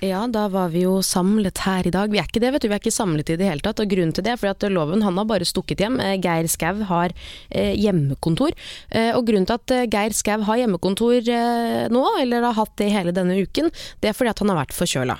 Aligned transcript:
Ja, 0.00 0.22
da 0.32 0.46
var 0.48 0.70
vi 0.72 0.86
jo 0.86 1.02
samlet 1.04 1.60
her 1.66 1.84
i 1.84 1.90
dag. 1.92 2.08
Vi 2.08 2.16
er 2.16 2.24
ikke 2.24 2.40
det, 2.40 2.54
vet 2.54 2.64
du. 2.64 2.70
Vi 2.70 2.76
er 2.76 2.80
ikke 2.80 2.94
samlet 2.94 3.28
i 3.28 3.36
det 3.36 3.44
hele 3.44 3.60
tatt. 3.60 3.82
Og 3.82 3.90
grunnen 3.90 4.14
til 4.16 4.24
det 4.24 4.32
er 4.32 4.38
fordi 4.40 4.54
at 4.54 4.72
Loven 4.72 5.04
han 5.04 5.20
har 5.20 5.26
bare 5.28 5.44
stukket 5.44 5.82
hjem. 5.84 5.98
Eh, 6.00 6.14
Geir 6.24 6.48
Skau 6.48 6.80
har 6.88 7.12
eh, 7.50 7.74
hjemmekontor. 7.76 8.56
Eh, 8.88 9.10
og 9.12 9.28
grunnen 9.28 9.44
til 9.44 9.58
at 9.58 9.74
eh, 9.76 9.84
Geir 9.92 10.16
Skau 10.16 10.40
har 10.48 10.62
hjemmekontor 10.62 11.20
eh, 11.20 11.84
nå, 11.92 12.04
eller 12.22 12.48
har 12.48 12.56
hatt 12.56 12.72
det 12.80 12.88
hele 12.94 13.12
denne 13.12 13.36
uken, 13.44 13.68
det 14.00 14.08
er 14.08 14.16
fordi 14.16 14.32
at 14.32 14.40
han 14.40 14.54
har 14.54 14.62
vært 14.62 14.76
forkjøla. 14.78 15.18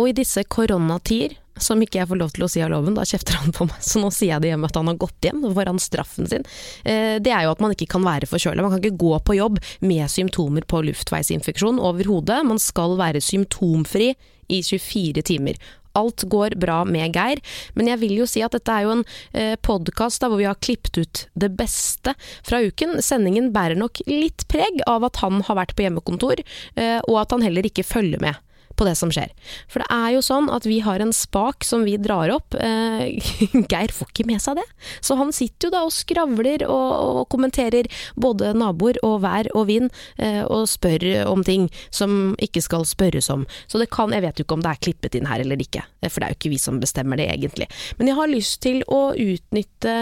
Og 0.00 0.08
i 0.08 0.16
disse 0.16 0.46
koronatider 0.48 1.36
som 1.60 1.82
ikke 1.82 2.00
jeg 2.00 2.08
får 2.10 2.20
lov 2.20 2.32
til 2.34 2.46
å 2.46 2.50
si 2.50 2.62
av 2.64 2.72
loven, 2.72 2.96
da 2.96 3.04
kjefter 3.08 3.36
han 3.40 3.52
på 3.54 3.66
meg. 3.68 3.82
Så 3.84 4.00
nå 4.02 4.12
sier 4.14 4.34
jeg 4.34 4.44
det 4.44 4.52
hjemme 4.52 4.70
at 4.70 4.78
han 4.78 4.90
har 4.90 5.00
gått 5.00 5.28
hjem, 5.28 5.44
og 5.44 5.56
får 5.58 5.72
han 5.72 5.82
straffen 5.82 6.30
sin. 6.30 6.46
Eh, 6.84 7.18
det 7.22 7.34
er 7.34 7.46
jo 7.46 7.52
at 7.54 7.62
man 7.64 7.74
ikke 7.74 7.90
kan 7.94 8.06
være 8.06 8.30
forkjøla. 8.30 8.64
Man 8.64 8.74
kan 8.76 8.82
ikke 8.82 9.02
gå 9.02 9.12
på 9.26 9.38
jobb 9.38 9.60
med 9.84 10.08
symptomer 10.12 10.66
på 10.68 10.82
luftveisinfeksjon 10.88 11.82
overhodet. 11.82 12.40
Man 12.48 12.62
skal 12.62 12.96
være 13.00 13.22
symptomfri 13.24 14.12
i 14.52 14.62
24 14.64 15.24
timer. 15.28 15.60
Alt 15.98 16.24
går 16.32 16.56
bra 16.56 16.82
med 16.88 17.12
Geir, 17.12 17.42
men 17.76 17.90
jeg 17.90 18.00
vil 18.00 18.14
jo 18.22 18.28
si 18.28 18.40
at 18.44 18.54
dette 18.56 18.72
er 18.72 18.86
jo 18.86 18.94
en 18.96 19.02
eh, 19.36 19.56
podkast 19.60 20.24
hvor 20.24 20.38
vi 20.40 20.48
har 20.48 20.60
klippet 20.64 21.02
ut 21.02 21.24
det 21.36 21.50
beste 21.58 22.14
fra 22.46 22.62
uken. 22.64 22.96
Sendingen 23.04 23.50
bærer 23.52 23.76
nok 23.76 24.00
litt 24.08 24.46
preg 24.48 24.80
av 24.88 25.04
at 25.08 25.20
han 25.20 25.42
har 25.44 25.60
vært 25.60 25.76
på 25.76 25.84
hjemmekontor, 25.84 26.40
eh, 26.80 26.98
og 27.04 27.20
at 27.20 27.36
han 27.36 27.44
heller 27.44 27.68
ikke 27.68 27.86
følger 27.86 28.24
med 28.24 28.40
på 28.76 28.86
det 28.86 28.94
som 28.98 29.12
skjer. 29.12 29.32
For 29.70 29.82
det 29.82 29.88
er 29.94 30.14
jo 30.16 30.22
sånn 30.24 30.48
at 30.52 30.66
vi 30.68 30.80
har 30.84 31.02
en 31.02 31.14
spak 31.16 31.66
som 31.66 31.84
vi 31.86 31.96
drar 32.00 32.32
opp. 32.34 32.56
Eh, 32.58 33.18
Geir 33.72 33.94
får 33.94 34.12
ikke 34.12 34.28
med 34.28 34.42
seg 34.42 34.58
det. 34.60 34.66
Så 35.00 35.16
han 35.20 35.32
sitter 35.34 35.68
jo 35.68 35.74
da 35.74 35.84
og 35.86 35.94
skravler 35.94 36.66
og, 36.68 36.90
og 37.22 37.28
kommenterer 37.32 37.88
både 38.20 38.52
naboer 38.58 39.00
og 39.06 39.20
vær 39.24 39.50
og 39.56 39.68
vind, 39.70 39.92
eh, 40.18 40.42
og 40.44 40.68
spør 40.70 41.06
om 41.28 41.44
ting 41.46 41.68
som 41.90 42.34
ikke 42.42 42.62
skal 42.64 42.86
spørres 42.88 43.30
om. 43.32 43.46
Så 43.66 43.80
det 43.80 43.90
kan, 43.94 44.14
jeg 44.14 44.24
vet 44.24 44.40
jo 44.40 44.46
ikke 44.46 44.58
om 44.58 44.64
det 44.64 44.74
er 44.74 44.82
klippet 44.88 45.18
inn 45.18 45.28
her 45.30 45.42
eller 45.42 45.60
ikke, 45.62 45.84
eh, 46.02 46.10
for 46.10 46.20
det 46.20 46.28
er 46.28 46.34
jo 46.34 46.40
ikke 46.40 46.54
vi 46.54 46.60
som 46.62 46.80
bestemmer 46.82 47.20
det 47.20 47.28
egentlig. 47.32 47.68
Men 47.98 48.10
jeg 48.10 48.18
har 48.18 48.32
lyst 48.32 48.60
til 48.64 48.82
å 48.88 49.02
utnytte 49.12 49.96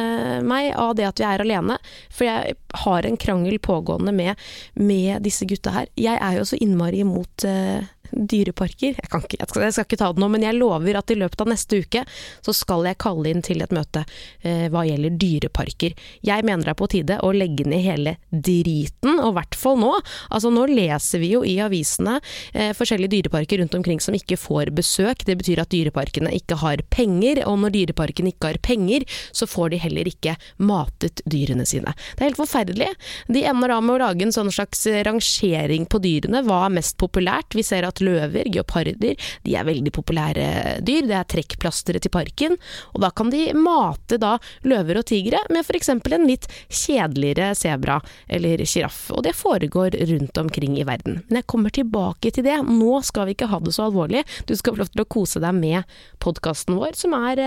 meg 0.47 0.73
av 0.79 0.95
det 0.99 1.09
at 1.09 1.21
vi 1.21 1.27
er 1.29 1.45
alene, 1.45 1.79
for 2.11 2.29
jeg 2.29 2.57
har 2.85 3.07
en 3.07 3.19
krangel 3.21 3.59
pågående 3.63 4.13
med, 4.15 4.35
med 4.75 5.23
disse 5.25 5.47
gutta 5.49 5.75
her. 5.75 5.91
Jeg 6.01 6.19
er 6.21 6.39
jo 6.39 6.47
så 6.49 6.59
innmari 6.61 7.03
imot 7.05 7.47
eh, 7.49 7.89
dyreparker. 8.13 8.97
Jeg, 8.99 9.09
ikke, 9.09 9.39
jeg, 9.39 9.49
skal, 9.51 9.65
jeg, 9.67 9.75
skal, 9.77 9.87
ikke 9.89 10.01
ta 10.01 10.11
det 10.15 10.23
nå, 10.23 10.29
men 10.33 10.45
jeg 10.47 10.59
lover 10.59 10.99
at 11.01 11.13
i 11.13 11.19
løpet 11.19 11.45
av 11.45 11.51
neste 11.53 11.81
uke 11.83 12.05
så 12.45 12.55
skal 12.57 12.87
jeg 12.89 12.99
kalle 13.01 13.31
inn 13.31 13.45
til 13.45 13.63
et 13.65 13.75
møte 13.75 14.05
eh, 14.43 14.67
hva 14.73 14.85
gjelder 14.89 15.17
dyreparker. 15.21 15.97
Jeg 16.27 16.47
mener 16.47 16.67
det 16.67 16.75
er 16.75 16.81
på 16.81 16.91
tide 16.91 17.19
å 17.25 17.33
legge 17.35 17.67
ned 17.69 17.85
hele 17.85 18.17
driten, 18.31 19.19
og 19.19 19.33
i 19.33 19.37
hvert 19.39 19.59
fall 19.59 19.81
nå. 19.81 19.93
Altså 20.31 20.51
Nå 20.51 20.67
leser 20.71 21.23
vi 21.23 21.33
jo 21.35 21.43
i 21.47 21.57
avisene 21.63 22.19
eh, 22.53 22.73
forskjellige 22.77 23.15
dyreparker 23.17 23.61
rundt 23.63 23.77
omkring 23.79 24.03
som 24.03 24.17
ikke 24.17 24.39
får 24.41 24.73
besøk. 24.77 25.25
Det 25.27 25.37
betyr 25.41 25.63
at 25.63 25.73
dyreparkene 25.73 26.33
ikke 26.37 26.59
har 26.63 26.83
penger, 26.93 27.43
og 27.47 27.61
når 27.65 27.75
dyreparkene 27.77 28.35
ikke 28.35 28.53
har 28.53 28.61
penger, 28.65 29.07
så 29.37 29.49
får 29.51 29.75
de 29.75 29.83
heller 29.85 30.11
ikke 30.11 30.37
matet 30.59 31.23
dyrene 31.31 31.67
sine. 31.69 31.95
Det 32.17 32.25
er 32.25 32.33
helt 32.33 32.41
forferdelig. 32.41 32.91
De 33.31 33.45
ender 33.47 33.73
da 33.73 33.81
med 33.85 33.97
å 33.97 34.01
lage 34.03 34.27
en 34.27 34.35
sånn 34.35 34.51
slags 34.53 34.85
rangering 35.07 35.87
på 35.91 36.01
dyrene. 36.03 36.43
Hva 36.47 36.65
er 36.67 36.77
mest 36.81 36.99
populært? 37.01 37.55
Vi 37.57 37.65
ser 37.67 37.87
at 37.87 38.00
løver, 38.05 38.49
geoparder, 38.53 38.97
de 39.45 39.55
er 39.57 39.67
veldig 39.69 39.93
populære 39.95 40.47
dyr. 40.87 41.09
Det 41.09 41.17
er 41.17 41.29
trekkplasteret 41.31 42.05
til 42.05 42.13
parken. 42.15 42.57
Og 42.95 43.05
da 43.05 43.11
kan 43.15 43.33
de 43.33 43.51
mate 43.57 44.19
da 44.21 44.37
løver 44.69 45.01
og 45.01 45.07
tigre 45.11 45.43
med 45.53 45.65
f.eks. 45.65 45.93
en 45.95 46.27
litt 46.29 46.49
kjedeligere 46.69 47.53
sebra 47.59 47.99
eller 48.29 48.65
sjiraff. 48.65 49.09
Og 49.15 49.25
det 49.27 49.37
foregår 49.39 49.97
rundt 50.13 50.41
omkring 50.41 50.79
i 50.79 50.87
verden. 50.89 51.21
Men 51.29 51.41
jeg 51.41 51.49
kommer 51.51 51.75
tilbake 51.75 52.33
til 52.35 52.47
det. 52.47 52.59
Nå 52.67 53.01
skal 53.07 53.29
vi 53.29 53.37
ikke 53.37 53.51
ha 53.51 53.61
det 53.65 53.75
så 53.77 53.89
alvorlig. 53.89 54.25
Du 54.49 54.55
skal 54.57 54.75
få 54.75 54.85
lov 54.85 54.93
til 54.93 55.05
å 55.05 55.11
kose 55.11 55.43
deg 55.43 55.57
med 55.57 55.97
podkasten 56.23 56.79
vår, 56.79 56.97
som 56.99 57.17
er 57.17 57.45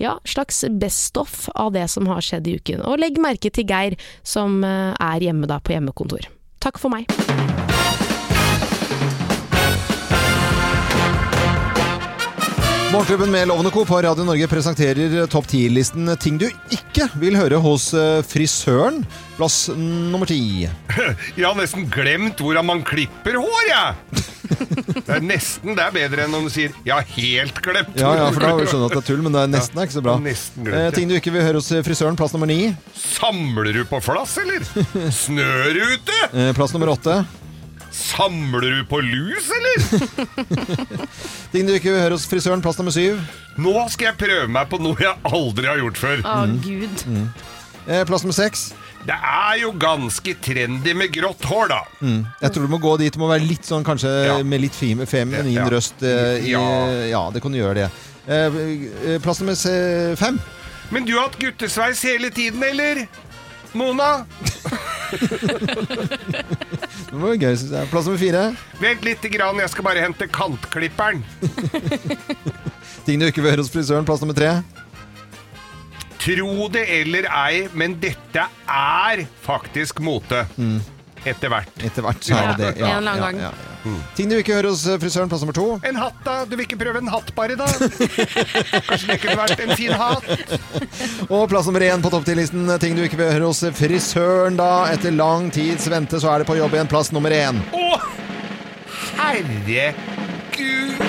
ja, 0.00 0.16
slags 0.28 0.64
best 0.80 1.16
off 1.20 1.46
av 1.54 1.72
det 1.76 1.86
som 1.92 2.08
har 2.10 2.24
skjedd 2.24 2.48
i 2.48 2.58
uken. 2.58 2.84
Og 2.86 3.00
legg 3.02 3.20
merke 3.22 3.52
til 3.54 3.68
Geir, 3.68 3.98
som 4.26 4.60
er 4.64 5.24
hjemme 5.24 5.48
da 5.50 5.60
på 5.62 5.76
hjemmekontor. 5.76 6.30
Takk 6.62 6.80
for 6.82 6.92
meg. 6.92 7.06
Morgenklubben 12.92 13.30
med 13.30 13.48
Lovende 13.48 13.70
Co. 13.70 13.84
på 13.84 14.02
Radio 14.02 14.24
Norge 14.24 14.46
presenterer 14.48 15.26
topp 15.28 15.46
10-listen 15.50 16.08
ting 16.20 16.38
du 16.40 16.46
ikke 16.72 17.04
vil 17.20 17.36
høre 17.36 17.58
hos 17.60 17.90
eh, 17.92 18.22
frisøren. 18.24 19.02
Plass 19.36 19.66
nummer 19.76 20.24
ti. 20.28 20.64
Jeg 21.36 21.44
har 21.44 21.56
nesten 21.58 21.84
glemt 21.92 22.40
hvordan 22.40 22.64
man 22.64 22.80
klipper 22.88 23.36
hår, 23.42 23.66
jeg! 23.68 24.24
Det 25.08 25.14
er 25.18 25.22
nesten 25.24 25.76
det 25.76 25.82
er 25.84 25.92
bedre 25.94 26.24
enn 26.24 26.34
om 26.36 26.46
du 26.46 26.50
sier 26.52 26.72
'jeg 26.84 26.92
har 26.94 27.04
helt 27.16 27.58
glemt'. 27.64 27.96
Ja, 28.00 28.10
ja, 28.16 28.26
for 28.32 28.40
da 28.40 28.50
skjønner 28.64 28.80
du 28.80 28.86
at 28.88 28.94
det 28.96 29.00
er 29.02 29.06
tull, 29.08 29.22
men 29.24 29.32
det 29.36 29.40
er 29.42 29.50
nesten 29.52 29.78
er 29.80 29.86
ikke 29.88 29.96
så 29.98 30.02
bra. 30.04 30.14
Glemt, 30.20 30.68
Eh, 30.72 30.88
ting 30.96 31.08
du 31.08 31.14
ikke 31.16 31.32
vil 31.32 31.44
høre 31.44 31.60
hos 31.60 31.68
frisøren. 31.84 32.16
Plass 32.16 32.32
nummer 32.32 32.48
ni. 32.48 32.74
Samler 32.96 33.72
du 33.76 33.84
på 33.88 34.00
flass, 34.04 34.36
eller? 34.40 34.64
Snør 35.24 35.76
ute? 35.92 36.18
Eh, 36.32 36.52
plass 36.56 36.72
nummer 36.72 36.92
åtte. 36.96 37.24
Samler 37.90 38.60
du 38.60 38.84
på 38.88 39.00
lus, 39.02 39.48
eller? 39.56 39.76
Ting 41.52 41.66
du 41.68 41.72
ikke 41.74 41.90
vil 41.94 42.02
høre 42.02 42.16
hos 42.18 42.26
frisøren. 42.28 42.62
Plass 42.64 42.78
nummer 42.80 42.92
syv. 42.94 43.20
Nå 43.58 43.72
skal 43.92 44.10
jeg 44.12 44.18
prøve 44.20 44.48
meg 44.52 44.68
på 44.70 44.78
noe 44.82 44.98
jeg 45.00 45.16
aldri 45.26 45.66
har 45.70 45.80
gjort 45.80 45.98
før. 46.02 46.20
Å, 46.22 46.34
gud. 46.62 47.06
Eh, 47.88 48.04
plass 48.08 48.22
nummer 48.26 48.36
seks. 48.36 48.68
Det 49.08 49.14
er 49.14 49.60
jo 49.62 49.70
ganske 49.80 50.34
trendy 50.44 50.92
med 50.98 51.12
grått 51.14 51.44
hår, 51.48 51.70
da. 51.70 51.78
Jeg 52.42 52.50
tror 52.52 52.66
du 52.66 52.72
må 52.74 52.80
gå 52.82 52.96
dit. 53.00 53.14
Du 53.14 53.20
må 53.22 53.28
være 53.30 53.46
litt 53.48 53.64
sånn 53.64 53.86
kanskje 53.86 54.10
Ja. 54.26 54.34
med 54.44 54.60
litt 54.66 54.74
fem- 54.76 55.06
feminin 55.08 55.54
Ja. 55.54 55.64
røst. 55.72 56.02
Eh, 56.02 56.44
i, 56.44 56.50
Ja. 56.52 56.64
ja, 57.08 57.22
det 57.32 57.40
kan 57.42 57.52
du 57.54 57.58
gjøre 57.58 57.74
det. 57.74 57.88
Eh, 58.28 59.14
eh, 59.14 59.18
plass 59.24 59.40
nummer 59.40 59.54
se- 59.56 60.14
fem. 60.20 60.38
Men 60.90 61.04
du 61.04 61.14
har 61.16 61.28
hatt 61.30 61.38
guttesveis 61.40 62.02
hele 62.02 62.28
tiden, 62.30 62.62
eller? 62.62 63.06
Mona? 63.74 64.26
Det 67.08 67.20
var 67.22 67.38
gøy, 67.40 67.54
synes 67.56 67.72
jeg. 67.72 67.88
Plass 67.92 68.08
nummer 68.08 68.20
fire. 68.20 68.42
Vent 68.82 69.06
lite 69.06 69.30
grann, 69.32 69.60
jeg 69.62 69.70
skal 69.72 69.86
bare 69.86 70.02
hente 70.04 70.28
kantklipperen. 70.28 71.22
Ting 73.06 73.20
du 73.22 73.28
ikke 73.30 73.40
vil 73.40 73.54
høre 73.54 73.64
hos 73.64 73.72
frisøren. 73.72 74.04
Plass 74.08 74.20
nummer 74.24 74.36
tre. 74.36 74.58
Tro 76.20 76.66
det 76.74 76.84
eller 76.98 77.28
ei, 77.30 77.62
men 77.78 77.94
dette 78.02 78.44
er 78.68 79.22
faktisk 79.46 80.02
mote. 80.04 80.42
Etter 81.26 81.48
hvert. 81.52 81.72
Etter 81.82 82.02
hvert 82.06 82.22
så 82.22 82.36
er 82.38 82.52
det 82.54 82.58
det. 82.62 82.70
Ja, 82.82 82.92
en 82.92 83.02
eller 83.02 83.10
annen 83.16 83.24
gang. 83.24 83.36
ja, 83.42 83.50
ja. 83.50 83.94
Ting 84.18 84.28
du 84.28 84.34
ikke 84.36 84.52
hører 84.58 84.68
hos 84.72 84.82
eh, 84.90 84.98
frisøren. 85.00 85.30
Plass 85.30 85.40
nummer 85.44 85.56
to. 85.56 85.66
En 85.86 85.96
hatt, 85.96 86.18
da? 86.26 86.42
Du 86.44 86.56
vil 86.58 86.64
ikke 86.66 86.76
prøve 86.80 87.00
en 87.00 87.08
hatt 87.08 87.30
bare, 87.36 87.56
da? 87.56 87.66
Kanskje 87.70 89.06
det 89.12 89.18
kunne 89.22 89.38
vært 89.38 89.62
en 89.64 89.72
fin 89.78 89.94
hatt? 89.96 90.26
Og 91.30 91.46
plass 91.50 91.66
nummer 91.70 91.84
én 91.86 92.02
på 92.04 92.12
topp 92.12 92.26
10-listen. 92.28 92.68
Ting 92.82 92.98
du 92.98 93.04
ikke 93.06 93.20
vil 93.22 93.32
høre 93.32 93.48
hos 93.48 93.62
frisøren, 93.78 94.58
da. 94.60 94.70
Etter 94.92 95.14
lang 95.16 95.48
tids 95.54 95.88
vente 95.92 96.20
så 96.20 96.34
er 96.34 96.44
det 96.44 96.50
på 96.50 96.58
jobb 96.58 96.76
igjen. 96.76 96.90
Plass 96.90 97.12
nummer 97.16 97.32
én. 97.34 97.62
Å, 97.72 97.86
herregud! 99.22 101.07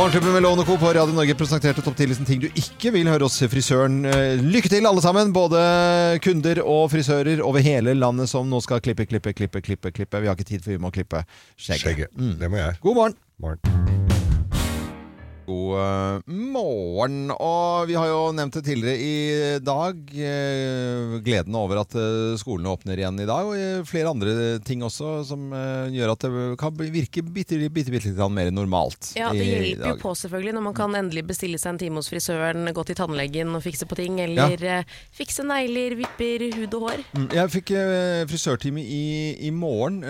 Morgenklubben 0.00 0.32
med 0.32 0.42
Lovende 0.42 0.64
Co. 0.64 0.78
på 0.78 0.86
Radio 0.86 1.12
Norge 1.12 1.34
presenterte 1.36 1.82
topp 1.84 1.98
10-listen 1.98 2.24
ting 2.24 2.38
du 2.40 2.46
ikke 2.48 2.88
vil 2.94 3.10
høre 3.10 3.26
hos 3.26 3.34
frisøren. 3.52 3.98
Eh, 4.08 4.40
Lykke 4.40 4.70
til, 4.72 4.88
alle 4.88 5.02
sammen! 5.04 5.28
Både 5.36 5.60
kunder 6.24 6.62
og 6.64 6.86
frisører 6.94 7.42
over 7.44 7.60
hele 7.60 7.92
landet 7.98 8.32
som 8.32 8.48
nå 8.48 8.62
skal 8.64 8.80
klippe, 8.80 9.04
klippe, 9.04 9.34
klippe, 9.36 9.60
klippe. 9.60 9.92
klippe. 9.92 10.22
Vi 10.24 10.32
har 10.32 10.40
ikke 10.40 10.48
tid, 10.54 10.64
for 10.64 10.72
vi 10.72 10.80
må 10.80 10.88
klippe 10.88 11.20
skjegget. 11.52 11.84
Skjegget. 11.84 12.40
Det 12.40 12.48
må 12.48 12.62
jeg. 12.62 12.80
God 12.80 12.96
morgen! 13.02 13.20
Morgen. 13.44 14.29
God 15.50 15.78
eh, 15.80 16.34
morgen. 16.54 17.30
Og 17.34 17.88
vi 17.90 17.96
har 17.98 18.08
jo 18.10 18.20
nevnt 18.36 18.56
det 18.58 18.62
tidligere 18.68 18.98
i 19.02 19.58
dag. 19.64 19.98
eh, 20.14 21.16
gleden 21.26 21.56
over 21.58 21.82
at 21.82 21.96
eh, 21.98 22.36
skolene 22.40 22.70
åpner 22.72 23.00
igjen 23.00 23.18
i 23.22 23.28
dag. 23.28 23.50
Og 23.50 23.88
flere 23.90 24.12
andre 24.12 24.34
ting 24.66 24.84
også 24.86 25.20
som 25.26 25.50
gjør 25.90 26.14
at 26.14 26.26
det 26.26 26.44
kan 26.60 26.76
virke 26.80 27.24
bitte, 27.26 27.58
bitte, 27.72 27.92
bitte 27.92 28.10
litt 28.12 28.22
mer 28.30 28.52
normalt. 28.54 29.12
Ja, 29.18 29.32
det 29.34 29.46
hjelper 29.46 29.94
jo 29.94 30.00
på 30.02 30.14
selvfølgelig 30.18 30.56
når 30.56 30.66
man 30.68 30.76
kan 30.76 30.96
endelig 30.98 31.26
bestille 31.30 31.58
seg 31.60 31.74
en 31.74 31.82
time 31.82 32.00
hos 32.00 32.10
frisøren, 32.12 32.70
gå 32.74 32.86
til 32.86 32.98
tannlegen 32.98 33.54
og 33.56 33.64
fikse 33.64 33.88
på 33.90 33.98
ting, 33.98 34.20
eller 34.22 34.62
eh, 34.62 34.96
fikse 35.16 35.44
negler, 35.46 35.96
vipper, 35.98 36.46
hud 36.58 36.78
og 36.78 36.88
hår. 36.88 37.04
Mm, 37.16 37.28
Jeg 37.40 37.54
fikk 37.56 37.74
frisørtime 38.30 38.82
i, 38.84 39.04
i 39.48 39.50
morgen, 39.54 40.02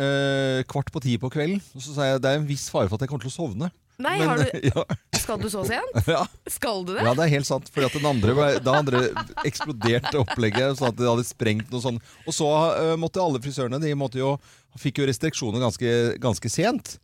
kvart 0.70 0.90
på 0.92 1.02
ti 1.04 1.16
på 1.20 1.30
kvelden. 1.32 1.60
Og 1.76 1.84
så 1.84 1.94
sa 1.96 2.08
jeg 2.10 2.22
det 2.24 2.32
er 2.34 2.40
en 2.40 2.48
viss 2.48 2.68
fare 2.72 2.90
for 2.90 2.98
at 2.98 3.04
jeg 3.06 3.12
kommer 3.12 3.24
til 3.24 3.32
å 3.32 3.38
sovne. 3.38 3.70
Nei, 4.00 4.16
Men, 4.18 4.28
har 4.28 4.40
du, 4.40 4.60
ja, 4.72 4.84
skal 5.20 5.40
du 5.42 5.50
så 5.52 5.64
sent? 5.68 5.98
ja. 6.14 6.22
Skal 6.48 6.84
du 6.88 6.94
det? 6.94 7.04
Ja, 7.04 7.12
det 7.16 7.26
er 7.26 7.34
helt 7.34 7.48
sant. 7.48 7.68
Fordi 7.72 7.90
at 7.90 7.98
den 7.98 8.08
andre, 8.08 8.48
da 8.64 8.78
andre 8.80 9.02
eksploderte 9.46 10.22
opplegget, 10.22 10.78
sånn 10.78 10.90
at 10.92 10.98
det 10.98 11.10
hadde 11.10 11.26
sprengt 11.28 11.70
noe 11.72 11.84
sånt. 11.84 12.14
Og 12.24 12.36
så 12.36 12.48
uh, 12.48 12.94
måtte 13.00 13.22
alle 13.22 13.42
frisørene 13.42 13.80
De 13.82 13.92
måtte 13.98 14.20
jo, 14.20 14.34
fikk 14.80 15.02
jo 15.02 15.08
restriksjoner 15.10 15.62
ganske, 15.62 15.94
ganske 16.22 16.52
sent. 16.52 16.96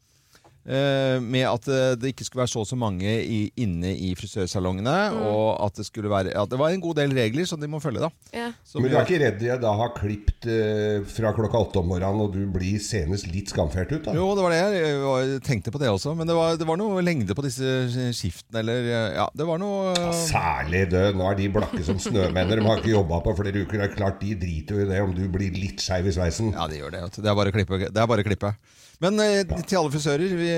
Eh, 0.67 1.21
med 1.23 1.45
at 1.47 1.69
eh, 1.71 1.93
det 1.95 2.11
ikke 2.11 2.25
skulle 2.27 2.43
være 2.43 2.51
så 2.51 2.65
og 2.65 2.67
så 2.67 2.77
mange 2.79 3.07
i, 3.07 3.39
inne 3.63 3.93
i 3.95 4.11
frisørsalongene. 4.19 4.95
Mm. 5.15 5.21
Og 5.31 5.51
at 5.63 5.79
det 5.79 5.87
skulle 5.87 6.11
være 6.11 6.35
At 6.35 6.51
Det 6.51 6.59
var 6.59 6.75
en 6.75 6.83
god 6.83 6.97
del 6.99 7.15
regler 7.15 7.47
som 7.47 7.61
de 7.63 7.69
må 7.71 7.79
følge, 7.83 8.03
da. 8.03 8.11
Ja. 8.35 8.49
Men 8.75 8.91
du 8.91 8.97
er 8.97 9.07
ikke 9.07 9.21
redd 9.23 9.45
jeg 9.47 9.63
da 9.63 9.75
har 9.79 9.93
klipt 9.95 10.49
eh, 10.51 11.05
fra 11.07 11.31
klokka 11.37 11.61
åtte 11.69 11.81
om 11.83 11.87
morgenen, 11.93 12.25
og 12.25 12.35
du 12.35 12.43
blir 12.51 12.81
senest 12.83 13.29
litt 13.31 13.53
skamfert 13.55 13.95
ut? 13.95 14.09
da? 14.09 14.15
Jo, 14.17 14.33
det 14.35 14.47
var 14.47 14.55
det. 14.55 14.61
Jeg 14.75 14.97
jeg 15.07 15.43
tenkte 15.47 15.73
på 15.75 15.81
det 15.83 15.91
også. 15.93 16.17
Men 16.19 16.27
det 16.27 16.35
var, 16.35 16.59
det 16.59 16.67
var 16.67 16.81
noe 16.81 17.05
lengde 17.05 17.37
på 17.37 17.47
disse 17.47 18.11
skiftene, 18.17 18.65
eller 18.65 18.91
Ja, 19.17 19.29
det 19.37 19.47
var 19.47 19.61
noe 19.63 19.95
Særlig 20.17 20.87
død. 20.91 21.15
Nå 21.21 21.31
er 21.31 21.39
de 21.39 21.51
blakke 21.55 21.85
som 21.87 22.01
snømenner. 22.03 22.59
De 22.59 22.67
har 22.67 22.83
ikke 22.83 22.95
jobba 22.97 23.21
på 23.23 23.37
flere 23.39 23.63
uker. 23.63 23.79
Det 23.79 23.87
er 23.87 23.95
klart 23.95 24.19
De 24.23 24.35
driter 24.41 24.81
jo 24.81 24.87
i 24.87 24.91
det 24.91 24.99
om 25.05 25.15
du 25.15 25.23
blir 25.31 25.55
litt 25.55 25.85
skeiv 25.85 26.11
i 26.11 26.17
sveisen. 26.17 26.51
Ja, 26.57 26.67
det 26.71 26.83
gjør 26.83 26.97
det. 26.97 27.05
Det 27.21 27.31
er 27.31 27.39
bare 27.39 27.55
å 27.55 27.55
klippe. 27.55 27.81
Det 27.87 28.03
er 28.03 28.11
bare 28.11 28.27
å 28.27 28.27
klippe. 28.27 28.57
Men 29.05 29.21
eh, 29.21 29.43
til 29.67 29.79
alle 29.81 29.93
frisører 29.93 30.37
vi, 30.39 30.49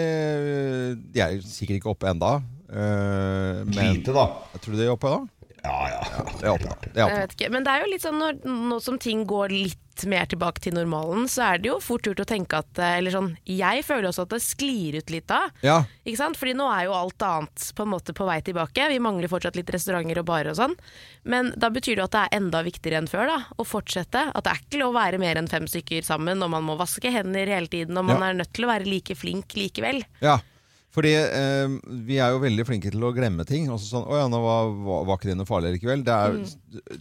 De 1.15 1.23
er 1.25 1.41
sikkert 1.43 1.81
ikke 1.81 1.93
oppe 1.95 2.11
enda. 2.11 2.39
Uh, 2.69 3.65
men 3.65 3.97
Lite, 3.97 4.13
da. 4.13 4.27
jeg 4.53 4.61
tror 4.61 4.75
de 4.77 4.85
er 4.85 4.93
oppe 4.93 5.11
da. 5.11 5.21
Ja, 5.65 5.89
ja. 5.91 6.01
Det 6.39 6.47
er 6.47 6.53
oppe. 6.55 6.75
Det 6.93 6.95
er 6.95 6.99
Jeg 7.03 7.05
oppe. 7.09 7.21
vet 7.21 7.33
ikke. 7.37 7.51
Men 7.51 7.65
det 7.67 7.73
er 7.75 7.81
jo 7.85 7.93
litt 7.93 8.03
sånn 8.05 8.19
når, 8.23 8.37
nå 8.47 8.77
som 8.81 8.99
ting 8.99 9.25
går 9.29 9.49
litt 9.51 10.05
mer 10.07 10.29
tilbake 10.31 10.63
til 10.63 10.77
normalen, 10.77 11.25
så 11.27 11.43
er 11.43 11.59
det 11.59 11.73
jo 11.73 11.81
fort 11.83 12.07
gjort 12.07 12.21
å 12.23 12.27
tenke 12.31 12.61
at 12.61 12.79
eh, 12.79 12.99
Eller 13.01 13.11
sånn, 13.11 13.33
jeg 13.51 13.83
føler 13.83 14.07
også 14.13 14.23
at 14.29 14.31
det 14.37 14.39
sklir 14.45 14.95
ut 15.01 15.11
litt 15.11 15.27
da. 15.27 15.41
Ja. 15.67 15.81
Ikke 16.07 16.21
sant? 16.21 16.39
Fordi 16.39 16.55
nå 16.55 16.69
er 16.71 16.85
jo 16.87 16.95
alt 16.95 17.25
annet 17.27 17.65
på 17.75 17.83
en 17.83 17.91
måte 17.91 18.15
på 18.15 18.27
vei 18.29 18.37
tilbake. 18.47 18.87
Vi 18.93 19.01
mangler 19.03 19.27
fortsatt 19.33 19.59
litt 19.59 19.73
restauranter 19.75 20.21
og 20.23 20.29
barer 20.31 20.53
og 20.55 20.61
sånn. 20.61 20.77
Men 21.27 21.51
da 21.59 21.73
betyr 21.75 21.97
det 21.99 22.05
jo 22.05 22.07
at 22.07 22.15
det 22.15 22.23
er 22.29 22.37
enda 22.39 22.63
viktigere 22.63 23.01
enn 23.03 23.11
før 23.11 23.27
da, 23.33 23.39
å 23.59 23.67
fortsette. 23.67 24.23
At 24.31 24.47
det 24.47 24.53
er 24.55 24.63
ikke 24.63 24.83
lov 24.85 24.95
å 24.95 24.99
være 25.01 25.19
mer 25.19 25.43
enn 25.43 25.51
fem 25.51 25.67
stykker 25.67 26.07
sammen, 26.07 26.47
og 26.47 26.55
man 26.55 26.63
må 26.71 26.79
vaske 26.79 27.11
hender 27.11 27.51
hele 27.51 27.67
tiden, 27.67 27.99
og 27.99 28.07
man 28.07 28.23
Ja. 28.23 28.29
er 28.31 28.39
nødt 28.45 28.53
til 28.55 28.69
å 28.69 28.71
være 28.71 28.87
like 28.87 29.19
flink 29.19 29.59
likevel. 29.59 30.05
ja. 30.23 30.39
Fordi 30.99 31.13
eh, 31.15 31.75
vi 32.09 32.17
er 32.19 32.33
jo 32.35 32.41
veldig 32.43 32.65
flinke 32.67 32.91
til 32.91 33.05
å 33.07 33.13
glemme 33.15 33.45
ting. 33.47 33.69
Også 33.71 33.87
sånn, 33.87 34.07
'Å 34.09 34.19
ja, 34.19 34.27
nå 34.33 34.41
var, 34.43 34.73
var, 35.07 35.15
ikke 35.15 35.31
det 35.31 35.37
noe 35.39 35.47
farlig 35.47 35.77
likevel?' 35.77 36.03
Det 36.03 36.17
er, 36.17 36.39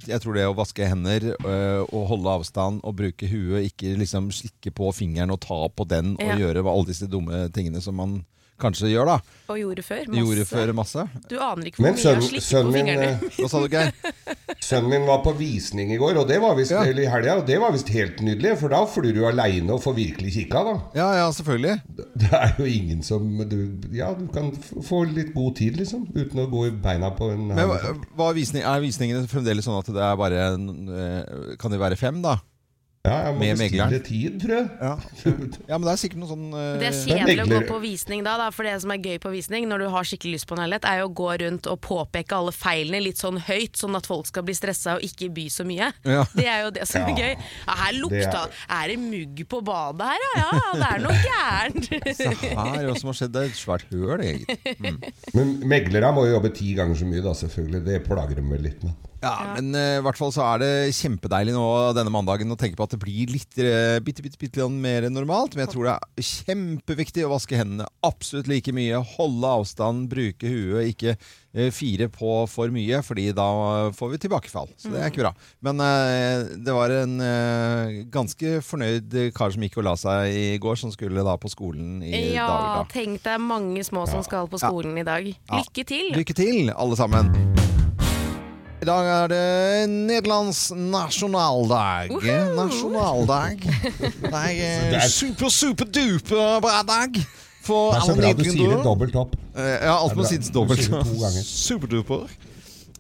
Jeg 0.06 0.22
tror 0.22 0.38
det 0.38 0.46
å 0.46 0.54
vaske 0.58 0.86
hender 0.86 1.32
eh, 1.34 1.82
og 1.90 2.08
holde 2.12 2.36
avstand 2.38 2.84
og 2.86 2.98
bruke 3.00 3.26
huet, 3.26 3.72
ikke 3.72 3.96
liksom 3.98 4.30
slikke 4.30 4.74
på 4.78 4.92
fingeren 4.94 5.34
og 5.34 5.42
ta 5.42 5.66
på 5.74 5.88
den 5.90 6.14
og 6.20 6.28
Ja. 6.28 6.38
gjøre 6.38 6.62
alle 6.68 6.86
disse 6.92 7.10
dumme 7.10 7.48
tingene 7.50 7.82
som 7.82 7.98
man 7.98 8.20
kanskje 8.60 8.90
gjør, 8.92 9.06
da. 9.14 9.18
Og 9.48 9.58
gjorde 9.62 9.84
før. 9.86 10.04
Masse. 10.10 10.20
Gjorde 10.20 10.46
før 10.50 10.72
masse. 10.76 11.04
Du 11.32 11.36
aner 11.40 11.70
ikke 11.70 11.80
hvor 11.80 11.94
mye 11.94 12.02
jeg 12.04 12.16
har 12.18 12.42
sønnen 12.44 12.72
på 12.72 12.78
fingrene. 12.78 13.06
eh, 13.14 13.38
Hva 13.38 13.50
sa 13.52 13.62
du, 13.64 13.68
Geir? 13.72 13.92
sønnen 14.68 14.90
min 14.92 15.06
var 15.08 15.22
på 15.24 15.32
visning 15.38 15.92
i 15.96 16.00
går, 16.02 16.18
og 16.20 16.28
det 16.28 16.40
var 16.44 16.56
visst, 16.58 16.74
Ja. 16.76 16.82
eller 16.84 17.06
i 17.06 17.12
helga, 17.12 17.36
og 17.40 17.46
det 17.48 17.60
var 17.62 17.72
visst 17.76 17.92
helt 17.96 18.20
nydelig. 18.26 18.56
For 18.60 18.74
da 18.74 18.82
flyr 18.92 19.14
du 19.16 19.22
aleine 19.30 19.72
og 19.78 19.84
får 19.86 19.96
virkelig 20.02 20.34
kikka, 20.36 20.64
da. 20.68 20.74
Ja, 21.00 21.08
ja, 21.22 21.30
selvfølgelig. 21.38 21.78
Det 22.26 22.32
er 22.42 22.54
jo 22.60 22.66
ingen 22.66 23.04
som 23.08 23.30
du, 23.48 23.58
Ja, 23.96 24.12
du 24.18 24.26
kan 24.34 24.52
få 24.84 25.04
litt 25.08 25.32
god 25.38 25.56
tid, 25.62 25.78
liksom. 25.80 26.08
Uten 26.18 26.44
å 26.44 26.50
gå 26.52 26.66
i 26.68 26.74
beina 26.84 27.14
på 27.16 27.32
en 27.32 27.48
Men 27.54 27.70
hva, 27.72 27.96
hva 28.20 28.32
visning, 28.36 28.66
er 28.68 28.84
visningene 28.84 29.28
fremdeles 29.32 29.64
sånn 29.70 29.80
at 29.80 29.94
det 29.96 30.04
er 30.04 30.20
bare 30.20 30.44
eh, 30.50 31.56
Kan 31.62 31.72
det 31.72 31.80
være 31.80 31.96
fem, 32.00 32.20
da? 32.26 32.40
Ja, 33.08 33.18
jeg 33.28 33.34
må 33.38 33.40
med 33.40 33.58
bestille 33.62 34.00
tid, 34.06 34.38
tror 34.44 34.54
jeg. 34.58 34.68
Ja. 34.82 34.92
ja, 35.72 35.78
men 35.80 35.86
det 35.88 35.94
er 35.94 36.00
sikkert 36.02 36.20
noe 36.22 36.30
sånn 36.32 36.46
uh... 36.52 36.64
Det 36.82 36.90
er 36.90 36.98
kjedelig 36.98 37.44
å 37.46 37.48
gå 37.54 37.60
på 37.70 37.78
visning 37.84 38.24
da, 38.28 38.34
da, 38.42 38.48
for 38.54 38.68
det 38.68 38.74
som 38.84 38.92
er 38.94 39.00
gøy 39.04 39.18
på 39.24 39.32
visning, 39.34 39.68
når 39.72 39.86
du 39.86 39.88
har 39.94 40.08
skikkelig 40.10 40.38
lyst 40.38 40.48
på 40.50 40.58
en 40.58 40.62
leilighet, 40.66 40.88
er 40.92 41.02
jo 41.02 41.08
å 41.10 41.14
gå 41.22 41.30
rundt 41.44 41.70
og 41.72 41.80
påpeke 41.88 42.36
alle 42.38 42.54
feilene 42.56 43.00
litt 43.06 43.22
sånn 43.22 43.40
høyt, 43.48 43.80
sånn 43.80 43.96
at 44.00 44.10
folk 44.10 44.28
skal 44.30 44.46
bli 44.48 44.56
stressa 44.58 44.98
og 45.00 45.06
ikke 45.08 45.30
by 45.38 45.48
så 45.54 45.66
mye. 45.68 45.90
Ja. 46.08 46.26
Det 46.36 46.48
er 46.52 46.66
jo 46.68 46.74
det 46.78 46.88
som 46.90 47.08
er 47.08 47.16
gøy. 47.24 47.34
Ja, 47.38 47.78
her 47.84 47.94
Det 47.96 48.02
lukta 48.04 48.44
er- 48.44 48.62
Er 48.78 48.92
det 48.94 49.00
mugg 49.02 49.44
på 49.50 49.62
badet 49.66 50.12
her, 50.12 50.28
ja? 50.36 50.48
Ja, 50.58 50.72
det 50.82 50.90
er 50.92 51.04
noe 51.06 51.18
gærent. 51.24 51.90
Se 52.18 52.30
her, 52.34 52.88
hva 52.90 52.96
som 53.00 53.12
har 53.14 53.18
skjedd. 53.22 53.34
Det 53.38 53.42
er 53.46 53.52
et 53.54 53.60
svært 53.60 53.88
høl, 53.92 54.22
egentlig. 54.24 54.94
Men 55.38 55.56
meglere 55.70 56.12
må 56.16 56.26
jo 56.28 56.36
jobbe 56.38 56.52
ti 56.58 56.74
ganger 56.78 56.98
så 57.00 57.08
mye, 57.10 57.24
da, 57.26 57.34
selvfølgelig. 57.38 57.84
Det 57.88 58.02
plager 58.08 58.40
dem 58.42 58.50
vel 58.54 58.66
litt. 58.68 58.84
Men. 58.84 58.96
Ja, 59.22 59.34
men 59.56 59.72
uh, 59.74 59.98
i 59.98 60.04
hvert 60.06 60.20
fall 60.20 60.32
så 60.36 60.44
er 60.46 60.62
det 60.62 60.72
kjempedeilig 60.98 61.56
nå 61.56 61.64
denne 61.98 62.14
mandagen 62.14 62.54
å 62.54 62.58
tenke 62.60 62.78
på 62.78 62.86
at 62.86 62.94
det 62.94 63.00
blir 63.02 63.32
litt 63.34 63.58
uh, 63.58 63.98
bitte, 64.06 64.22
bitte, 64.26 64.38
bitte 64.42 64.62
litt 64.62 64.78
mer 64.78 65.08
normalt. 65.10 65.56
Men 65.56 65.66
jeg 65.66 65.74
tror 65.74 65.88
det 65.90 65.96
er 65.98 66.28
kjempeviktig 66.28 67.26
å 67.26 67.32
vaske 67.34 67.58
hendene 67.58 67.88
absolutt 68.06 68.50
like 68.52 68.74
mye. 68.76 69.00
Holde 69.16 69.54
avstand, 69.60 70.06
bruke 70.12 70.52
huet, 70.52 70.92
ikke 70.94 71.16
uh, 71.18 71.70
fire 71.74 72.10
på 72.14 72.36
for 72.52 72.74
mye, 72.74 73.02
fordi 73.06 73.32
da 73.38 73.48
får 73.98 74.14
vi 74.14 74.22
tilbakefall. 74.28 74.70
Så 74.78 74.94
det 74.94 75.02
er 75.02 75.10
ikke 75.10 75.26
bra. 75.26 75.34
Men 75.66 75.82
det 76.62 76.74
var 76.76 76.94
en 76.94 77.18
ganske 78.14 78.60
fornøyd 78.66 79.16
kar 79.36 79.54
som 79.54 79.66
gikk 79.66 79.80
og 79.82 79.88
la 79.88 79.96
seg 80.00 80.36
i 80.38 80.46
går, 80.62 80.78
som 80.80 80.94
skulle 80.94 81.26
da 81.26 81.34
på 81.42 81.50
skolen 81.52 82.04
i 82.06 82.14
Ja, 82.36 82.48
dag. 82.48 82.68
da. 82.84 82.86
tenk 82.94 83.24
deg 83.26 83.42
mange 83.42 83.84
små 83.88 84.06
som 84.10 84.22
skal 84.26 84.50
på 84.52 84.62
skolen 84.62 84.98
i 85.02 85.08
dag. 85.08 85.32
Lykke 85.50 85.88
til! 85.88 86.12
Lykke 86.18 86.38
til, 86.38 86.70
alle 86.76 87.00
sammen. 87.00 87.34
I 88.78 88.86
dag 88.86 89.08
er 89.10 89.32
det 89.32 89.90
Nederlands 89.90 90.68
nasjonaldag. 90.78 92.12
Nasjonaldag. 92.58 93.64
Det 93.64 94.34
er 94.34 94.92
Det 94.92 95.00
er- 95.02 95.10
super, 95.10 95.50
super 95.50 95.86
duper 95.86 96.62
bra 96.62 96.84
dag. 96.84 97.18
For 97.64 97.92
Det 97.92 97.98
er 97.98 98.06
så 98.06 98.16
bra 98.16 98.34
du 98.34 98.44
sier 98.44 98.70
det 98.76 98.84
dobbelt 98.86 99.16
opp. 99.16 99.34
Eh, 99.56 99.80
Ja, 99.84 99.98
alt 99.98 100.16
må 100.16 100.24
sies 100.26 100.50
dobbelt. 100.52 100.80
Superduper. 101.44 102.30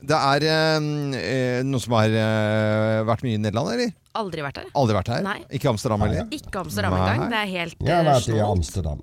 Det 0.07 0.15
er 0.17 0.43
eh, 0.43 0.77
eh, 0.77 1.61
noen 1.63 1.79
som 1.79 1.93
har 1.93 2.09
eh, 2.09 3.03
vært 3.05 3.23
mye 3.23 3.35
i 3.37 3.37
Nederland, 3.37 3.71
eller? 3.73 3.93
Aldri 4.15 4.41
vært 4.41 4.57
her. 4.57 4.65
Aldri 4.75 4.95
vært 4.97 5.07
her? 5.13 5.21
Nei. 5.21 5.39
Ikke 5.51 5.69
Amsterdam 5.69 6.01
heller? 6.01 6.25
Ikke 6.31 6.59
Amsterdam 6.65 6.93
engang. 6.93 7.29
Det 7.29 7.37
er 7.37 7.49
helt 7.53 7.75
Jeg 7.85 7.93
har 7.95 8.03
eh, 8.03 8.11
vært 8.17 8.33
i. 8.33 8.39
Amsterdam. 8.41 9.01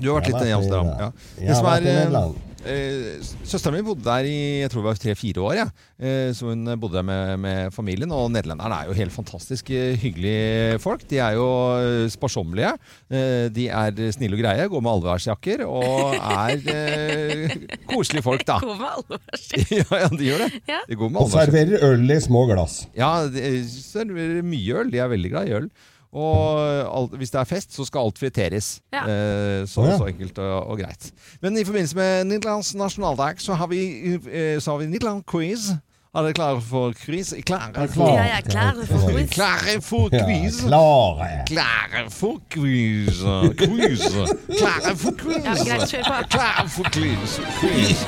Du 0.00 0.12
har 0.12 0.20
vært 0.20 0.28
litt 0.32 0.46
i 0.48 0.52
Amsterdam. 0.52 0.86
Ja. 0.86 1.10
jeg 1.40 1.54
har 1.54 1.64
vært 1.64 1.84
i 1.84 1.88
eh, 1.88 1.98
Nederland. 2.04 2.49
Eh, 2.60 3.20
Søsteren 3.48 3.78
min 3.78 3.86
bodde 3.86 4.04
der 4.04 4.26
i 4.28 4.60
jeg 4.60 4.70
tror 4.72 4.82
det 4.82 4.88
var 4.90 4.98
tre-fire 5.00 5.40
år. 5.40 5.54
Ja. 5.56 5.66
Eh, 5.96 6.32
så 6.36 6.50
hun 6.50 6.68
bodde 6.80 6.98
der 6.98 7.06
med, 7.06 7.36
med 7.40 7.72
familien. 7.72 8.12
Og 8.12 8.28
nederlenderne 8.32 8.82
er 8.82 8.90
jo 8.90 8.96
helt 8.98 9.14
fantastisk 9.14 9.70
eh, 9.72 9.96
hyggelige 10.00 10.78
folk. 10.82 11.06
De 11.10 11.20
er 11.24 11.38
jo 11.38 11.46
sparsommelige. 12.12 12.74
Eh, 13.08 13.46
de 13.54 13.68
er 13.68 14.12
snille 14.12 14.36
og 14.36 14.42
greie, 14.42 14.68
går 14.72 14.84
med 14.84 14.92
allværsjakker 14.92 15.64
og 15.68 16.16
er 16.18 16.60
eh, 16.74 17.56
koselige 17.90 18.26
folk, 18.26 18.44
da. 18.48 18.58
Går 18.64 18.76
med 18.76 18.90
allværsjakker. 18.90 19.76
ja, 19.80 20.02
ja, 20.04 20.10
de 20.12 20.28
gjør 20.28 20.44
det. 20.44 20.50
Ja. 20.68 20.82
De 20.88 21.00
går 21.00 21.14
med 21.14 21.22
Og 21.24 21.32
serverer 21.32 21.86
øl 21.88 22.12
i 22.12 22.20
små 22.20 22.44
glass. 22.50 22.82
Ja, 22.98 23.14
de 23.30 23.54
serverer 23.70 24.44
mye 24.46 24.84
øl. 24.84 24.92
De 24.92 25.00
er 25.00 25.10
veldig 25.12 25.32
glad 25.32 25.48
i 25.48 25.56
øl. 25.62 25.70
Og 26.12 26.58
alt, 26.98 27.12
hvis 27.20 27.30
det 27.30 27.38
er 27.40 27.44
fest, 27.46 27.74
så 27.76 27.84
skal 27.86 28.08
alt 28.08 28.18
friteres. 28.18 28.80
Ja. 28.92 29.04
Eh, 29.06 29.66
så, 29.70 29.84
så 29.98 30.08
enkelt 30.10 30.38
og, 30.42 30.66
og 30.72 30.78
greit. 30.82 31.12
Men 31.42 31.58
i 31.58 31.64
forbindelse 31.64 31.96
med 31.96 32.24
Nederlands 32.32 32.74
nasjonaldag 32.74 33.38
så 33.40 33.54
har 33.54 33.66
vi, 33.70 33.84
eh, 34.18 34.58
så 34.60 34.70
har 34.74 34.78
vi 34.82 34.86
Nederland-quiz. 34.90 35.70
Er 36.10 36.24
dere 36.26 36.34
klare 36.34 36.60
for 36.60 36.90
quiz? 36.98 37.28
Klare 37.46 37.84
Er 37.84 37.86
for. 37.94 38.08
Ja, 38.10 38.22
jeg 38.26 38.42
er 38.42 38.50
klar 38.50 38.74
for 38.88 39.10
quiz. 39.12 39.30
klare 39.30 39.76
for 39.80 40.08
quiz? 40.10 40.56
klare. 40.66 41.28
Klare 41.46 42.10
for 42.10 42.40
quiz. 42.50 43.20
Quiz. 43.60 44.02
Klare 44.58 44.96
for 44.98 45.14
quiz. 45.20 45.44
Ja, 45.46 45.54
greit, 45.54 45.86
kjør 45.92 46.08
på. 46.08 46.16
Klare 46.34 46.68
for 46.74 46.90
quiz. 46.90 47.38
quiz. 47.60 48.02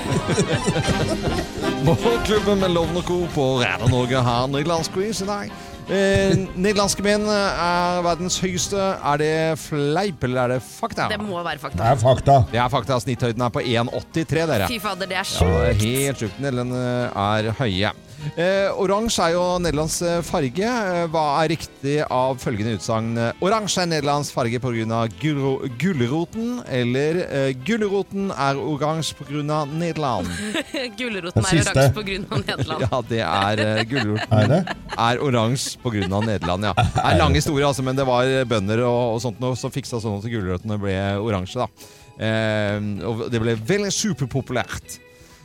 Morgenklubben 1.86 2.58
med 2.60 2.74
Lovende 2.74 3.02
Co. 3.02 3.26
på 3.34 3.46
Radio 3.62 3.86
Norge 3.94 4.16
har 4.16 4.46
nederlandsquiz 4.46 5.22
i 5.22 5.26
dag. 5.26 5.52
Eh, 5.90 6.36
nederlandske 6.54 7.02
menn 7.04 7.24
er 7.26 8.02
verdens 8.06 8.36
høyeste. 8.42 8.78
Er 8.78 9.18
det 9.18 9.32
fleip, 9.58 10.22
eller 10.28 10.42
er 10.44 10.54
det 10.54 10.60
fakta? 10.62 11.08
Det 11.10 11.18
må 11.20 11.42
være 11.42 11.58
fakta. 11.58 11.80
Det 11.82 11.88
er 11.90 12.00
fakta. 12.00 12.36
Det 12.52 12.60
er 12.62 12.68
fakta. 12.72 12.98
Snitthøyden 13.02 13.42
er 13.42 13.50
på 13.52 13.60
1,83, 13.64 14.46
dere. 14.46 14.68
Fy 14.70 14.78
fader, 14.82 15.06
det 15.10 15.18
er 15.18 15.24
Ja, 15.24 15.24
sjukt. 15.24 15.82
helt 15.82 16.22
sjukt. 16.22 16.38
Nederlenderne 16.38 17.10
er 17.16 17.50
høye. 17.58 17.90
Eh, 18.38 18.70
Oransje 18.78 19.24
er 19.24 19.32
jo 19.34 19.42
Nederlands 19.62 19.96
eh, 20.06 20.20
farge. 20.24 20.62
Eh, 20.62 21.06
Hva 21.10 21.22
er 21.42 21.50
riktig 21.52 21.96
av 22.06 22.38
følgende 22.42 22.76
utsagn? 22.78 23.16
Oransje 23.42 23.82
er 23.82 23.90
Nederlands 23.90 24.30
farge 24.34 24.60
pga. 24.62 25.00
gulroten, 25.18 26.62
eller 26.70 27.20
eh, 27.26 27.50
gulroten 27.66 28.30
er 28.30 28.60
oransje 28.62 29.16
pga. 29.18 29.64
Nederland? 29.72 30.30
Gulroten 30.98 31.44
er 31.44 31.60
oransje 31.62 32.24
av 32.30 32.44
Nederland. 32.46 32.86
Ja, 32.86 33.00
det 33.08 33.22
er 33.26 33.62
uh, 33.62 33.82
gulroten 33.90 34.36
Er 34.38 34.48
det? 34.52 34.60
er 34.96 35.22
oransje 35.24 35.78
pga. 35.82 36.06
Nederland, 36.22 36.70
ja. 36.70 36.74
Det 36.78 37.04
er 37.04 37.18
lang 37.18 37.34
historie, 37.36 37.66
altså, 37.66 37.82
men 37.86 37.98
det 37.98 38.06
var 38.06 38.28
bønder 38.48 38.84
og, 38.86 39.16
og 39.16 39.22
sånt 39.24 39.40
noe 39.42 39.58
som 39.58 39.72
fiksa 39.74 40.00
sånn 40.02 40.20
at 40.20 40.28
gulrøttene 40.30 40.78
ble 40.80 40.96
oransje, 41.22 41.64
da. 41.64 41.92
Eh, 42.22 42.78
og 43.08 43.26
det 43.32 43.40
ble 43.42 43.56
veldig 43.56 43.92
superpopulært. 43.94 45.00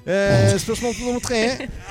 Eh, 0.07 0.53
spørsmål 0.63 0.93
på 0.95 1.03
nummer 1.09 1.23
tre. 1.23 1.41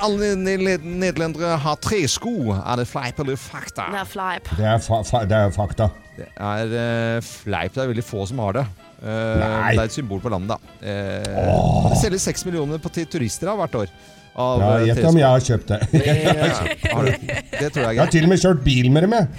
Alle 0.01 0.31
nederlendere 0.39 1.53
har 1.61 1.77
tresko. 1.85 2.33
Er 2.57 2.79
det 2.81 2.87
fleip 2.89 3.19
eller 3.21 3.37
fakta? 3.37 3.85
Det 3.93 4.01
er 4.01 4.09
fleip. 4.09 4.49
Det 4.57 4.65
er, 4.65 4.81
fa 4.81 5.03
fa 5.05 5.21
det 5.29 5.37
er 5.37 5.53
fakta. 5.53 5.89
Det 6.17 6.27
er 6.33 6.73
eh, 6.81 7.21
fleip. 7.21 7.75
Det 7.75 7.83
er 7.83 7.91
veldig 7.93 8.05
få 8.07 8.25
som 8.25 8.41
har 8.41 8.57
det. 8.57 8.65
Eh, 9.03 9.37
Nei. 9.37 9.75
det 9.77 9.83
er 9.83 9.91
et 9.91 9.93
symbol 9.99 10.21
på 10.23 10.31
landet, 10.33 10.55
da. 10.55 10.77
Eh, 10.81 11.89
det 11.91 11.99
selges 12.01 12.25
seks 12.25 12.45
millioner 12.49 12.81
på 12.81 12.89
turister 12.97 13.51
da, 13.51 13.57
hvert 13.61 13.81
år. 13.83 13.93
Av, 14.37 14.61
Ja, 14.61 14.71
eh, 14.77 14.87
Gjett 14.89 15.05
om 15.09 15.17
jeg 15.17 15.25
har 15.29 15.45
kjøpt 15.45 15.71
det. 15.71 15.79
Ja, 16.07 16.93
har 16.93 17.05
du? 17.05 17.29
Det 17.57 17.69
tror 17.73 17.83
jeg 17.87 17.95
Jeg 17.95 18.01
har 18.01 18.11
til 18.13 18.25
og 18.27 18.29
med 18.33 18.41
kjørt 18.41 18.63
bil 18.65 18.89
med 18.93 19.05
dem, 19.05 19.15
jeg. 19.17 19.29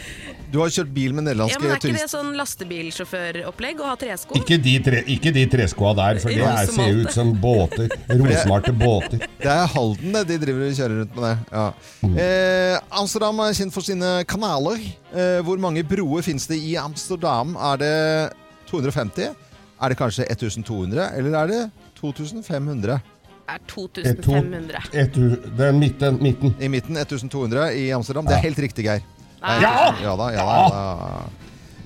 Du 0.49 0.59
har 0.63 0.71
kjørt 0.73 0.93
bil 0.95 1.13
med 1.13 1.27
Ja, 1.27 1.29
nederlandske 1.29 1.61
men 1.61 1.71
Er 1.71 1.77
ikke 1.77 1.89
det 1.89 1.97
turister. 1.99 2.11
sånn 2.15 2.31
lastebilsjåføropplegg 2.39 3.81
å 3.83 3.89
ha 3.91 3.97
tresko? 4.01 4.37
Ikke 4.39 4.57
de, 4.65 4.75
tre, 4.85 5.03
ikke 5.13 5.33
de 5.37 5.43
treskoa 5.53 5.91
der, 5.99 6.21
for 6.23 6.33
det 6.33 6.47
er, 6.47 6.71
ser 6.73 7.01
ut 7.03 7.13
som 7.13 7.33
båter. 7.43 7.93
Rosmarte 8.21 8.73
båter. 8.73 9.21
Det 9.43 9.51
er 9.53 9.67
Halden 9.75 10.17
det, 10.17 10.23
de 10.31 10.39
driver 10.47 10.71
og 10.71 10.79
kjører 10.79 10.97
rundt 11.03 11.19
med 11.19 11.27
det. 11.27 11.35
Ja. 11.53 11.67
Eh, 12.25 12.79
Amsterdam 13.03 13.43
er 13.45 13.59
kjent 13.61 13.77
for 13.77 13.85
sine 13.85 14.15
kanaler. 14.31 14.81
Eh, 15.13 15.43
hvor 15.45 15.61
mange 15.61 15.85
broer 15.85 16.25
finnes 16.25 16.49
det 16.49 16.57
i 16.65 16.73
Amsterdam? 16.81 17.53
Er 17.73 17.85
det 17.85 17.93
250? 18.73 19.35
Er 19.79 19.93
det 19.93 20.01
kanskje 20.01 20.27
1200? 20.33 21.13
Eller 21.19 21.37
er 21.43 21.53
det 21.53 21.61
2500? 22.01 22.99
er 23.49 23.55
Et, 23.55 23.69
to, 23.69 23.87
2500. 23.89 24.81
et, 24.93 25.15
det 25.57 25.69
er 25.69 25.73
midten. 25.73 26.19
midten. 26.21 26.57
I 26.61 26.69
midten 26.69 26.97
1200 27.01 27.71
i 27.81 27.87
Amsterdam. 27.97 28.27
Det 28.29 28.37
er 28.37 28.45
helt 28.49 28.59
riktig, 28.61 28.85
Geir. 28.85 29.05
Er 29.43 29.61
Ja! 29.63 29.95
Ja 30.03 30.17
da, 30.17 30.31
ja 30.33 30.45
da. 30.45 30.57
Ja 30.63 30.95
da. 30.99 31.27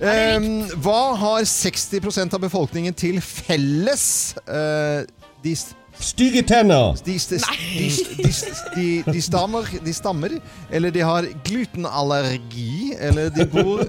Eh, 0.03 0.45
hva 0.83 1.15
har 1.15 1.45
60% 1.47 2.33
av 2.35 2.41
befolkningen 2.43 2.93
til 2.97 3.21
felles? 3.21 4.35
Eh, 4.47 5.05
de, 5.43 5.55
Stygge 5.99 6.41
tenner! 6.41 6.97
de, 7.05 7.13
de, 7.13 7.37
de, 7.37 7.89
de, 8.17 8.31
de, 8.75 8.87
de, 9.13 9.21
stammer, 9.21 9.69
de 9.85 9.93
stammer, 9.93 10.37
eller 10.71 10.91
de 10.91 11.03
har 11.05 11.27
glutenallergi, 11.45 12.95
eller 12.99 13.29
de 13.29 13.45
bor 13.45 13.85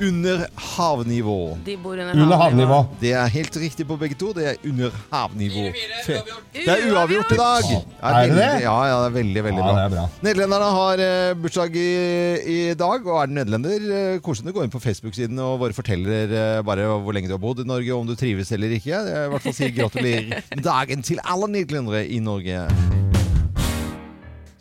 under 0.00 0.44
havnivå. 0.54 1.56
De 1.66 1.74
bor 1.82 1.98
under, 1.98 2.14
Under 2.22 2.36
havnivå. 2.38 2.78
Det 3.00 3.10
er 3.18 3.30
helt 3.34 3.56
riktig 3.58 3.86
på 3.88 3.96
begge 3.98 4.14
to. 4.18 4.30
Det 4.36 4.44
er 4.52 4.58
under 4.68 4.92
havnivå. 5.10 5.64
Det 6.54 6.66
er 6.70 6.84
uavgjort 6.92 7.32
i 7.34 7.38
dag. 7.40 7.70
Er 7.98 8.18
det 8.28 8.36
det? 8.38 8.48
Ja, 8.62 8.74
ja, 8.90 8.98
det 9.02 9.08
er 9.10 9.16
veldig, 9.16 9.44
veldig 9.48 9.62
Ja, 9.62 9.66
bra. 9.66 9.74
det 9.74 9.84
er 9.86 9.94
bra. 9.96 10.04
Nederlenderne 10.28 10.68
har 10.78 11.02
eh, 11.06 11.32
bursdag 11.42 11.78
i, 11.80 11.88
i 12.54 12.58
dag, 12.78 13.06
og 13.10 13.22
er 13.22 13.30
du 13.32 13.34
nederlender, 13.40 13.88
eh, 13.98 14.20
koselig 14.24 14.54
å 14.54 14.58
gå 14.60 14.66
inn 14.68 14.74
på 14.74 14.82
Facebook-siden 14.84 15.42
og 15.42 15.58
bare 15.64 15.76
forteller 15.76 16.36
eh, 16.42 16.60
bare 16.66 16.86
hvor 17.02 17.16
lenge 17.16 17.30
du 17.30 17.34
har 17.34 17.42
bodd 17.42 17.64
i 17.64 17.68
Norge, 17.68 17.90
og 17.94 18.04
om 18.04 18.10
du 18.12 18.14
trives 18.18 18.52
eller 18.54 18.76
ikke. 18.78 18.92
Jeg 18.94 19.08
vil 19.08 19.26
i 19.26 19.32
hvert 19.34 19.48
fall 19.48 19.58
si 19.58 19.72
gratulerer 19.74 20.44
med 20.54 20.64
dagen 20.70 21.02
til 21.06 21.22
alle 21.26 21.50
nederlendere 21.56 22.04
i 22.06 22.20
Norge. 22.22 22.66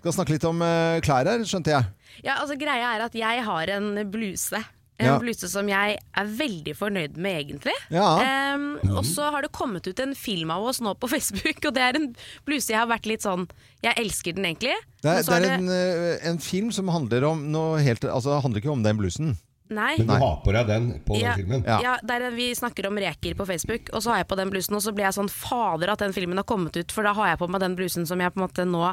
Skal 0.02 0.14
snakke 0.18 0.36
litt 0.38 0.46
om 0.48 0.62
eh, 0.66 0.98
klær 1.06 1.28
her, 1.30 1.46
skjønte 1.48 1.74
jeg. 1.74 1.94
Ja, 2.26 2.40
altså 2.42 2.56
Greia 2.58 2.96
er 2.96 3.04
at 3.06 3.16
jeg 3.18 3.44
har 3.46 3.70
en 3.76 3.92
bluse. 4.10 4.62
En 5.00 5.06
Ja. 5.06 5.18
bluse 5.22 5.46
som 5.50 5.68
jeg 5.70 6.00
er 6.18 6.26
veldig 6.26 6.74
fornøyd 6.76 7.18
med, 7.22 7.36
egentlig. 7.44 7.74
Ja. 7.94 8.54
Um, 8.56 8.80
og 8.98 9.04
så 9.06 9.28
har 9.30 9.46
det 9.46 9.52
kommet 9.54 9.86
ut 9.86 10.00
en 10.02 10.16
film 10.18 10.50
av 10.50 10.64
oss 10.66 10.80
nå 10.82 10.96
på 10.98 11.10
Facebook, 11.14 11.60
og 11.70 11.74
det 11.76 11.84
er 11.86 12.00
en 12.00 12.08
bluse 12.46 12.74
jeg 12.74 12.80
har 12.82 12.90
vært 12.90 13.06
litt 13.06 13.22
sånn 13.22 13.48
Jeg 13.86 13.94
elsker 14.02 14.34
den 14.34 14.46
egentlig. 14.50 14.74
Det 15.06 15.12
er, 15.12 15.22
det 15.22 15.36
er 15.38 15.54
en, 15.60 15.70
eh, 15.70 16.18
en 16.32 16.40
film 16.42 16.72
som 16.74 16.88
handler 16.90 17.24
om 17.30 17.44
noe 17.54 17.78
helt 17.86 18.02
Altså, 18.10 18.34
det 18.34 18.42
handler 18.44 18.64
ikke 18.64 18.74
om 18.74 18.82
den 18.84 18.98
blusen. 18.98 19.36
Nei. 19.70 19.98
Men 19.98 20.08
du 20.08 20.14
Nei. 20.14 20.20
har 20.22 20.36
på 20.46 20.54
deg 20.56 20.68
den 20.70 20.86
på 21.04 21.18
Ja, 21.20 21.34
den 21.36 21.42
filmen. 21.46 21.64
Ja. 21.68 21.80
ja, 21.84 21.94
der 22.08 22.22
er- 22.28 22.32
Vi 22.38 22.54
snakker 22.56 22.88
om 22.88 22.96
reker 22.98 23.36
på 23.36 23.46
Facebook, 23.46 23.90
og 23.94 24.02
så 24.02 24.12
har 24.14 24.18
jeg 24.22 24.28
på 24.30 24.38
den 24.38 24.50
blusen. 24.50 24.76
Og 24.76 24.82
så 24.82 24.94
blir 24.96 25.04
jeg 25.06 25.14
sånn 25.18 25.30
fader 25.30 25.90
at 25.92 26.00
den 26.00 26.14
filmen 26.14 26.38
har 26.38 26.46
kommet 26.48 26.78
ut, 26.78 26.92
for 26.92 27.04
da 27.04 27.14
har 27.14 27.28
jeg 27.34 27.40
på 27.40 27.50
meg 27.50 27.60
den 27.62 27.76
blusen 27.76 28.06
som 28.08 28.20
jeg 28.20 28.32
på 28.34 28.40
en 28.42 28.48
måte 28.48 28.66
nå 28.66 28.84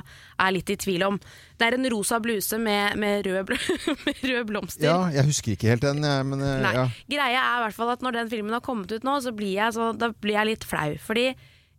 er 0.41 0.51
litt 0.53 0.71
i 0.71 0.77
tvil 0.77 1.05
om. 1.07 1.21
Det 1.59 1.69
er 1.69 1.75
en 1.79 1.91
rosa 1.91 2.19
bluse 2.21 2.59
med, 2.59 2.97
med, 2.97 3.25
rød, 3.27 3.47
bl 3.47 3.55
med 4.07 4.25
rød 4.25 4.47
blomster. 4.51 4.85
Ja, 4.89 5.09
jeg 5.15 5.25
husker 5.31 5.53
ikke 5.55 5.69
helt 5.75 5.83
den, 5.87 6.01
men 6.01 6.41
eh, 6.43 6.61
Nei. 6.65 6.73
ja. 6.75 6.89
Greia 7.09 7.45
er 7.45 7.61
i 7.61 7.65
hvert 7.69 7.75
fall 7.79 7.91
at 7.95 8.03
når 8.03 8.13
den 8.19 8.31
filmen 8.31 8.53
har 8.53 8.61
kommet 8.61 8.91
ut 8.91 9.05
nå, 9.07 9.21
så 9.23 9.31
blir 9.37 9.55
jeg, 9.55 9.73
så, 9.77 9.93
da 9.97 10.11
blir 10.11 10.35
jeg 10.41 10.47
litt 10.55 10.65
flau. 10.65 10.97
Fordi 10.99 11.29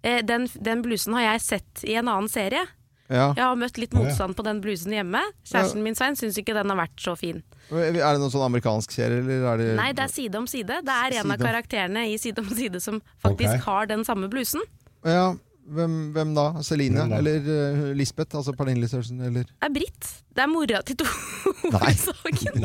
eh, 0.04 0.22
den, 0.24 0.48
den 0.62 0.82
blusen 0.86 1.14
har 1.18 1.34
jeg 1.34 1.42
sett 1.42 1.84
i 1.84 1.96
en 2.00 2.08
annen 2.08 2.30
serie. 2.32 2.64
Ja. 3.06 3.28
Jeg 3.38 3.44
har 3.44 3.58
møtt 3.60 3.78
litt 3.78 3.94
motstand 3.94 4.34
på 4.38 4.46
den 4.48 4.62
blusen 4.64 4.94
hjemme. 4.96 5.22
Kjæresten 5.46 5.84
min 5.86 5.98
Svein 5.98 6.18
syns 6.18 6.40
ikke 6.42 6.56
den 6.58 6.72
har 6.74 6.80
vært 6.80 7.02
så 7.02 7.14
fin. 7.20 7.44
Er 7.70 7.94
det 7.94 8.22
noen 8.22 8.34
sånn 8.34 8.46
amerikansk 8.48 8.96
serie, 8.96 9.22
eller 9.22 9.46
er 9.52 9.62
det 9.62 9.68
Nei, 9.78 9.92
det 9.98 10.06
er 10.08 10.14
Side 10.14 10.40
om 10.42 10.48
side. 10.50 10.80
Det 10.86 10.96
er 11.06 11.20
en 11.22 11.34
av 11.36 11.42
karakterene 11.42 12.08
i 12.10 12.18
Side 12.22 12.42
om 12.42 12.50
side 12.50 12.82
som 12.82 13.02
faktisk 13.26 13.52
okay. 13.52 13.66
har 13.68 13.92
den 13.94 14.06
samme 14.08 14.30
blusen. 14.32 14.66
Ja, 15.06 15.34
hvem, 15.66 15.94
hvem 16.14 16.34
da? 16.38 16.46
Celine? 16.66 17.02
Hvem 17.02 17.14
da? 17.14 17.20
Eller 17.22 17.50
uh, 17.50 17.88
Lisbeth? 17.98 18.38
Altså 18.38 18.54
Pernille 18.58 18.90
Sørensen, 18.90 19.22
eller 19.22 19.46
Det 19.50 19.70
er 19.70 19.74
Britt. 19.74 20.12
Det 20.36 20.44
er 20.44 20.50
mora 20.52 20.82
til 20.86 20.98
Tore 21.02 21.14
Nei. 21.76 21.94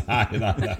Nei, 0.00 0.26
nei, 0.36 0.54
nei. 0.60 0.76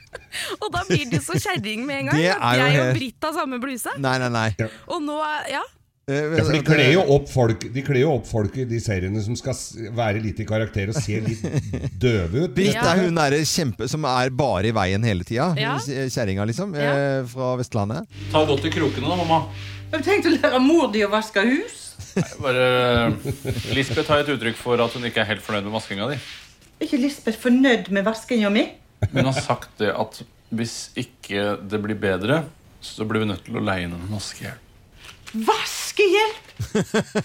Og 0.64 0.68
da 0.74 0.82
blir 0.88 1.04
det 1.12 1.20
så 1.22 1.36
kjerring 1.38 1.84
med 1.86 2.02
en 2.02 2.10
gang. 2.10 2.18
Det 2.18 2.30
At 2.32 2.44
er 2.48 2.58
jo 2.58 2.64
jeg 2.64 2.84
og 2.84 2.98
Britt 2.98 3.26
har 3.28 3.34
samme 3.36 3.60
bluse. 3.62 3.92
Nei, 4.02 4.16
nei, 4.22 4.30
nei. 4.34 4.48
Og 4.90 5.04
nå, 5.04 5.18
ja. 5.52 5.62
Eh, 6.06 6.34
Ja, 6.36 6.42
for 6.44 6.52
de 6.52 6.58
kler 6.66 6.90
jo 6.92 7.00
opp 7.14 7.30
folk 7.32 7.62
De 7.72 7.80
kler 7.80 8.02
jo 8.02 8.10
opp 8.18 8.26
folk 8.28 8.56
i 8.60 8.66
de 8.68 8.76
seriene 8.84 9.22
som 9.24 9.32
skal 9.40 9.56
være 9.96 10.20
litt 10.20 10.42
i 10.42 10.44
karakter 10.44 10.90
og 10.92 10.98
se 11.00 11.16
litt 11.24 11.40
døve 12.04 12.42
ut. 12.44 12.52
Britt 12.56 12.76
er 12.76 13.00
hun 13.06 13.16
der 13.16 13.38
kjempe 13.48 13.88
som 13.88 14.04
er 14.10 14.28
bare 14.36 14.68
i 14.68 14.74
veien 14.76 15.06
hele 15.08 15.24
tida. 15.24 15.46
Ja. 15.56 15.78
Kjerringa, 15.80 16.44
liksom. 16.50 16.74
Ja. 16.76 16.90
eh, 16.92 17.22
Fra 17.30 17.54
Vestlandet. 17.56 18.04
Ta 18.34 18.44
godt 18.48 18.66
i 18.68 18.72
krokene 18.74 19.08
da, 19.08 19.16
mamma. 19.22 19.38
Har 19.94 20.02
du 20.02 20.04
tenkt 20.10 20.28
å 20.28 20.34
lære 20.34 20.60
mor 20.60 20.90
di 20.92 21.04
å 21.06 21.08
vaske 21.12 21.40
hus? 21.48 21.80
Bare 22.42 22.66
Lisbeth 23.74 24.10
har 24.12 24.20
et 24.24 24.30
uttrykk 24.34 24.58
for 24.60 24.80
at 24.84 24.92
hun 24.98 25.06
ikke 25.08 25.22
er 25.24 25.28
helt 25.32 25.42
fornøyd 25.46 25.64
med 25.68 25.74
vaskinga 25.74 26.08
di. 26.12 26.18
Er 26.78 26.86
ikke 26.88 27.00
Lisbeth 27.00 27.40
fornøyd 27.42 27.88
med 27.94 28.04
vaskinga 28.06 28.50
mi? 28.54 28.66
Hun 29.12 29.24
har 29.30 29.36
sagt 29.40 29.72
det 29.80 29.92
at 29.94 30.20
hvis 30.54 30.90
ikke 31.00 31.56
det 31.70 31.80
blir 31.82 31.96
bedre, 31.98 32.42
så 32.84 33.06
blir 33.08 33.24
vi 33.24 33.30
nødt 33.32 33.44
til 33.48 33.56
å 33.58 33.64
leie 33.64 33.86
inn 33.88 33.94
en 33.96 34.04
vaskehjelp. 34.12 34.60
Vaskehjelp? 35.94 36.42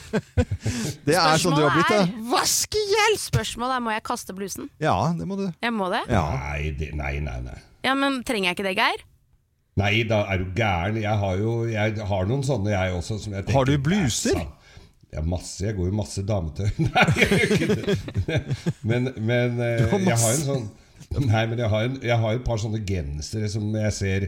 Det 1.08 1.16
er 1.18 1.42
sånn 1.42 1.56
du 1.58 1.64
har 1.64 1.74
blitt, 1.74 1.90
Spørsmålet 1.90 2.14
da. 2.14 2.30
Vaskehjelp! 2.34 3.22
Spørsmålet 3.24 3.76
er 3.76 3.84
må 3.86 3.94
jeg 3.96 4.04
kaste 4.06 4.36
blusen. 4.38 4.70
Ja, 4.82 4.96
det 5.18 5.26
må 5.30 5.38
du. 5.40 5.48
Jeg 5.64 5.74
må 5.74 5.90
det. 5.94 6.04
Ja. 6.12 6.24
Nei, 6.38 6.72
det, 6.78 6.92
nei, 6.98 7.16
nei, 7.24 7.38
nei. 7.46 7.58
Ja, 7.86 7.96
Men 7.98 8.22
trenger 8.28 8.52
jeg 8.52 8.60
ikke 8.60 8.68
det, 8.68 8.76
Geir? 8.78 9.06
Nei, 9.80 9.94
da 10.10 10.24
er 10.30 10.44
du 10.44 10.52
gæren. 10.58 11.00
Jeg 11.00 11.22
har 11.22 11.40
jo 11.40 11.54
jeg 11.72 12.08
har 12.12 12.30
noen 12.30 12.44
sånne, 12.46 12.74
jeg 12.74 12.98
også. 12.98 13.20
Som 13.24 13.38
jeg 13.38 13.48
tenker, 13.48 13.58
Har 13.58 13.70
du 13.70 13.78
bluser? 13.82 14.42
Ja, 15.14 15.24
masse. 15.26 15.64
Jeg 15.66 15.78
går 15.80 15.90
jo 15.90 15.96
masse 15.98 16.22
dametøy. 16.28 16.68
Nei, 16.90 17.08
jeg 17.18 17.32
gjør 17.32 17.56
ikke 17.56 17.80
det. 18.28 18.40
Men, 18.84 19.10
men 19.18 19.58
eh, 19.58 19.88
har 19.90 19.90
jeg 19.90 19.90
har 19.90 20.06
masse. 20.12 20.36
en 20.36 20.48
sånn 20.52 20.70
Nei, 21.10 21.42
men 21.50 21.58
jeg 21.58 21.70
har, 21.72 21.86
en, 21.88 21.96
jeg 22.06 22.22
har 22.22 22.36
et 22.38 22.44
par 22.46 22.60
sånne 22.62 22.84
gensere 22.86 23.48
som 23.50 23.64
jeg 23.74 23.94
ser 23.96 24.26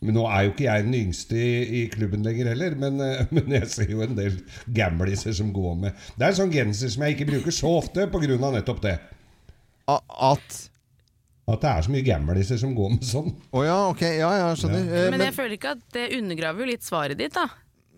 men 0.00 0.14
Nå 0.14 0.24
er 0.30 0.44
jo 0.46 0.50
ikke 0.52 0.64
jeg 0.68 0.84
den 0.86 0.94
yngste 0.94 1.34
i, 1.34 1.82
i 1.82 1.82
klubben 1.90 2.22
lenger 2.22 2.52
heller, 2.52 2.76
men, 2.78 3.00
eh, 3.02 3.26
men 3.34 3.50
jeg 3.56 3.66
ser 3.72 3.90
jo 3.90 4.02
en 4.04 4.14
del 4.18 4.36
gamliser 4.76 5.34
som 5.34 5.52
går 5.52 5.74
med 5.80 5.92
Det 6.16 6.22
er 6.26 6.30
en 6.32 6.38
sånn 6.44 6.52
genser 6.54 6.92
som 6.94 7.02
jeg 7.02 7.16
ikke 7.16 7.30
bruker 7.32 7.50
så 7.54 7.72
ofte 7.80 8.06
pga. 8.12 8.38
nettopp 8.38 8.80
det. 8.84 8.96
A- 9.88 10.00
At 10.32 10.58
At 11.48 11.60
det 11.64 11.70
er 11.72 11.82
så 11.86 11.90
mye 11.90 12.04
gamliser 12.06 12.58
som 12.60 12.74
går 12.76 12.90
med 12.94 13.04
sånn. 13.08 13.30
Å 13.56 13.62
ja, 13.64 13.76
ok. 13.88 14.02
Ja, 14.20 14.30
ja, 14.42 14.48
skjønner. 14.54 14.84
ja. 14.84 15.10
Men 15.10 15.20
jeg 15.24 15.34
føler 15.34 15.56
ikke 15.56 15.70
at 15.78 15.84
det 15.96 16.10
undergraver 16.18 16.60
jo 16.66 16.66
litt 16.74 16.84
svaret 16.84 17.16
ditt, 17.18 17.32
da. 17.34 17.46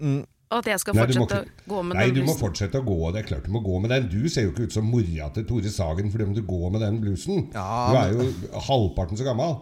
Mm. 0.01 0.21
Og 0.51 0.59
at 0.65 0.67
jeg 0.71 0.81
skal 0.83 0.95
Nei, 0.97 1.03
må 1.03 1.07
fortsette 1.15 1.41
ikke- 1.47 1.65
å 1.67 1.71
gå 1.75 1.81
med 1.87 1.97
Nei, 1.97 2.05
den 2.07 2.15
du 2.15 2.23
må 2.27 2.33
fortsette 2.39 2.79
å 2.81 2.87
gå. 2.87 3.13
Det 3.15 3.21
er 3.21 3.27
klart 3.29 3.45
du 3.47 3.51
må 3.55 3.61
gå 3.63 3.81
med 3.83 3.91
den. 3.91 4.07
Du 4.11 4.29
ser 4.29 4.47
jo 4.49 4.51
ikke 4.55 4.65
ut 4.71 4.73
som 4.75 4.87
mora 4.91 5.29
til 5.35 5.45
Tore 5.47 5.71
Sagen 5.71 6.11
fordi 6.11 6.25
om 6.27 6.33
du 6.35 6.41
går 6.43 6.71
med 6.75 6.81
den 6.81 6.97
blusen. 7.03 7.45
Ja, 7.55 7.67
du 7.91 7.99
er 8.01 8.15
jo 8.17 8.31
halvparten 8.71 9.19
så 9.19 9.27
gammel. 9.29 9.61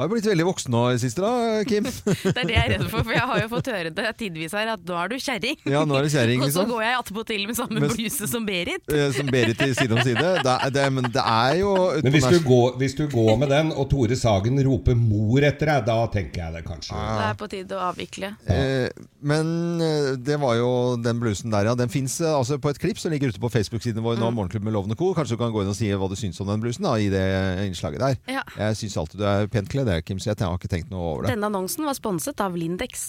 Har 0.00 0.06
jo 0.08 0.14
blitt 0.14 0.24
veldig 0.30 0.44
voksen 0.48 0.72
nå 0.72 0.80
i 0.88 0.94
det 0.96 1.00
siste, 1.02 1.20
da, 1.20 1.60
Kim. 1.68 1.84
Det 2.30 2.32
er 2.40 2.46
det 2.48 2.54
jeg 2.54 2.62
er 2.62 2.70
redd 2.78 2.84
for, 2.88 3.04
for 3.04 3.12
jeg 3.12 3.26
har 3.28 3.40
jo 3.42 3.48
fått 3.52 3.68
høre 3.68 3.90
det 3.92 4.04
tidvis 4.16 4.54
her 4.56 4.70
at 4.72 4.84
nå 4.88 4.94
er 4.96 5.10
du 5.12 5.16
kjerring. 5.20 5.58
Ja, 5.68 5.82
nå 5.84 5.98
er 5.98 6.06
du 6.06 6.12
kjerring, 6.14 6.44
Og 6.46 6.52
så 6.54 6.64
går 6.68 6.84
jeg 6.86 6.96
attpåtil 7.02 7.42
med 7.50 7.58
samme 7.58 7.82
Men- 7.84 7.92
bluse 7.92 8.28
som 8.30 8.46
Berit. 8.48 8.88
Eh, 8.88 9.10
Som 9.12 9.28
Berit 9.28 9.60
i 9.60 9.68
Side 9.76 9.92
om 9.92 10.00
side. 10.06 10.16
Det, 10.40 10.54
er- 10.54 10.72
det, 10.72 10.86
men 10.96 11.10
det 11.12 11.20
er 11.24 11.58
jo 11.60 11.74
Men 12.00 12.14
hvis 12.16 12.28
du, 12.32 12.38
går, 12.46 12.78
hvis 12.80 12.96
du 12.96 13.04
går 13.12 13.36
med 13.42 13.52
den, 13.52 13.72
og 13.76 13.90
Tore 13.92 14.16
Sagen 14.16 14.56
roper 14.66 14.96
'mor' 14.96 15.44
etter 15.50 15.68
deg, 15.74 15.84
da 15.90 15.98
tenker 16.16 16.40
jeg 16.46 16.56
det 16.56 16.64
kanskje. 16.64 16.96
Det 16.96 17.26
er 17.28 17.36
på 17.44 17.50
tide 17.52 17.76
å 17.76 17.84
avvikle. 17.90 18.32
Eh, 18.48 18.88
men 19.20 19.52
eh, 19.84 20.10
det 20.16 20.40
var 20.40 20.56
jo 20.56 20.70
den 20.96 21.20
blusen 21.20 21.52
der, 21.52 21.68
ja. 21.68 21.74
Den 21.76 21.92
fins 21.92 22.16
altså 22.24 22.56
på 22.62 22.72
et 22.72 22.80
klipp 22.80 22.98
som 23.02 23.12
ligger 23.12 23.28
ute 23.34 23.42
på 23.42 23.52
Facebook-siden 23.52 24.00
vår 24.04 24.16
nå, 24.20 24.30
Morgenklubben 24.32 24.70
med 24.70 24.76
Lovende 24.78 24.96
Co. 24.96 25.12
Kanskje 25.14 25.36
du 25.36 25.42
kan 25.44 25.52
gå 25.52 25.62
inn 25.66 25.72
og 25.74 25.76
si 25.76 25.90
hva 25.92 26.08
du 26.08 26.16
syns 26.16 26.40
om 26.40 26.48
den 26.48 26.62
blusen 26.64 26.86
da, 26.88 26.96
i 26.96 27.10
det 27.12 27.24
innslaget 27.68 28.00
der. 28.00 28.16
Ja. 28.40 28.42
Jeg 28.56 28.80
syns 28.80 28.96
alltid 29.00 29.20
du 29.20 29.26
er 29.28 29.46
pent 29.52 29.68
kledd, 29.68 29.89
jeg, 29.96 30.06
Kim, 30.08 30.20
så 30.22 30.32
jeg 30.32 30.40
har 30.42 30.56
ikke 30.56 30.70
tenkt 30.72 30.90
noe 30.92 31.12
over 31.12 31.26
det. 31.26 31.34
Denne 31.34 31.50
annonsen 31.50 31.86
var 31.88 31.96
sponset 31.98 32.40
av 32.44 32.56
Lindex, 32.58 33.06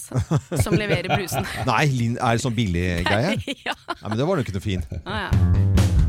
som 0.62 0.76
leverer 0.78 1.10
blusen. 1.14 1.46
Nei, 1.70 1.84
er 2.16 2.18
det 2.18 2.44
sånn 2.44 2.56
billig 2.56 2.86
greie? 3.10 3.36
ja. 3.68 3.76
Nei, 3.94 4.08
men 4.08 4.18
det 4.20 4.28
var 4.28 4.40
jo 4.40 4.46
ikke 4.46 4.58
noe 4.58 4.66
fin. 4.70 4.86
Ah, 5.04 5.28
ja. 5.28 6.01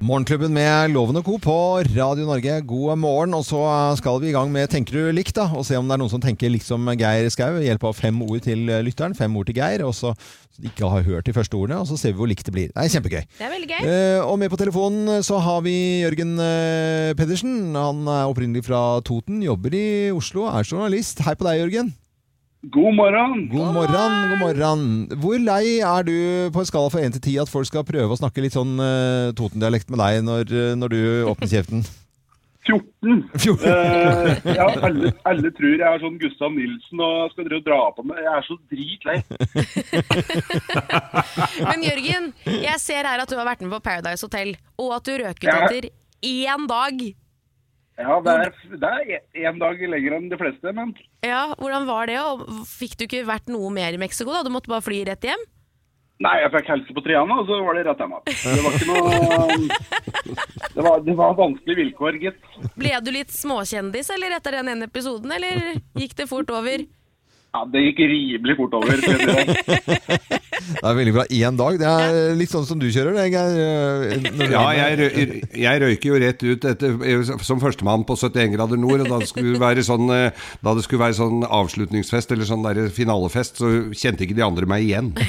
Morgenklubben 0.00 0.48
med 0.56 0.94
Loven 0.94 1.18
og 1.20 1.26
Co. 1.26 1.34
på 1.36 1.54
Radio 1.92 2.24
Norge. 2.24 2.54
God 2.64 2.96
morgen. 2.96 3.34
Og 3.36 3.44
så 3.44 3.60
skal 4.00 4.16
vi 4.22 4.30
i 4.30 4.32
gang 4.32 4.48
med 4.48 4.70
Tenker 4.72 4.96
du 4.96 5.10
likt? 5.12 5.34
da, 5.36 5.44
Og 5.52 5.66
se 5.68 5.76
om 5.76 5.84
det 5.84 5.92
er 5.92 6.00
noen 6.00 6.08
som 6.14 6.22
tenker 6.24 6.48
likt 6.48 6.64
som 6.64 6.88
Geir 6.96 7.28
Skau. 7.28 7.52
ved 7.58 7.66
Hjelp 7.68 7.84
av 7.84 7.98
fem 7.98 8.16
ord 8.24 8.40
til 8.40 8.64
lytteren. 8.80 9.12
Fem 9.14 9.36
ord 9.36 9.50
til 9.50 9.60
Geir. 9.60 9.84
Og 9.84 9.92
så 9.92 10.14
så 10.50 10.64
ikke 10.64 10.88
har 10.88 11.04
hørt 11.04 11.26
de 11.28 11.32
første 11.36 11.54
ordene. 11.54 11.82
Og 11.84 11.86
så 11.86 11.98
ser 12.00 12.14
vi 12.14 12.18
hvor 12.18 12.32
likt 12.32 12.48
det 12.48 12.52
blir. 12.56 12.72
Det 12.72 12.80
er 12.80 12.88
kjempegøy. 12.96 13.22
Det 13.36 13.44
er 13.44 13.52
veldig 13.52 13.68
gøy. 13.68 13.80
Eh, 13.92 14.24
og 14.24 14.38
med 14.40 14.50
på 14.50 14.56
telefonen 14.58 15.20
så 15.22 15.38
har 15.38 15.60
vi 15.68 15.76
Jørgen 16.00 16.32
eh, 16.40 17.12
Pedersen. 17.20 17.74
Han 17.76 18.00
er 18.08 18.24
opprinnelig 18.32 18.64
fra 18.72 19.02
Toten, 19.04 19.42
jobber 19.44 19.76
i 19.76 19.86
Oslo, 20.16 20.48
er 20.48 20.64
journalist. 20.64 21.20
Hei 21.28 21.36
på 21.36 21.44
deg, 21.44 21.60
Jørgen. 21.60 21.92
God 22.62 22.92
morgen. 22.94 23.48
God 23.48 23.72
morgen, 23.72 24.12
god 24.30 24.38
morgen. 24.42 24.82
Hvor 25.22 25.38
lei 25.40 25.78
er 25.80 26.02
du 26.04 26.12
på 26.52 26.60
en 26.60 26.66
skala 26.68 26.90
fra 26.92 27.00
1 27.00 27.14
til 27.16 27.22
10 27.32 27.38
at 27.46 27.48
folk 27.52 27.64
skal 27.70 27.86
prøve 27.88 28.12
å 28.12 28.18
snakke 28.20 28.42
litt 28.44 28.52
sånn 28.52 28.74
uh, 28.76 29.30
Toten-dialekt 29.38 29.88
med 29.88 30.02
deg 30.02 30.18
når, 30.26 30.52
eh, 30.52 30.74
når 30.76 30.92
du 30.92 31.00
åpner 31.30 31.48
kjeften? 31.48 31.80
14. 32.68 33.22
14. 33.40 33.64
Eh, 33.64 34.50
ja, 34.58 34.66
alle, 34.84 35.14
alle 35.24 35.50
tror 35.56 35.72
jeg 35.72 35.80
er 35.88 36.02
sånn 36.02 36.18
Gustav 36.20 36.52
Nilsen 36.52 37.00
og 37.02 37.32
skal 37.32 37.48
dere 37.48 37.62
dra 37.64 37.78
på 37.96 38.04
meg. 38.04 38.20
Jeg 38.20 38.34
er 38.36 38.44
så 38.44 38.58
dritlei. 38.68 39.16
Men 41.70 41.86
Jørgen, 41.88 42.28
jeg 42.44 42.76
ser 42.84 43.08
her 43.08 43.24
at 43.24 43.32
du 43.32 43.38
har 43.40 43.48
vært 43.48 43.64
med 43.64 43.72
på 43.72 43.80
Paradise 43.88 44.28
Hotel, 44.28 44.52
og 44.76 44.92
at 45.00 45.08
du 45.08 45.16
røket 45.24 45.48
Ja. 45.48 45.56
etter 45.64 45.88
én 46.28 46.68
dag. 46.68 47.00
Ja, 48.00 48.16
det 48.24 48.32
er, 48.32 48.52
det 48.80 48.90
er 49.36 49.48
en 49.50 49.58
dag 49.60 49.80
lenger 49.92 50.14
enn 50.16 50.28
de 50.32 50.38
fleste, 50.40 50.72
men 50.76 50.94
Ja, 51.26 51.50
Hvordan 51.60 51.84
var 51.88 52.08
det? 52.08 52.16
Og 52.24 52.46
fikk 52.68 52.96
du 52.96 53.04
ikke 53.06 53.26
vært 53.28 53.50
noe 53.52 53.68
mer 53.74 53.92
i 53.96 54.00
Mexico? 54.00 54.32
da? 54.32 54.44
Du 54.46 54.52
måtte 54.54 54.72
bare 54.72 54.84
fly 54.86 55.02
rett 55.10 55.26
hjem? 55.28 55.42
Nei, 56.20 56.34
jeg 56.42 56.50
fikk 56.52 56.66
helse 56.68 56.92
på 56.96 57.00
Triana, 57.04 57.38
og 57.40 57.46
så 57.48 57.58
var 57.64 57.76
det 57.78 57.84
rett 57.88 58.00
hjem. 58.04 58.16
Det 58.28 58.64
var 58.64 58.74
ikke 58.76 58.88
noe 58.90 59.04
Det 60.74 60.84
var, 60.84 61.00
det 61.06 61.14
var 61.16 61.36
vanskelige 61.38 61.78
vilkår, 61.80 62.18
gitt. 62.24 62.40
Ble 62.76 62.92
du 63.04 63.10
litt 63.14 63.32
småkjendis 63.32 64.12
eller 64.16 64.36
etter 64.36 64.58
den 64.58 64.68
ene 64.74 64.88
episoden, 64.88 65.32
eller 65.32 65.80
gikk 65.96 66.16
det 66.20 66.28
fort 66.30 66.52
over? 66.56 66.84
Ja, 67.50 67.64
Det 67.66 67.80
gikk 67.82 67.98
rimelig 68.06 68.54
fort 68.60 68.74
over. 68.78 68.94
Det 70.70 70.86
er 70.86 70.94
veldig 70.94 71.12
bra. 71.16 71.22
Én 71.34 71.56
dag. 71.58 71.76
Det 71.80 71.88
er 71.88 72.34
litt 72.38 72.50
sånn 72.52 72.66
som 72.68 72.78
du 72.78 72.86
kjører, 72.92 73.16
det, 73.16 73.24
Geir. 73.32 73.56
eh, 73.58 74.50
Ja, 74.52 74.62
jeg, 74.76 74.98
rø- 75.00 75.40
jeg 75.58 75.80
røyker 75.82 76.06
jo 76.12 76.18
rett 76.22 76.42
ut 76.46 76.66
etter, 76.68 76.94
som 77.42 77.58
førstemann 77.62 78.04
på 78.06 78.14
71 78.20 78.52
grader 78.54 78.78
nord. 78.78 79.02
Og 79.02 79.08
da 79.10 79.18
det 79.22 79.28
skulle 79.32 79.58
være 79.60 79.82
sånn, 79.86 80.06
eh, 80.14 80.30
da 80.62 80.74
det 80.78 80.84
skulle 80.86 81.02
være 81.02 81.16
sånn 81.18 81.42
avslutningsfest 81.48 82.30
eller 82.36 82.46
sånn 82.48 82.62
der 82.68 82.86
finalefest, 82.94 83.58
så 83.58 83.72
kjente 83.98 84.26
ikke 84.28 84.36
de 84.38 84.44
andre 84.46 84.68
meg 84.70 84.86
igjen. 84.86 85.10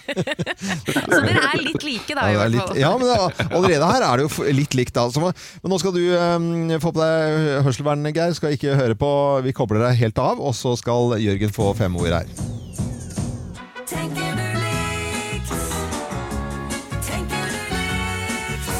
Så 1.10 1.20
dere 1.26 1.42
er 1.50 1.60
litt 1.64 1.84
like, 1.84 2.14
da, 2.16 2.24
Ja, 2.30 2.38
det 2.38 2.46
er 2.46 2.52
litt, 2.54 2.72
ja, 2.80 2.90
men 2.96 3.06
det, 3.10 3.18
allerede 3.50 3.90
her 3.90 4.06
er 4.06 4.20
det 4.22 4.26
jo 4.28 4.30
litt 4.56 4.74
likt. 4.78 4.94
Da. 4.96 5.06
Så, 5.12 5.20
men 5.26 5.72
nå 5.74 5.78
skal 5.82 5.94
du 5.96 6.00
um, 6.14 6.48
få 6.82 6.92
på 6.94 7.02
deg 7.02 7.60
hørselvern, 7.66 8.06
Geir. 8.14 8.32
Skal 8.38 8.56
ikke 8.56 8.78
høre 8.78 8.96
på. 8.98 9.10
Vi 9.44 9.54
kobler 9.56 9.84
deg 9.88 10.00
helt 10.06 10.18
av, 10.22 10.40
og 10.40 10.54
så 10.56 10.69
skal 10.78 11.16
Jørgen 11.22 11.52
få 11.54 11.70
fem 11.78 11.96
ord 11.98 12.12
her. 12.14 12.28
Tenker 13.90 14.36
du 14.38 14.46
likt? 14.60 15.52
Tenker 17.06 17.50
du 17.50 17.74
likt? 17.74 18.70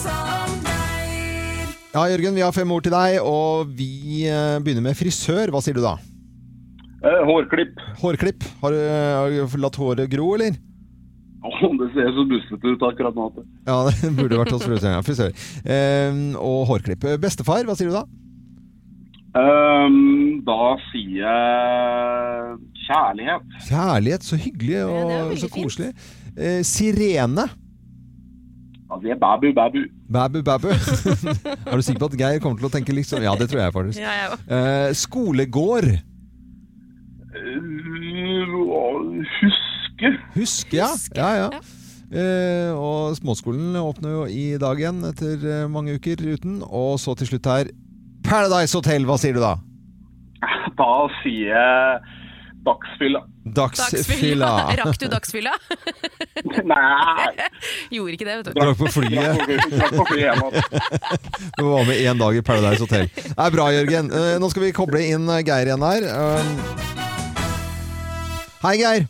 Som 0.00 0.56
deg? 0.66 1.74
Ja, 1.94 2.06
Jørgen, 2.12 2.38
vi 2.38 2.44
har 2.46 2.54
fem 2.56 2.72
ord 2.74 2.86
til 2.86 2.94
deg, 2.94 3.20
og 3.22 3.70
vi 3.78 4.24
eh, 4.30 4.56
begynner 4.62 4.90
med 4.90 4.98
frisør. 4.98 5.52
Hva 5.54 5.62
sier 5.64 5.78
du 5.78 5.84
da? 5.84 5.96
Eh, 7.00 7.22
hårklipp. 7.30 7.78
Hårklipp. 8.02 8.44
Har 8.60 8.74
du, 8.74 8.80
har 8.82 9.38
du 9.54 9.62
latt 9.62 9.78
håret 9.80 10.10
gro, 10.12 10.34
eller? 10.36 10.58
Oh, 11.40 11.70
det 11.80 11.86
ser 11.94 12.10
så 12.12 12.24
bussete 12.28 12.74
ut 12.74 12.82
akkurat 12.84 13.16
nå. 13.16 13.30
Ja, 13.64 13.78
det 13.88 14.10
burde 14.18 14.40
vært 14.42 14.52
hos 14.52 14.66
frisøren. 14.66 14.98
Ja, 14.98 15.04
frisør. 15.06 15.32
Eh, 15.64 16.18
og 16.36 16.66
hårklipp. 16.68 17.06
Bestefar, 17.22 17.64
hva 17.64 17.76
sier 17.78 17.88
du 17.88 17.96
da? 17.96 18.04
Ehm, 19.38 20.40
da 20.42 20.74
sier 20.90 21.22
jeg 21.22 22.56
kjærlighet. 22.86 23.56
Kjærlighet, 23.68 24.24
så 24.26 24.36
hyggelig 24.36 24.84
og 24.84 25.10
ja, 25.12 25.36
så 25.38 25.50
koselig. 25.54 25.90
Eh, 26.36 26.62
sirene. 26.66 27.46
Ja, 28.90 28.98
det 29.02 29.10
er 29.14 29.18
babu, 29.22 29.52
babu. 29.54 29.82
Babu, 30.10 30.42
babu. 30.42 30.68
er 31.70 31.76
du 31.76 31.82
sikker 31.82 32.00
på 32.02 32.08
at 32.10 32.18
Geir 32.18 32.40
kommer 32.42 32.58
til 32.58 32.66
å 32.66 32.72
tenke 32.74 32.94
liksom 32.94 33.22
Ja, 33.22 33.36
det 33.38 33.46
tror 33.52 33.62
jeg 33.62 33.74
faktisk. 33.76 34.00
Ja, 34.02 34.16
jeg. 34.18 34.38
Eh, 34.50 34.94
skolegård. 34.98 35.92
Huske. 37.30 38.50
å, 38.50 38.88
huske. 39.14 40.10
Husk, 40.34 40.74
ja. 40.74 40.88
ja, 41.14 41.30
ja. 41.44 41.50
Eh, 42.10 42.72
og 42.74 43.14
småskolen 43.14 43.78
åpner 43.78 44.16
jo 44.16 44.24
i 44.26 44.58
dag 44.58 44.80
igjen 44.82 44.98
etter 45.06 45.38
eh, 45.46 45.68
mange 45.70 45.94
uker 45.94 46.18
uten. 46.26 46.58
Og 46.66 46.98
så 46.98 47.14
til 47.14 47.30
slutt 47.30 47.46
her 47.46 47.70
Paradise 48.26 48.76
Hotel, 48.76 49.04
hva 49.08 49.16
sier 49.20 49.36
du 49.36 49.42
da? 49.42 49.56
Da 50.78 50.90
sier 51.20 51.52
jeg 51.52 52.18
dagsfylla. 52.64 53.20
Dagsfylla. 53.56 54.50
Rakk 54.80 54.98
du 55.00 55.06
dagsfylla? 55.10 55.52
Nei! 56.72 57.30
Gjorde 57.92 58.16
ikke 58.16 58.26
det, 58.28 58.34
vet 58.40 58.50
du. 58.50 58.52
Drakk 58.58 58.78
på 58.80 58.90
flyet. 58.94 59.40
På 59.96 60.04
flyet. 60.10 60.36
Du 61.56 61.64
var 61.66 61.88
med 61.88 61.96
én 62.00 62.20
dag 62.20 62.36
i 62.36 62.42
Paradise 62.44 62.84
Hotel. 62.84 63.08
Det 63.16 63.32
er 63.32 63.54
bra, 63.54 63.70
Jørgen. 63.74 64.12
Eh, 64.12 64.36
nå 64.40 64.50
skal 64.52 64.66
vi 64.66 64.74
koble 64.76 65.00
inn 65.08 65.24
eh, 65.32 65.42
Geir 65.46 65.70
igjen 65.72 65.84
her. 65.84 66.06
Um, 66.12 66.54
Hei, 68.64 68.76
Geir. 68.80 69.08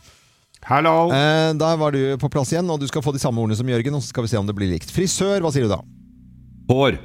Hallo! 0.70 1.10
Der 1.10 1.78
var 1.80 1.94
du 1.96 2.02
på 2.22 2.30
plass 2.30 2.52
igjen, 2.54 2.68
og 2.70 2.78
du 2.82 2.86
skal 2.86 3.02
få 3.02 3.14
de 3.16 3.22
samme 3.22 3.42
ordene 3.42 3.58
som 3.58 3.70
Jørgen. 3.70 3.96
Og 3.98 4.04
så 4.04 4.12
skal 4.14 4.26
vi 4.26 4.30
se 4.32 4.38
om 4.38 4.46
det 4.46 4.54
blir 4.58 4.70
likt. 4.70 4.92
Frisør, 4.94 5.40
hva 5.42 5.50
sier 5.54 5.66
du 5.66 5.72
da? 5.74 5.80
Hår. 6.70 7.00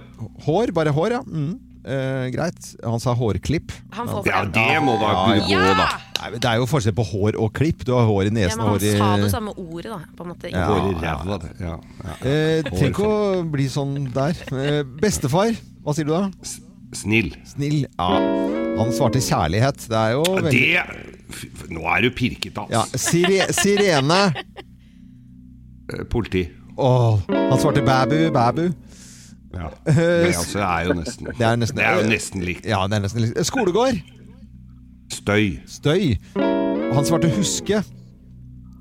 Hår, 0.45 0.73
bare 0.75 0.93
hår, 0.93 1.17
ja. 1.17 1.23
Mm. 1.25 1.55
Eh, 1.85 2.27
greit. 2.33 2.71
Han 2.83 2.99
sa 2.99 3.13
hårklipp. 3.13 3.71
Han 3.93 4.07
får 4.09 4.25
Ja, 4.25 4.39
det 4.49 4.81
må 4.81 4.95
da 4.97 5.11
Ja, 5.11 5.25
kunne 5.27 5.49
Ja! 5.51 5.59
gå, 5.59 5.75
da. 5.77 5.87
Nei, 6.15 6.29
men 6.31 6.39
Det 6.41 6.49
er 6.49 6.55
jo 6.57 6.65
forskjell 6.65 6.95
på 6.97 7.05
hår 7.05 7.35
og 7.37 7.51
klipp. 7.53 7.83
Du 7.85 7.91
har 7.93 8.07
hår 8.09 8.23
i 8.23 8.25
Ja, 8.25 8.33
nesen 8.39 8.57
men 8.57 8.65
og 8.65 8.71
han 8.71 8.79
hår 8.79 8.85
i 8.87 8.97
sa 8.97 9.09
det 9.21 9.31
samme 9.31 9.53
ordet, 9.55 9.91
da. 9.91 9.99
På 10.17 10.23
en 10.25 10.29
måte. 10.33 10.49
Ja. 10.51 10.65
Hår 10.65 10.89
i 10.89 10.95
ræva. 11.03 11.37
det. 11.43 11.51
Ja, 11.61 11.75
ja. 12.03 12.15
eh, 12.25 12.63
Tenk 12.79 12.97
å 13.05 13.11
bli 13.53 13.67
sånn 13.69 14.11
der. 14.15 14.33
Eh, 14.51 14.81
bestefar, 14.83 15.53
hva 15.85 15.93
sier 15.93 16.05
du 16.09 16.13
da? 16.15 16.31
Snill. 16.95 17.35
Snill. 17.45 17.85
Ja. 17.99 18.09
Han 18.79 18.91
svarte 18.91 19.21
kjærlighet. 19.21 19.85
Det 19.87 19.95
er 20.01 20.11
jo 20.17 20.23
veldig 20.23 20.51
Det 20.51 21.11
Fy, 21.35 21.47
Nå 21.69 21.81
er 21.95 22.01
du 22.01 22.09
pirket, 22.11 22.53
ja. 22.69 22.81
altså. 22.81 22.97
Sire 22.97 23.47
sirene. 23.53 24.33
Eh, 25.93 26.03
Politi. 26.09 26.47
Åh, 26.77 27.19
han 27.29 27.59
svarte 27.61 27.81
babu, 27.85 28.17
babu. 28.31 28.65
Ja. 29.55 29.69
Men 29.95 30.33
altså, 30.35 30.57
det 30.59 30.67
er 30.67 30.85
jo 30.89 30.93
nesten 30.99 31.25
Det 31.31 31.45
er 31.47 31.55
nesten- 31.61 31.77
Det 31.79 31.85
er 31.85 31.99
jo 32.01 32.07
nesten 32.09 32.41
likt. 32.43 32.65
Ja, 32.67 32.81
det 32.87 32.97
er 32.99 33.03
nesten 33.07 33.21
likt. 33.25 33.39
Skolegård. 33.47 33.99
Støy. 35.13 35.59
Støy. 35.69 36.15
Han 36.93 37.05
svarte 37.05 37.29
huske. 37.35 37.83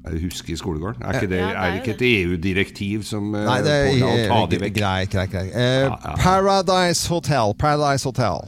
Huske 0.04 0.52
i 0.52 0.56
skolegården? 0.60 1.00
Er 1.02 1.12
ikke 1.16 1.28
det, 1.30 1.38
er 1.40 1.70
det 1.70 1.78
ikke 1.80 1.94
et 1.94 2.02
EU-direktiv 2.24 3.02
som 3.08 3.30
eh, 3.34 3.44
Nei, 3.46 3.54
det 3.64 3.72
er 3.72 4.02
å 4.04 4.10
ta 4.28 4.40
de 4.50 4.58
vekk? 4.60 4.74
Greit, 4.76 5.08
greit, 5.14 5.30
greit. 5.32 5.54
Eh, 5.56 5.86
Ja, 5.86 5.94
ja. 6.04 6.16
Paradise 6.20 7.08
Hotel. 7.08 7.54
Paradise 7.58 8.04
Hotel. 8.04 8.42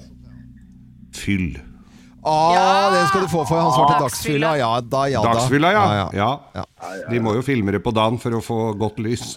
Fyll. 1.16 1.54
Ah, 2.26 2.54
Ja! 2.56 2.90
Den 2.90 3.06
skal 3.10 3.22
du 3.22 3.28
få 3.30 3.44
for 3.46 3.60
han 3.60 3.70
svarte 3.70 4.00
Dagsfylla. 4.02 4.50
dagsfylla. 4.50 4.50
Ja, 4.58 4.70
da, 4.82 5.02
ja 5.12 5.22
da. 5.22 5.32
Dagsfylla, 5.36 5.70
ja. 5.72 5.84
ja, 5.94 6.06
ja. 6.16 6.30
ja. 6.58 6.64
De 7.10 7.20
må 7.22 7.36
jo 7.36 7.42
filme 7.46 7.70
det 7.74 7.80
på 7.84 7.92
dagen 7.94 8.18
for 8.22 8.34
å 8.34 8.42
få 8.42 8.58
godt 8.78 8.98
lys. 9.04 9.36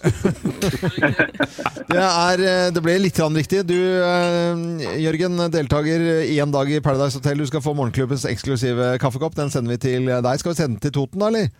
Det, 1.90 1.98
er, 1.98 2.38
eh, 2.46 2.68
det 2.70 2.80
ble 2.84 2.92
litt 3.02 3.18
riktig. 3.18 3.64
Du, 3.66 3.74
eh, 3.74 4.60
Jørgen, 5.02 5.40
deltaker 5.50 6.04
én 6.22 6.52
dag 6.54 6.70
i 6.70 6.78
Paradise 6.84 7.18
Hotel. 7.18 7.40
Du 7.42 7.46
skal 7.50 7.64
få 7.64 7.74
morgenklubbens 7.74 8.22
eksklusive 8.30 8.92
kaffekopp. 9.02 9.34
Den 9.34 9.50
sender 9.50 9.74
vi 9.74 9.80
til 9.82 10.06
deg. 10.06 10.38
Skal 10.38 10.52
vi 10.54 10.60
sende 10.60 10.76
den 10.78 10.84
til 10.84 10.94
Toten, 10.94 11.18
da, 11.18 11.32
eller? 11.32 11.50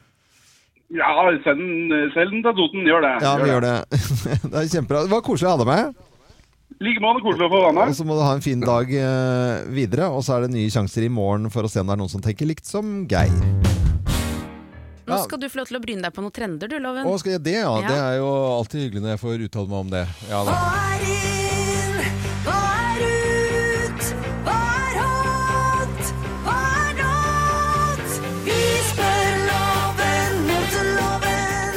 Ja, 0.95 1.11
send, 1.43 1.91
send 2.15 2.31
den 2.37 2.45
til 2.47 2.55
Toten. 2.59 2.87
Gjør 2.87 3.03
det. 3.07 3.15
Ja, 3.27 3.35
vi 3.43 3.51
gjør 3.51 3.67
det. 3.67 3.75
Det 4.51 4.55
er 4.55 4.71
kjempebra. 4.71 5.03
Det 5.07 5.13
var 5.17 5.27
koselig 5.27 5.51
å 5.51 5.57
ha 5.57 5.61
deg 5.65 5.71
med. 5.71 5.99
I 6.81 6.85
like 6.87 7.01
måte 7.05 7.21
koselig 7.21 7.45
å 7.45 7.51
få 7.53 7.59
være 7.61 7.83
Og 7.91 7.97
så 7.99 8.05
må 8.09 8.15
du 8.17 8.23
ha 8.25 8.31
en 8.33 8.41
fin 8.41 8.63
dag 8.65 8.89
eh, 8.89 9.67
videre. 9.69 10.07
Og 10.09 10.25
så 10.25 10.39
er 10.39 10.47
det 10.47 10.55
nye 10.55 10.71
sjanser 10.73 11.05
i 11.05 11.11
morgen 11.13 11.53
for 11.53 11.69
å 11.69 11.69
se 11.69 11.83
om 11.83 11.91
det 11.91 11.93
er 11.93 12.01
noen 12.01 12.13
som 12.13 12.25
tenker 12.25 12.49
likt 12.49 12.65
som 12.65 13.03
Geir. 13.11 13.35
Nå 15.11 15.19
skal 15.27 15.43
du 15.43 15.49
få 15.51 15.61
lov 15.61 15.69
til 15.69 15.77
å 15.77 15.83
bryne 15.85 16.07
deg 16.07 16.17
på 16.17 16.25
noen 16.25 16.33
trender, 16.33 16.73
du, 16.73 16.79
Loven. 16.81 17.05
Å, 17.05 17.19
skal 17.21 17.37
jeg 17.37 17.45
det, 17.51 17.59
ja? 17.59 17.77
Ja. 17.83 17.85
Det 17.85 18.01
er 18.01 18.19
jo 18.23 18.33
alltid 18.57 18.87
hyggelig 18.87 19.05
når 19.05 19.17
jeg 19.17 19.25
får 19.27 19.47
uttale 19.51 19.73
meg 19.75 19.81
om 19.85 19.95
det. 19.99 20.05
Ja 20.31 20.45
Hva 20.47 20.57
da. 20.57 21.50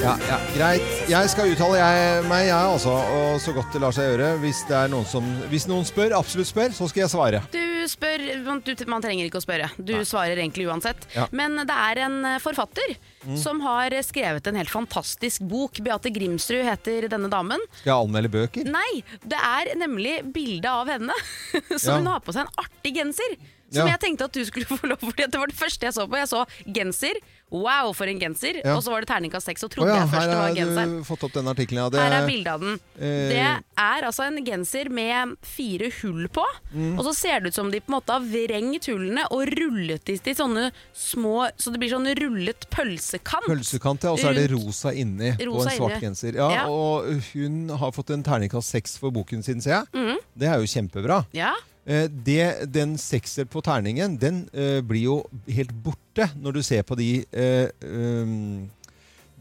Ja, 0.04 0.18
ja, 0.28 0.38
greit. 0.52 0.88
Jeg 1.08 1.30
skal 1.32 1.54
uttale 1.54 1.78
jeg, 1.80 2.24
meg, 2.28 2.42
jeg 2.50 2.58
altså. 2.74 2.92
Og 2.92 3.38
så 3.40 3.54
godt 3.56 3.72
det 3.72 3.80
lar 3.80 3.94
seg 3.96 4.10
gjøre. 4.10 4.34
Hvis, 4.42 4.60
det 4.68 4.76
er 4.76 4.90
noen 4.92 5.06
som, 5.08 5.30
hvis 5.48 5.64
noen 5.72 5.86
spør, 5.88 6.12
absolutt 6.18 6.50
spør, 6.50 6.74
så 6.76 6.90
skal 6.92 7.06
jeg 7.06 7.12
svare. 7.14 7.40
Du 7.54 7.62
spør 7.88 8.24
man, 8.44 8.60
du, 8.68 8.74
man 8.92 9.04
trenger 9.06 9.30
ikke 9.30 9.40
å 9.40 9.46
spørre. 9.46 9.70
Du 9.80 9.94
svarer 10.08 10.42
egentlig 10.44 10.68
uansett. 10.68 11.08
Ja. 11.16 11.30
Men 11.32 11.56
det 11.64 11.78
er 11.88 12.04
en 12.10 12.20
eh, 12.34 12.40
forfatter 12.44 12.98
Mm. 13.24 13.38
som 13.40 13.62
har 13.64 13.94
skrevet 14.04 14.44
en 14.52 14.58
helt 14.60 14.68
fantastisk 14.68 15.46
bok. 15.48 15.78
Beate 15.80 16.10
Grimsrud 16.12 16.66
heter 16.68 17.06
denne 17.08 17.30
damen. 17.32 17.62
Skal 17.78 17.94
jeg 17.94 18.04
anmelde 18.10 18.32
bøker? 18.34 18.66
Nei, 18.68 18.98
det 19.24 19.40
er 19.40 19.70
nemlig 19.80 20.18
bilde 20.36 20.68
av 20.68 20.92
henne. 20.92 21.16
Så 21.80 21.94
Ja. 21.94 22.02
hun 22.02 22.10
har 22.12 22.20
på 22.20 22.36
seg 22.36 22.44
en 22.44 22.60
artig 22.60 22.92
genser. 22.98 23.38
Som 23.72 23.88
Ja. 23.88 23.94
jeg 23.96 24.02
tenkte 24.04 24.28
at 24.28 24.36
du 24.36 24.44
skulle 24.44 24.68
få 24.76 24.92
lov 24.92 25.00
fordi 25.00 25.30
det 25.32 25.40
var 25.40 25.48
det 25.48 25.56
første 25.56 25.88
jeg 25.88 25.96
så 25.96 26.04
på. 26.12 26.20
Jeg 26.20 26.28
så 26.34 26.44
genser. 26.68 27.22
Wow, 27.54 27.94
for 27.94 28.10
en 28.10 28.18
genser. 28.20 28.58
Ja. 28.66 28.74
Og 28.76 28.82
så 28.84 28.90
var 28.90 29.02
det 29.06 29.08
terningkast 29.14 29.46
seks, 29.46 29.64
og 29.64 29.70
trodde 29.70 29.84
trodde 29.84 29.94
ja, 29.94 30.02
jeg 30.04 30.10
først 30.10 30.30
det 30.32 30.38
var 30.40 30.48
har 30.48 30.56
genseren. 30.58 30.94
fått 31.06 31.24
opp 31.28 31.34
den 31.34 31.48
artiklen, 31.52 31.78
Ja. 31.84 31.90
Det- 31.94 32.00
Her 32.02 32.16
er 32.18 32.28
bildet 32.28 32.48
av 32.54 32.60
den. 32.62 32.74
Eh. 32.98 33.30
Det 33.30 33.64
er 33.78 34.02
altså 34.10 34.24
en 34.28 34.40
genser 34.46 34.90
med 34.90 35.36
fire 35.44 35.92
hull 36.02 36.28
på. 36.30 36.44
Mm. 36.74 36.98
Og 36.98 37.06
så 37.06 37.14
ser 37.16 37.40
det 37.42 37.48
ut 37.54 37.54
som 37.54 37.70
de 37.70 37.80
på 37.80 37.90
en 37.94 37.96
måte 38.02 38.10
har 38.16 38.22
vrengt 38.26 38.86
hullene 38.90 39.26
og 39.32 39.48
rullet 39.54 40.04
de 40.06 40.18
til 40.18 40.34
sånne 40.36 40.72
små 40.94 41.50
Så 41.58 41.72
det 41.72 41.80
blir 41.80 41.90
sånn 41.94 42.08
rullet 42.18 42.66
pølsekant. 42.72 43.46
Pølsekant, 43.46 44.04
ja, 44.04 44.12
og 44.12 44.20
så 44.20 44.30
er 44.32 44.34
det 44.34 44.52
rosa 44.52 44.92
inni 44.94 45.32
på 45.38 45.46
Rosa 45.52 45.70
en 45.72 45.78
svart 45.78 45.92
inni. 45.98 46.02
genser. 46.08 46.34
Ja, 46.36 46.50
Ja. 46.50 46.66
Og 46.68 47.22
hun 47.34 47.70
har 47.70 47.92
fått 47.92 48.10
en 48.14 48.24
terningkast 48.24 48.70
seks 48.70 48.98
for 48.98 49.12
boken 49.12 49.44
sin, 49.44 49.62
ser 49.62 49.72
jeg. 49.72 49.86
Mm. 49.94 50.18
Det 50.38 50.48
er 50.48 50.58
jo 50.58 50.66
kjempebra. 50.66 51.26
Ja. 51.34 51.54
Eh, 51.86 52.08
Det, 52.08 52.72
den 52.72 52.98
sekser 52.98 53.46
på 53.46 53.62
terningen, 53.62 54.16
den 54.20 54.46
uh, 54.56 54.80
blir 54.86 55.04
jo 55.04 55.18
helt 55.52 55.74
borte 55.84 56.30
når 56.40 56.56
du 56.56 56.62
ser 56.64 56.86
på 56.88 56.96
de 56.96 57.26
uh, 57.36 57.68
um, 57.84 58.70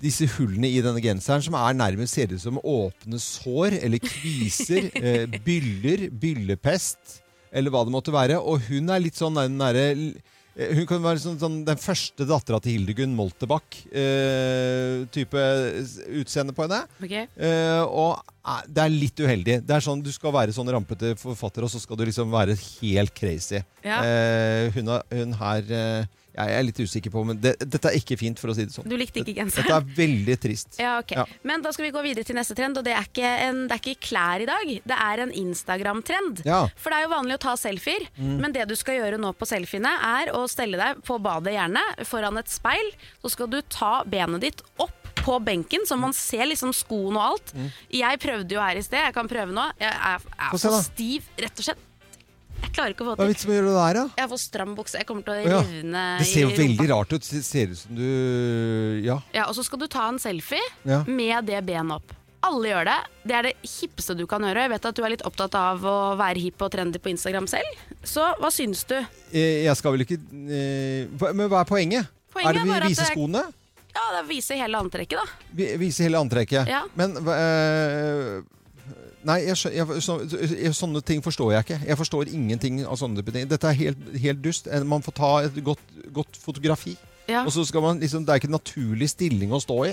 disse 0.02 0.26
hullene 0.34 0.66
i 0.66 0.80
denne 0.82 0.98
genseren 1.04 1.44
som 1.44 1.54
er 1.54 1.76
nærmest 1.78 2.18
ser 2.18 2.32
ut 2.34 2.42
som 2.42 2.58
åpne 2.58 3.20
sår 3.22 3.78
eller 3.82 4.02
kviser, 4.02 4.90
Uh, 4.98 5.26
byller, 5.46 6.08
byllepest 6.10 7.20
eller 7.52 7.70
hva 7.70 7.84
det 7.86 7.94
måtte 7.94 8.14
være. 8.14 8.40
Og 8.40 8.64
hun 8.66 8.90
er 8.90 9.04
litt 9.04 9.18
sånn 9.18 9.38
den 9.38 9.60
derre 9.60 9.92
hun 10.52 10.84
kan 10.88 11.00
være 11.00 11.20
sånn, 11.22 11.38
sånn 11.40 11.58
den 11.64 11.78
første 11.80 12.26
dattera 12.28 12.58
til 12.60 12.76
Hildegunn 12.76 13.14
Moltebakk. 13.16 13.78
Eh, 13.88 15.04
type 15.14 15.44
utseende 16.20 16.52
på 16.56 16.66
henne. 16.66 16.82
Ok. 17.00 17.14
Eh, 17.16 17.82
og 17.86 18.18
eh, 18.44 18.64
det 18.68 18.84
er 18.84 18.92
litt 18.92 19.22
uheldig. 19.24 19.58
Det 19.64 19.76
er 19.78 19.84
sånn, 19.84 20.02
Du 20.04 20.12
skal 20.12 20.34
være 20.36 20.52
sånn 20.52 20.68
rampete 20.74 21.14
forfatter, 21.20 21.64
og 21.64 21.72
så 21.72 21.80
skal 21.80 21.96
du 21.96 22.04
liksom 22.08 22.32
være 22.32 22.58
helt 22.60 23.14
crazy. 23.16 23.62
Ja. 23.84 24.02
Eh, 24.04 24.68
hun, 24.76 24.92
hun 25.12 25.32
her 25.40 25.72
eh, 25.72 26.10
Jeg 26.32 26.54
er 26.56 26.62
litt 26.64 26.78
usikker 26.80 27.12
på, 27.12 27.22
men 27.28 27.36
det, 27.42 27.50
dette 27.60 27.90
er 27.90 27.96
ikke 27.98 28.16
fint, 28.16 28.38
for 28.40 28.48
å 28.48 28.54
si 28.56 28.64
det 28.64 28.72
sånn. 28.72 28.86
Du 28.88 28.94
likte 28.96 29.20
ikke 29.20 29.44
Dette 29.52 29.74
er 29.76 29.88
veldig 29.98 30.36
trist. 30.40 30.78
Ja, 30.80 30.94
ok. 31.02 31.12
Ja. 31.18 31.26
Men 31.44 31.60
da 31.64 31.72
skal 31.76 31.84
vi 31.86 31.92
gå 31.92 32.02
videre 32.06 32.24
til 32.24 32.38
neste 32.38 32.56
trend, 32.56 32.78
og 32.80 32.86
det 32.86 32.94
er 32.96 33.04
ikke, 33.04 33.32
en, 33.48 33.66
det 33.68 33.76
er 33.76 33.82
ikke 33.82 34.06
klær 34.08 34.40
i 34.44 34.48
dag. 34.48 34.72
Det 34.88 34.96
er 34.96 35.24
en 35.26 35.34
Instagram-trend. 35.42 36.42
Ja. 36.48 36.62
For 36.80 36.92
det 36.92 37.02
er 37.02 37.06
jo 37.06 37.12
vanlig 37.14 37.36
å 37.36 37.42
ta 37.48 37.54
selfier, 37.60 38.08
Mm. 38.16 38.38
men 38.40 38.52
det 38.52 38.64
du 38.68 38.74
skal 38.76 38.96
gjøre 38.98 39.18
nå 39.20 39.30
på 39.36 39.46
selfiene, 39.48 39.92
er 40.22 40.32
å 40.36 40.42
stelle 40.50 40.76
deg 40.80 41.02
på 41.06 41.16
badet 41.22 41.54
gjerne 41.54 41.80
foran 42.08 42.38
et 42.40 42.48
speil. 42.52 42.90
Så 43.22 43.30
skal 43.36 43.48
du 43.52 43.60
ta 43.72 44.02
benet 44.08 44.40
ditt 44.44 44.62
opp 44.82 44.90
på 45.22 45.36
benken, 45.44 45.84
så 45.86 45.96
man 45.98 46.12
ser 46.16 46.46
liksom 46.50 46.72
skoen 46.74 47.14
og 47.18 47.22
alt. 47.22 47.52
Mm. 47.54 47.68
Jeg 48.00 48.20
prøvde 48.24 48.56
jo 48.56 48.60
her 48.64 48.80
i 48.80 48.82
sted, 48.82 48.98
jeg 49.04 49.14
kan 49.14 49.28
prøve 49.30 49.54
nå. 49.54 49.68
Jeg 49.80 49.92
er, 49.92 50.24
er 50.48 50.58
så 50.58 50.72
stiv, 50.82 51.28
rett 51.38 51.60
og 51.62 51.68
slett. 51.68 51.88
Jeg 52.62 52.72
klarer 52.72 52.94
ikke 52.94 53.04
å 53.04 53.08
få 53.10 53.14
Hva 53.16 53.24
er 53.24 53.26
til. 53.26 53.34
vitsen 53.34 53.48
med 53.50 53.54
å 53.54 53.58
gjøre 53.58 53.68
det 53.72 53.80
der, 53.82 53.94
da? 53.98 54.04
Jeg 54.22 54.30
får 54.32 54.40
stram 54.40 54.74
bukse. 54.78 54.96
Jeg 55.02 55.06
kommer 55.06 55.22
til 55.26 55.32
å 55.34 55.50
ja. 55.50 55.60
rivne 55.62 56.02
Det 56.22 56.26
ser 56.26 56.40
jo 56.40 56.48
i 56.48 56.52
rumpa. 56.56 56.62
veldig 56.62 56.88
rart 56.92 57.12
ut. 57.12 57.28
Det 57.28 57.44
ser 57.44 57.66
ut 57.74 57.78
som 57.78 57.94
du 57.96 59.02
Ja. 59.04 59.18
Ja, 59.34 59.44
og 59.48 59.54
så 59.58 59.64
skal 59.64 59.78
du 59.78 59.86
ta 59.88 60.08
en 60.08 60.18
selfie 60.18 60.60
Ja. 60.84 61.02
med 61.06 61.44
det 61.46 61.60
benet 61.66 61.96
opp. 61.98 62.12
Alle 62.42 62.68
gjør 62.72 62.84
det. 62.88 62.98
Det 63.24 63.34
er 63.38 63.42
det 63.42 63.52
hippeste 63.62 64.16
du 64.18 64.26
kan 64.26 64.40
gjøre. 64.42 64.62
Jeg 64.66 64.70
vet 64.70 64.86
at 64.86 64.94
du 64.96 65.02
er 65.04 65.10
litt 65.10 65.22
opptatt 65.22 65.54
av 65.54 65.84
å 65.84 66.16
være 66.18 66.40
hipp 66.42 66.60
og 66.62 66.72
trendy 66.72 66.98
på 66.98 67.10
Instagram 67.12 67.46
selv. 67.46 67.62
Så 68.02 68.24
hva 68.40 68.50
syns 68.50 68.84
du? 68.88 68.96
Eh, 69.32 69.62
Jeg 69.64 69.76
skal 69.76 69.92
vel 69.92 70.00
ikke 70.06 70.18
eh, 70.18 71.06
hva- 71.18 71.34
Men 71.34 71.48
hva 71.48 71.60
er 71.60 71.64
poenget? 71.68 72.08
Poenget 72.32 72.48
er 72.50 72.52
det 72.54 72.62
vi 72.64 72.70
bare 72.70 72.82
at 72.82 72.88
viser 72.90 73.04
det- 73.04 73.12
skoene? 73.14 73.44
Ja, 73.94 74.00
det 74.10 74.24
er 74.24 74.28
vise 74.34 74.56
hele 74.56 74.74
antrekket, 74.80 75.18
da. 75.20 75.24
Vi- 75.54 75.76
Vise 75.76 75.98
hele 76.02 76.16
antrekket. 76.18 76.66
Ja. 76.66 76.82
Men 76.96 77.14
eh, 77.16 78.40
Nei, 79.24 79.38
jeg, 79.46 79.56
jeg, 79.70 79.86
så, 80.02 80.16
jeg, 80.26 80.72
sånne 80.74 81.00
ting 81.06 81.20
forstår 81.22 81.52
jeg 81.54 81.64
ikke. 81.66 81.80
Jeg 81.86 81.98
forstår 82.00 82.30
ingenting 82.34 82.80
av 82.84 82.96
sånne 82.98 83.22
ting. 83.22 83.46
Dette 83.50 83.68
er 83.70 83.76
helt, 83.78 84.00
helt 84.18 84.40
dust. 84.42 84.66
Man 84.88 85.02
får 85.04 85.14
ta 85.14 85.32
et 85.46 85.60
godt, 85.64 85.82
godt 86.12 86.38
fotografi, 86.42 86.96
Ja. 87.30 87.44
og 87.46 87.52
så 87.54 87.62
skal 87.64 87.80
man 87.84 88.00
liksom 88.02 88.24
Det 88.26 88.32
er 88.32 88.40
ikke 88.40 88.50
en 88.50 88.58
naturlig 88.58 89.08
stilling 89.12 89.52
å 89.54 89.60
stå 89.62 89.76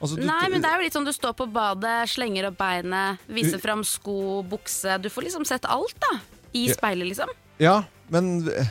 Altså, 0.00 0.16
du- 0.16 0.24
Nei, 0.26 0.48
men 0.48 0.60
det 0.62 0.68
er 0.70 0.76
jo 0.78 0.82
litt 0.84 0.92
sånn 0.96 1.04
du 1.04 1.12
står 1.12 1.34
på 1.36 1.46
badet, 1.52 2.08
slenger 2.08 2.48
opp 2.48 2.56
beinet, 2.58 3.18
viser 3.28 3.60
fram 3.60 3.84
sko, 3.84 4.42
bukse. 4.42 4.98
Du 5.00 5.08
får 5.08 5.24
liksom 5.28 5.44
sett 5.46 5.64
alt, 5.64 5.94
da. 6.00 6.18
I 6.54 6.68
speilet, 6.72 7.06
liksom. 7.08 7.28
Ja, 7.58 7.84
men 8.10 8.48
eh, 8.48 8.66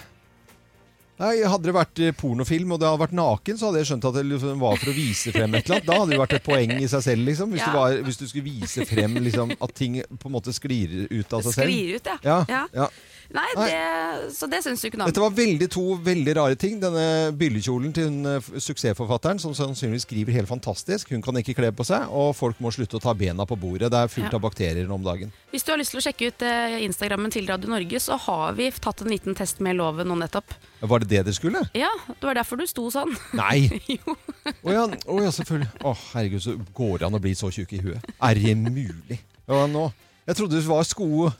Nei, 1.22 1.44
Hadde 1.46 1.68
det 1.70 1.74
vært 1.76 2.00
eh, 2.02 2.14
pornofilm 2.18 2.72
og 2.74 2.80
det 2.82 2.88
hadde 2.90 3.02
vært 3.04 3.16
naken, 3.18 3.58
så 3.60 3.70
hadde 3.70 3.84
jeg 3.84 3.90
skjønt 3.92 4.08
at 4.10 4.16
det 4.18 4.24
liksom 4.32 4.62
var 4.64 4.80
for 4.82 4.90
å 4.90 4.96
vise 4.98 5.34
frem 5.36 5.54
et 5.60 5.68
eller 5.70 5.78
annet. 5.78 5.88
Da 5.88 5.98
hadde 6.00 6.12
det 6.16 6.22
vært 6.24 6.36
et 6.40 6.46
poeng 6.48 6.72
i 6.80 6.88
seg 6.90 7.04
selv, 7.06 7.26
liksom. 7.30 7.54
Hvis, 7.54 7.62
Ja. 7.62 7.70
du, 7.70 7.78
var, 7.78 7.98
hvis 8.08 8.18
du 8.18 8.26
skulle 8.28 8.48
vise 8.50 8.86
frem 8.90 9.14
liksom, 9.22 9.54
at 9.62 9.74
ting 9.78 10.00
på 10.02 10.30
en 10.32 10.36
måte 10.40 10.54
sklir 10.58 11.04
ut 11.12 11.34
av 11.38 11.46
seg 11.46 11.54
selv. 11.60 11.70
Sklir 11.70 11.96
ut, 12.02 12.10
ja. 12.26 12.40
Ja, 12.50 12.66
Ja. 12.74 12.88
Nei, 13.34 13.48
det, 13.58 14.34
så 14.38 14.46
det 14.46 14.60
syns 14.62 14.82
du 14.84 14.88
ikke 14.92 15.00
noe 15.02 15.10
Dette 15.10 15.22
var 15.24 15.32
veldig 15.34 15.68
to 15.74 15.84
veldig 16.06 16.36
rare 16.38 16.58
ting. 16.60 16.76
Denne 16.82 17.32
byllekjolen 17.38 17.94
til 17.96 18.06
hun, 18.12 18.20
eh, 18.30 18.50
suksessforfatteren, 18.62 19.40
som 19.42 19.56
sannsynligvis 19.58 20.06
skriver 20.06 20.36
helt 20.38 20.50
fantastisk. 20.52 21.10
Hun 21.16 21.24
kan 21.26 21.40
ikke 21.42 21.56
kle 21.58 21.72
på 21.74 21.86
seg, 21.88 22.06
og 22.14 22.36
folk 22.38 22.60
må 22.62 22.70
slutte 22.76 23.00
å 23.00 23.02
ta 23.02 23.14
bena 23.18 23.48
på 23.50 23.58
bordet. 23.58 23.90
Det 23.90 24.00
er 24.04 24.12
fullt 24.14 24.30
Ja. 24.30 24.38
av 24.38 24.44
bakterier 24.46 24.92
om 24.94 25.02
dagen. 25.04 25.32
Hvis 25.52 25.66
du 25.66 25.72
har 25.74 25.80
lyst 25.82 25.92
til 25.96 26.02
å 26.02 26.06
sjekke 26.06 26.28
ut 26.30 26.46
eh, 26.46 26.78
Instagrammen 26.86 27.32
til 27.34 27.48
Radio 27.50 27.70
Norge, 27.74 28.00
så 28.00 28.20
har 28.20 28.54
vi 28.54 28.70
tatt 28.72 29.02
en 29.02 29.10
liten 29.10 29.34
test 29.36 29.60
med 29.66 29.78
loven 29.78 30.08
nå 30.08 30.16
nettopp. 30.22 30.54
Var 30.82 31.00
det 31.00 31.10
det 31.10 31.26
dere 31.26 31.34
skulle? 31.34 31.64
Ja, 31.74 31.90
det 32.08 32.22
var 32.22 32.36
derfor 32.38 32.58
du 32.62 32.68
sto 32.70 32.86
sånn. 32.94 33.16
Nei! 33.34 33.66
jo. 33.98 34.16
Å 34.64 34.74
ja, 34.76 34.86
oh 35.10 35.22
ja, 35.24 35.32
selvfølgelig. 35.34 35.72
Å, 35.82 35.96
herregud, 36.14 36.42
så 36.46 36.54
går 36.74 37.00
det 37.00 37.08
an 37.10 37.18
å 37.18 37.24
bli 37.24 37.34
så 37.34 37.50
tjukk 37.50 37.74
i 37.74 37.82
huet. 37.82 38.12
Er 38.22 38.36
det 38.38 38.54
mulig? 38.62 39.20
Ja, 39.50 39.66
nå. 39.66 39.88
Jeg 40.28 40.38
trodde 40.38 40.60
det 40.62 40.68
var 40.70 40.86
sko. 40.88 41.32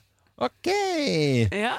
Ok! 0.42 0.70
Ja. 1.52 1.78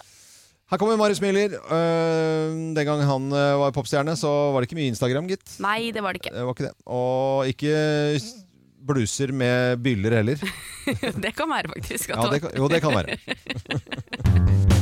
Her 0.70 0.80
kommer 0.80 0.96
Marius 0.98 1.20
Miller. 1.22 1.56
Uh, 1.68 2.74
den 2.74 2.86
gang 2.86 3.02
han 3.04 3.28
uh, 3.34 3.58
var 3.60 3.74
popstjerne, 3.76 4.16
så 4.18 4.30
var 4.54 4.62
det 4.62 4.70
ikke 4.70 4.80
mye 4.80 4.92
Instagram, 4.92 5.28
gitt. 5.30 5.58
Nei, 5.62 5.92
det 5.94 6.02
var 6.04 6.14
det 6.14 6.22
ikke. 6.22 6.34
Det 6.34 6.46
var 6.46 6.56
ikke 6.56 6.68
det. 6.68 6.74
Og 6.86 7.52
ikke 7.52 7.74
bluser 8.84 9.32
med 9.32 9.82
byller 9.84 10.18
heller. 10.20 10.46
det 11.24 11.34
kan 11.36 11.50
være, 11.50 11.72
faktisk. 11.76 12.10
at 12.10 12.16
Ja, 12.16 12.30
det 12.32 12.44
kan, 12.44 12.56
jo, 12.58 12.68
det 12.68 12.82
kan 12.84 12.96
være. 12.96 14.70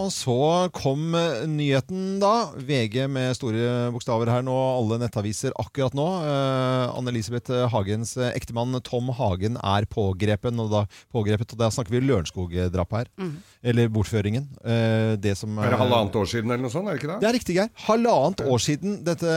Og 0.00 0.08
så 0.14 0.34
kom 0.72 1.12
nyheten 1.50 2.18
da. 2.22 2.50
VG 2.56 3.04
med 3.12 3.34
store 3.36 3.90
bokstaver 3.92 4.30
her 4.32 4.44
nå, 4.46 4.54
alle 4.78 5.00
nettaviser 5.02 5.52
akkurat 5.60 5.96
nå. 5.96 6.06
Eh, 6.24 6.94
Anne-Elisabeth 6.96 7.52
Hagens 7.72 8.14
eh, 8.16 8.32
ektemann 8.38 8.78
Tom 8.86 9.10
Hagen 9.16 9.58
er 9.60 9.86
pågrepet, 9.90 10.56
og 10.56 10.72
da, 10.72 10.84
pågrepet, 11.12 11.52
og 11.52 11.60
da 11.60 11.68
snakker 11.74 11.96
vi 11.96 12.04
Lørenskog-drapet 12.06 13.02
her. 13.02 13.12
Mhm. 13.20 13.36
Eller 13.62 13.90
bortføringen. 13.92 14.46
Eh, 14.64 15.16
det 15.20 15.34
som 15.36 15.58
Er 15.60 15.74
det 15.74 15.78
halvannet 15.82 16.14
år 16.16 16.28
siden 16.30 16.48
eller 16.48 16.62
noe 16.64 16.72
sånt? 16.72 16.88
er 16.88 16.96
det 16.96 17.02
ikke 17.02 17.10
det? 17.12 17.18
Det 17.20 17.28
er 17.28 17.34
riktig, 17.36 17.56
Geir. 17.58 17.68
Halvannet 17.84 18.40
år 18.48 18.62
siden 18.64 18.94
dette, 19.04 19.34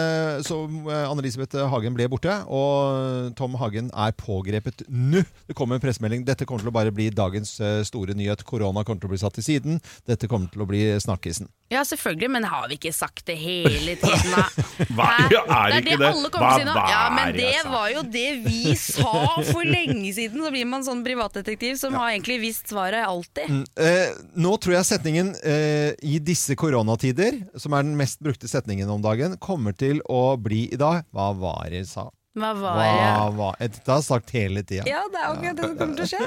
som 0.47 0.77
eh, 0.88 1.09
Anne-Elisabeth 1.09 1.65
Hagen 1.73 1.97
ble 1.97 2.07
borte, 2.07 2.38
og 2.47 3.33
Tom 3.36 3.57
Hagen 3.59 3.89
er 3.91 4.15
pågrepet 4.15 4.86
nå. 4.88 5.25
Det 5.49 5.57
kommer 5.59 5.75
en 5.75 5.83
pressemelding. 5.83 6.23
Dette 6.23 6.47
kommer 6.47 6.63
til 6.63 6.71
å 6.71 6.75
bare 6.77 6.95
bli 6.95 7.09
dagens 7.12 7.57
eh, 7.59 7.81
store 7.83 8.15
nyhet. 8.15 8.45
Korona 8.47 8.86
kommer 8.88 9.03
til 9.03 9.12
å 9.12 9.13
bli 9.15 9.19
satt 9.25 9.36
til 9.41 9.47
siden. 9.49 9.83
Dette 10.07 10.31
kommer 10.31 10.47
til 10.53 10.63
å 10.63 10.69
bli 10.71 10.86
snakkisen. 11.03 11.51
Ja, 11.73 11.81
selvfølgelig, 11.88 12.29
men 12.36 12.45
har 12.47 12.67
vi 12.69 12.77
ikke 12.77 12.93
sagt 12.95 13.25
det 13.29 13.36
hele 13.41 13.95
tiden, 14.01 14.33
da? 14.33 14.45
Hva? 14.95 15.09
Ja, 15.33 15.41
er 15.43 15.73
det 15.73 15.81
ikke 15.83 15.95
er 15.95 15.97
det 15.97 15.97
det? 16.03 16.12
alle 16.12 16.31
kommer 16.33 16.53
til 16.53 16.53
å 16.53 16.59
si 16.59 16.67
nå. 16.69 16.75
Ja, 16.93 17.01
men 17.15 17.33
det 17.33 17.47
det 17.47 17.59
sa? 17.63 17.73
var 17.73 17.89
jo 17.93 18.03
det 18.13 18.29
vi 18.45 18.75
sa 18.79 19.13
for 19.49 19.67
lenge 19.67 20.13
siden. 20.15 20.43
Så 20.43 20.53
blir 20.53 20.69
man 20.69 20.86
sånn 20.86 21.03
privatdetektiv 21.05 21.77
som 21.81 21.97
har 21.99 22.13
egentlig 22.13 22.39
visst 22.43 22.73
svaret 22.73 23.05
alltid. 23.07 23.49
Mm, 23.49 23.63
eh, 23.88 24.17
nå 24.45 24.55
tror 24.62 24.77
jeg 24.77 24.89
setningen 24.93 25.33
eh, 25.41 25.91
'i 25.97 26.19
disse 26.23 26.57
koronatider', 26.59 27.41
som 27.59 27.73
er 27.73 27.88
den 27.88 27.97
mest 27.99 28.21
brukte 28.23 28.49
setningen 28.49 28.89
om 28.89 29.01
dagen, 29.03 29.38
kommer 29.41 29.75
til 29.77 30.01
å 30.09 30.36
bli 30.38 30.67
i 30.73 30.79
dag 30.79 31.03
Hva 31.13 31.31
var 31.38 31.71
det 31.71 31.83
jeg 31.83 31.89
sa? 31.93 32.09
Hva 32.33 32.49
var 32.57 32.77
Hva 32.79 32.85
det? 33.29 33.35
var 33.37 33.57
Dette 33.61 33.91
har 33.91 33.99
jeg 33.99 34.05
sagt 34.07 34.31
hele 34.33 34.63
tida. 34.65 34.83
Ja, 34.89 35.03
det 35.13 35.19
er 35.21 35.27
akkurat 35.29 35.59
det 35.59 35.67
som 35.67 35.75
kommer 35.77 35.95
til 35.95 36.03
å 36.03 36.09
skje. 36.09 36.23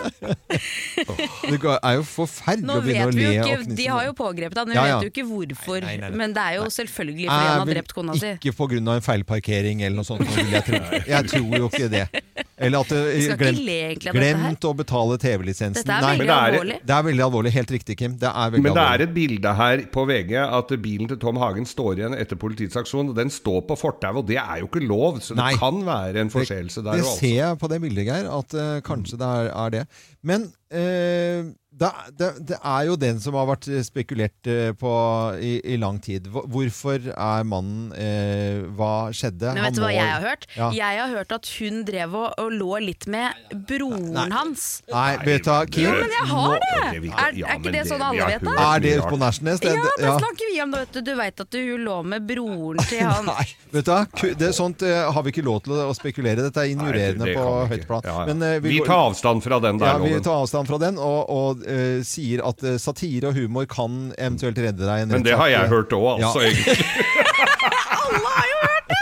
Det 1.47 1.59
er 1.83 1.97
jo 1.99 2.05
forferdelig 2.07 2.77
å 2.77 2.83
begynne 2.85 3.07
å 3.07 3.15
le 3.17 3.25
jo 3.25 3.31
og 3.31 3.49
ikke, 3.51 3.57
knise 3.65 3.77
De 3.81 3.87
har 3.91 4.05
jo 4.07 4.13
pågrepet 4.19 4.61
han, 4.61 4.71
vi 4.71 4.77
Ja, 4.77 4.85
ja. 4.87 4.97
vet 5.01 5.07
jo 5.09 5.11
ikke 5.13 5.25
hvorfor. 5.29 5.81
Nei, 5.83 5.97
nei, 5.99 6.11
nei. 6.13 6.19
Men 6.21 6.35
det 6.37 6.45
er 6.47 6.55
jo 6.61 6.69
selvfølgelig 6.77 7.27
fordi 7.27 7.47
han 7.51 7.61
har 7.63 7.71
drept 7.73 7.95
kona 7.97 8.17
si. 8.21 8.31
Ikke 8.39 8.55
pga. 8.61 8.79
en 8.95 9.05
feilparkering 9.09 9.83
eller 9.87 9.97
noe 9.99 10.07
sånt. 10.07 10.23
Jeg, 10.37 10.63
tror, 10.69 10.97
jeg 11.11 11.31
tror 11.33 11.59
jo 11.61 11.71
ikke 11.73 11.91
det. 11.93 12.05
Eller 12.57 12.79
at 12.81 12.89
det 12.95 13.03
skal 13.27 13.41
glemt, 13.43 13.99
ikke 13.99 14.15
glemt 14.17 14.65
å 14.65 14.73
betale 14.79 15.19
TV-lisensen. 15.21 15.83
Dette 15.83 15.97
er 15.97 16.07
veldig 16.07 16.25
Nei, 16.25 16.27
det 16.27 16.37
er- 16.37 16.55
alvorlig. 16.55 16.79
det 16.87 16.95
er 16.97 17.03
veldig 17.11 17.25
alvorlig. 17.27 17.53
Helt 17.57 17.75
riktig, 17.77 17.99
Kim. 18.01 18.15
Det 18.23 18.31
er 18.31 18.51
Men 18.57 18.63
det 18.79 18.87
er 18.87 19.05
et 19.09 19.15
bilde 19.17 19.53
her 19.59 19.83
på 19.93 20.07
VG 20.09 20.33
at 20.47 20.69
bilen 20.87 21.09
til 21.11 21.19
Tom 21.21 21.37
Hagen 21.43 21.67
står 21.69 21.99
igjen 22.01 22.15
etter 22.17 22.37
politiets 22.41 22.77
aksjon. 22.81 23.13
Den 23.17 23.29
står 23.35 23.67
på 23.69 23.77
fortauet, 23.77 24.23
og 24.23 24.27
det 24.31 24.39
er 24.41 24.63
jo 24.63 24.71
ikke 24.71 24.87
lov, 24.87 25.21
så 25.21 25.35
det 25.35 25.43
Nei. 25.43 25.53
kan 25.61 25.83
være 25.85 25.96
en 26.23 26.31
forseelse 26.33 26.83
der. 26.85 26.99
Det 26.99 27.05
det 27.05 27.15
ser 27.21 27.35
jeg 27.35 27.59
på 27.59 27.71
det 27.73 27.81
bildet, 27.81 28.07
Geir, 28.09 28.31
at 28.39 28.57
uh, 28.57 28.83
kanskje 28.87 29.19
det 29.21 29.27
er, 29.27 29.51
er 29.53 29.75
det. 29.75 29.85
Men 30.27 30.49
eh, 30.71 31.45
det, 31.77 31.91
det, 32.19 32.29
det 32.49 32.57
er 32.65 32.87
jo 32.89 32.95
den 32.97 33.19
som 33.21 33.37
har 33.37 33.47
vært 33.51 33.67
spekulert 33.85 34.49
eh, 34.49 34.71
på 34.79 34.93
i, 35.45 35.59
i 35.75 35.77
lang 35.81 35.99
tid. 36.03 36.29
Hvorfor 36.33 37.11
er 37.13 37.45
mannen 37.49 37.91
eh, 37.93 38.63
Hva 38.79 39.11
skjedde? 39.17 39.53
Men 39.57 39.67
vet 39.67 39.77
du 39.77 39.83
hva 39.85 39.91
jeg 39.93 40.09
har 40.09 40.25
hørt? 40.25 40.47
Ja. 40.57 40.71
Jeg 40.77 41.01
har 41.03 41.13
hørt 41.13 41.35
at 41.37 41.51
hun 41.59 41.83
drev 41.89 42.17
og, 42.17 42.29
og 42.41 42.55
lå 42.57 42.79
litt 42.87 43.05
med 43.13 43.53
broren 43.69 44.33
hans. 44.33 44.65
Nei, 44.89 45.19
vet 45.27 45.45
du 45.45 45.51
hva, 45.53 45.59
Kim? 45.69 45.85
Jo, 45.91 45.93
men 46.01 46.17
jeg 46.17 46.31
har 46.33 46.57
det! 46.65 46.73
Er, 46.87 47.37
er 47.45 47.61
ikke 47.61 47.75
det 47.77 47.85
sånn 47.91 48.05
alle 48.07 48.31
vet 48.33 48.47
det? 48.47 48.57
Er 48.67 48.85
det 48.87 48.95
Rart. 49.03 49.11
på 49.13 49.21
Nærsnes? 49.21 49.63
Ja, 49.67 49.77
det- 50.01 50.15
snakker 50.17 50.53
vi 50.53 50.63
om 50.65 50.73
det, 50.73 50.83
vet 50.87 50.97
du. 50.97 51.03
Du 51.07 51.13
veit 51.21 51.45
at 51.45 51.59
hun 51.61 51.85
lå 51.87 51.99
med 52.15 52.27
broren 52.29 52.83
til 52.89 53.05
han. 53.13 53.29
Nei, 53.29 53.47
vet 53.77 53.87
du 53.89 53.93
hva? 53.93 54.33
Det 54.47 54.51
sånt 54.57 54.87
eh, 54.87 55.03
har 55.13 55.27
vi 55.29 55.35
ikke 55.35 55.45
lov 55.47 55.61
til 55.67 55.77
å 55.85 55.93
spekulere. 55.97 56.47
Dette 56.49 56.65
er 56.65 56.73
injurerende 56.73 57.27
Nei, 57.27 57.35
det 57.35 57.37
på 57.37 57.55
høyt 57.75 57.87
plan. 57.91 58.07
Ja, 58.09 58.17
ja. 58.23 58.27
Men, 58.33 58.45
eh, 58.49 58.57
vi 58.65 58.77
vi, 58.79 58.83
tar 58.87 59.05
avstand 59.11 59.45
fra 59.45 59.61
den 59.63 59.83
der 59.83 59.93
Ja, 59.93 60.01
vi 60.03 60.17
tar 60.25 60.41
avstand 60.41 60.71
fra 60.73 60.81
den, 60.83 61.01
og, 61.03 61.21
og 61.33 61.66
eh, 61.67 61.99
sier 62.07 62.43
at 62.47 62.63
eh, 62.65 62.79
satire 62.81 63.29
og 63.31 63.35
humor 63.39 63.65
kan 63.71 64.13
eventuelt 64.17 64.59
redde 64.59 64.85
deg. 64.87 65.03
en 65.03 65.09
Men 65.15 65.27
det 65.27 65.37
har 65.39 65.49
jeg 65.53 65.69
hørt 65.73 65.93
òg, 65.97 66.23
altså. 66.23 66.41
Ja. 66.41 66.49
egentlig. 66.49 66.77
Alle 68.07 68.29
har 68.37 68.47
jo 68.53 68.59
hørt 68.67 68.87
det! 68.91 68.97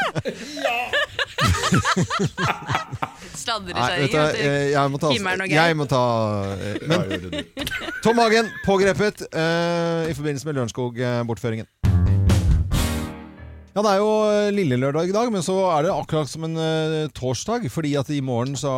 Du, 3.44 3.68
inn. 3.68 4.16
eh, 4.40 4.70
jeg 4.72 4.90
må 4.90 4.96
ta. 4.96 5.10
Jeg 5.12 5.76
må 5.76 5.84
ta 5.84 6.00
Men 6.88 7.44
Tom 8.04 8.18
Hagen 8.22 8.48
pågrepet 8.64 9.20
uh, 9.28 10.08
i 10.08 10.14
forbindelse 10.16 10.48
med 10.48 10.56
Lørenskog-bortføringen. 10.56 11.68
Ja, 13.74 13.82
Det 13.82 13.90
er 13.90 13.98
jo 13.98 14.10
eh, 14.30 14.52
lille 14.54 14.76
lørdag 14.78 15.08
i 15.10 15.14
dag, 15.14 15.32
men 15.34 15.42
så 15.42 15.56
er 15.74 15.82
det 15.82 15.90
akkurat 15.90 16.28
som 16.30 16.44
en 16.46 16.54
uh, 16.54 17.08
torsdag. 17.10 17.64
Fordi 17.74 17.90
at 17.98 18.06
i 18.14 18.20
morgen 18.22 18.54
så 18.54 18.70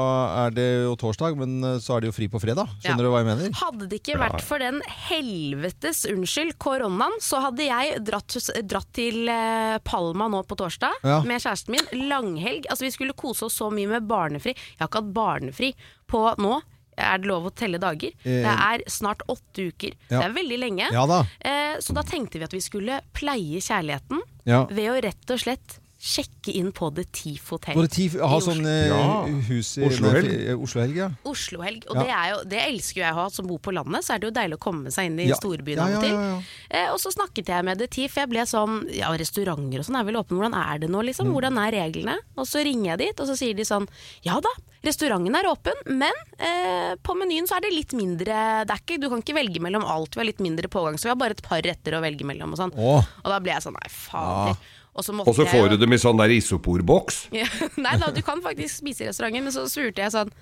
er 0.46 0.54
det 0.56 0.64
jo 0.86 0.94
torsdag, 0.96 1.36
men 1.36 1.58
eh, 1.68 1.74
så 1.84 1.98
er 1.98 2.00
det 2.00 2.08
jo 2.08 2.14
fri 2.16 2.28
på 2.32 2.40
fredag. 2.40 2.70
Skjønner 2.80 3.04
Ja. 3.04 3.10
du 3.10 3.12
hva 3.12 3.20
jeg 3.20 3.28
mener? 3.28 3.58
Hadde 3.60 3.88
det 3.90 3.98
ikke 4.00 4.16
vært 4.22 4.40
for 4.46 4.62
den 4.64 4.80
helvetes, 5.10 6.06
unnskyld, 6.08 6.54
koronaen, 6.64 7.18
så 7.20 7.42
hadde 7.44 7.66
jeg 7.68 8.00
dratt, 8.08 8.38
dratt 8.72 8.88
til 8.96 9.28
uh, 9.28 9.76
Palma 9.84 10.30
nå 10.32 10.40
på 10.48 10.56
torsdag 10.62 10.96
Ja. 11.04 11.20
med 11.28 11.44
kjæresten 11.44 11.76
min. 11.76 12.08
Langhelg. 12.08 12.64
Altså, 12.72 12.86
vi 12.88 12.94
skulle 12.96 13.12
kose 13.20 13.50
oss 13.50 13.60
så 13.60 13.68
mye 13.68 13.92
med 13.98 14.08
barnefri. 14.08 14.56
Jeg 14.56 14.80
har 14.80 14.88
ikke 14.88 15.04
hatt 15.04 15.12
barnefri 15.20 15.74
på 16.08 16.24
nå. 16.40 16.56
Er 16.96 17.18
det 17.20 17.28
lov 17.28 17.44
å 17.48 17.54
telle 17.54 17.78
dager? 17.82 18.12
Eh. 18.24 18.42
Det 18.44 18.52
er 18.68 18.84
snart 18.88 19.20
åtte 19.28 19.68
uker. 19.70 19.92
Ja. 20.08 20.18
Det 20.20 20.24
er 20.30 20.36
veldig 20.36 20.58
lenge. 20.62 20.86
Ja 20.92 21.06
da. 21.06 21.18
Eh, 21.40 21.76
så 21.84 21.92
da 21.96 22.02
tenkte 22.02 22.38
vi 22.40 22.44
at 22.48 22.54
vi 22.56 22.60
skulle 22.64 23.00
pleie 23.12 23.60
kjærligheten 23.60 24.22
Ja. 24.48 24.64
ved 24.70 24.90
å 24.90 25.00
rett 25.02 25.30
og 25.34 25.38
slett 25.42 25.78
sjekke 26.06 26.52
inn 26.54 26.68
på 26.76 26.88
The 26.94 27.02
Tif 27.10 27.48
Hotel. 27.50 27.74
Både 27.74 27.90
Tif, 27.90 28.14
ha 28.20 28.38
sånn 28.44 28.62
eh, 28.70 28.86
Ja. 28.92 29.24
hus 29.48 29.72
i 29.80 29.86
Oslohelg. 29.88 30.28
Oslohelg, 30.62 30.94
ja. 31.00 31.08
Oslohelg. 31.26 31.86
Og 31.90 31.96
Ja. 31.96 32.02
det, 32.04 32.12
er 32.14 32.28
jo, 32.30 32.36
det 32.52 32.60
elsker 32.62 33.00
jo 33.00 33.04
jeg 33.06 33.12
å 33.16 33.18
ha. 33.18 33.26
Som 33.34 33.48
bor 33.50 33.58
på 33.58 33.74
landet, 33.74 34.04
så 34.06 34.14
er 34.14 34.22
det 34.22 34.28
jo 34.30 34.34
deilig 34.38 34.58
å 34.60 34.62
komme 34.62 34.92
seg 34.94 35.10
inn 35.10 35.18
i 35.18 35.26
Ja. 35.28 35.34
storbyen 35.40 35.76
Ja, 35.82 35.86
av 35.88 35.96
og 35.96 36.02
til. 36.06 36.14
ja, 36.14 36.20
ja. 36.30 36.40
Eh, 36.70 36.92
og 36.92 36.98
så 37.02 37.10
snakket 37.12 37.46
jeg 37.50 37.64
med 37.64 37.78
The 37.82 37.88
Tif. 37.88 38.14
Jeg 38.14 38.28
ble 38.30 38.46
sånn 38.46 38.76
Ja, 38.94 39.10
restauranter 39.18 39.78
og 39.82 39.84
sånn 39.90 39.98
er 40.00 40.04
vel 40.04 40.14
åpne. 40.22 40.38
Hvordan 40.38 40.54
er 40.54 40.78
det 40.78 40.90
nå, 40.90 41.02
liksom? 41.02 41.26
Mm. 41.26 41.34
Hvordan 41.34 41.58
er 41.66 41.72
reglene? 41.74 42.16
Og 42.38 42.46
så 42.46 42.62
ringer 42.64 42.94
jeg 42.94 42.98
dit, 42.98 43.20
og 43.20 43.26
så 43.26 43.36
sier 43.36 43.54
de 43.56 43.62
sånn 43.66 43.88
Ja 44.24 44.38
da, 44.40 44.48
restauranten 44.84 45.34
er 45.34 45.50
åpen, 45.50 45.74
men 45.86 46.12
eh, 46.38 46.94
på 47.02 47.16
menyen 47.18 47.48
så 47.48 47.56
er 47.56 47.62
det 47.66 47.72
litt 47.74 47.92
mindre 47.98 48.62
det 48.64 48.70
er 48.70 48.78
ikke, 48.78 49.00
Du 49.00 49.08
kan 49.10 49.20
ikke 49.22 49.34
velge 49.34 49.58
mellom 49.60 49.82
alt. 49.84 50.14
Vi 50.14 50.20
har 50.20 50.26
litt 50.30 50.38
mindre 50.38 50.68
pågang, 50.68 50.94
så 50.96 51.04
vi 51.04 51.08
har 51.10 51.16
bare 51.16 51.30
et 51.34 51.42
par 51.42 51.60
retter 51.60 51.92
å 51.98 52.00
velge 52.00 52.22
mellom 52.24 52.52
og 52.54 52.58
sånn. 52.58 52.72
Og 52.78 53.24
da 53.26 53.40
ble 53.40 53.50
jeg 53.52 53.62
sånn 53.66 53.74
Nei, 53.74 53.88
fader. 53.90 54.56
Og 54.96 55.04
så 55.04 55.12
måtte 55.12 55.28
Og 55.28 55.36
så 55.36 55.44
får 55.44 55.66
jeg, 55.66 55.72
du 55.74 55.84
dem 55.84 55.92
i 55.92 55.98
sånn 56.00 56.16
der 56.20 56.32
isoporboks. 56.32 57.26
ja, 57.36 57.48
Nei 57.84 57.96
da, 58.00 58.08
du 58.14 58.22
kan 58.24 58.40
faktisk 58.44 58.80
spise 58.80 59.04
i 59.04 59.10
restauranten, 59.10 59.44
men 59.44 59.52
så 59.54 59.66
spurte 59.68 60.00
jeg 60.04 60.14
sånn 60.14 60.32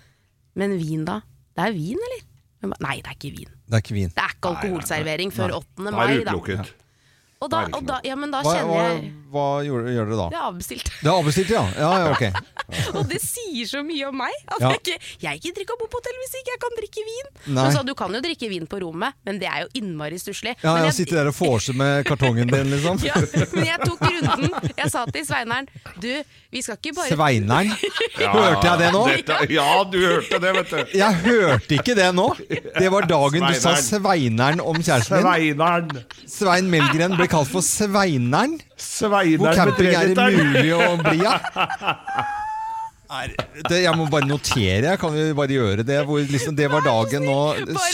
Men 0.54 0.76
vin, 0.78 1.02
da? 1.08 1.20
Det 1.58 1.66
er 1.66 1.74
vin, 1.74 1.98
eller? 2.08 2.22
Ba, 2.64 2.78
Nei, 2.80 2.96
det 3.02 3.10
er 3.10 3.18
ikke 3.18 3.34
vin. 3.34 3.50
Det 3.66 3.76
er 3.76 3.82
ikke 3.82 3.96
vin. 3.96 4.12
Det 4.14 4.22
er 4.22 4.36
ikke 4.36 4.52
alkoholservering 4.54 5.34
før 5.34 5.58
8. 5.58 5.82
Da 5.82 5.90
er 5.90 5.96
mai, 5.98 6.06
det 6.14 6.24
da. 6.30 6.66
Og 7.44 7.50
da, 7.52 7.64
og 7.76 7.82
da, 7.84 7.98
ja, 8.06 8.14
men 8.16 8.30
da 8.32 8.40
kjenner 8.46 8.78
jeg 8.78 9.10
hva 9.34 9.46
gjør, 9.66 9.88
gjør 9.92 10.10
dere 10.10 10.18
da? 10.20 10.26
Det 10.32 10.38
er 10.38 10.46
avbestilt. 10.48 10.90
Det 11.02 11.08
er 11.10 11.14
avbestilt, 11.18 11.50
ja? 11.54 11.64
Ja, 11.78 11.90
ja, 12.04 12.10
ok. 12.14 12.24
Og 12.98 13.02
det 13.10 13.18
sier 13.20 13.66
så 13.68 13.82
mye 13.84 14.06
om 14.08 14.16
meg. 14.22 14.32
At 14.48 14.62
Ja. 14.62 14.70
jeg, 14.72 14.80
ikke, 14.80 15.10
jeg 15.26 15.40
ikke 15.42 15.52
drikker 15.58 15.78
bo 15.82 15.88
på 15.92 15.98
hotell 16.00 16.16
hvis 16.22 16.36
ikke 16.40 16.52
jeg 16.54 16.60
kan 16.64 16.76
drikke 16.78 17.02
vin. 17.08 17.28
Nei. 17.58 17.66
Hun 17.74 17.88
du 17.90 17.94
kan 17.98 18.14
jo 18.16 18.20
drikke 18.24 18.48
vin 18.48 18.64
på 18.70 18.80
rommet, 18.84 19.18
men 19.26 19.38
det 19.42 19.48
er 19.50 19.64
jo 19.66 19.68
innmari 19.82 20.16
stusslig. 20.22 20.54
Ja, 20.62 20.76
jeg, 20.78 20.86
jeg- 20.88 20.94
Sitter 21.00 21.20
der 21.20 21.28
og 21.32 21.36
vorser 21.36 21.74
med 21.76 22.06
kartongen 22.08 22.48
din, 22.48 22.70
liksom? 22.72 23.02
ja, 23.10 23.18
men 23.52 23.66
jeg 23.68 23.78
tok 23.84 24.00
runden. 24.06 24.70
Jeg 24.78 24.90
sa 24.94 25.04
til 25.12 25.26
Sveineren 25.26 25.66
Du, 26.00 26.08
vi 26.54 26.62
skal 26.64 26.78
ikke 26.80 26.94
bare 26.96 27.10
Sveineren? 27.12 27.74
Hørte 28.38 28.66
jeg 28.70 28.78
det 28.84 28.90
nå? 28.94 29.02
Dette, 29.10 29.38
ja, 29.52 29.68
du 29.90 29.98
hørte 30.00 30.40
det, 30.46 30.54
vet 30.60 30.70
du. 30.72 30.96
Jeg 30.98 31.20
hørte 31.26 31.78
ikke 31.80 31.96
det 31.98 32.08
nå! 32.16 32.28
Det 32.78 32.88
var 32.94 33.08
dagen 33.10 33.44
du 33.50 33.54
sa 33.58 33.74
Sveineren. 33.76 34.04
Sveineren 34.14 34.60
om 34.64 34.76
kjæresten 34.80 35.18
din. 35.18 35.26
Sveineren. 35.26 36.04
Svein 36.30 36.70
Melgren 36.72 37.16
ble 37.18 37.26
kalt 37.30 37.50
for 37.50 37.64
Sveineren. 37.64 38.56
Hvor 38.74 38.82
Sveineren 38.82 39.44
med 39.44 39.56
camping 39.56 39.94
er 39.94 40.14
det 40.14 40.28
mulig 40.34 40.72
å 40.74 40.88
bli 41.02 41.26
av? 41.26 41.40
Er- 43.14 43.34
Jeg 43.84 43.92
må 43.94 44.06
bare 44.10 44.26
notere, 44.26 44.88
jeg. 44.88 44.98
Kan 44.98 45.12
vi 45.14 45.26
bare 45.36 45.52
gjøre 45.54 45.84
det? 45.86 45.98
Hvor 46.08 46.18
liksom, 46.24 46.56
det 46.58 46.66
var 46.72 46.82
dagen 46.82 47.22
nå. 47.28 47.36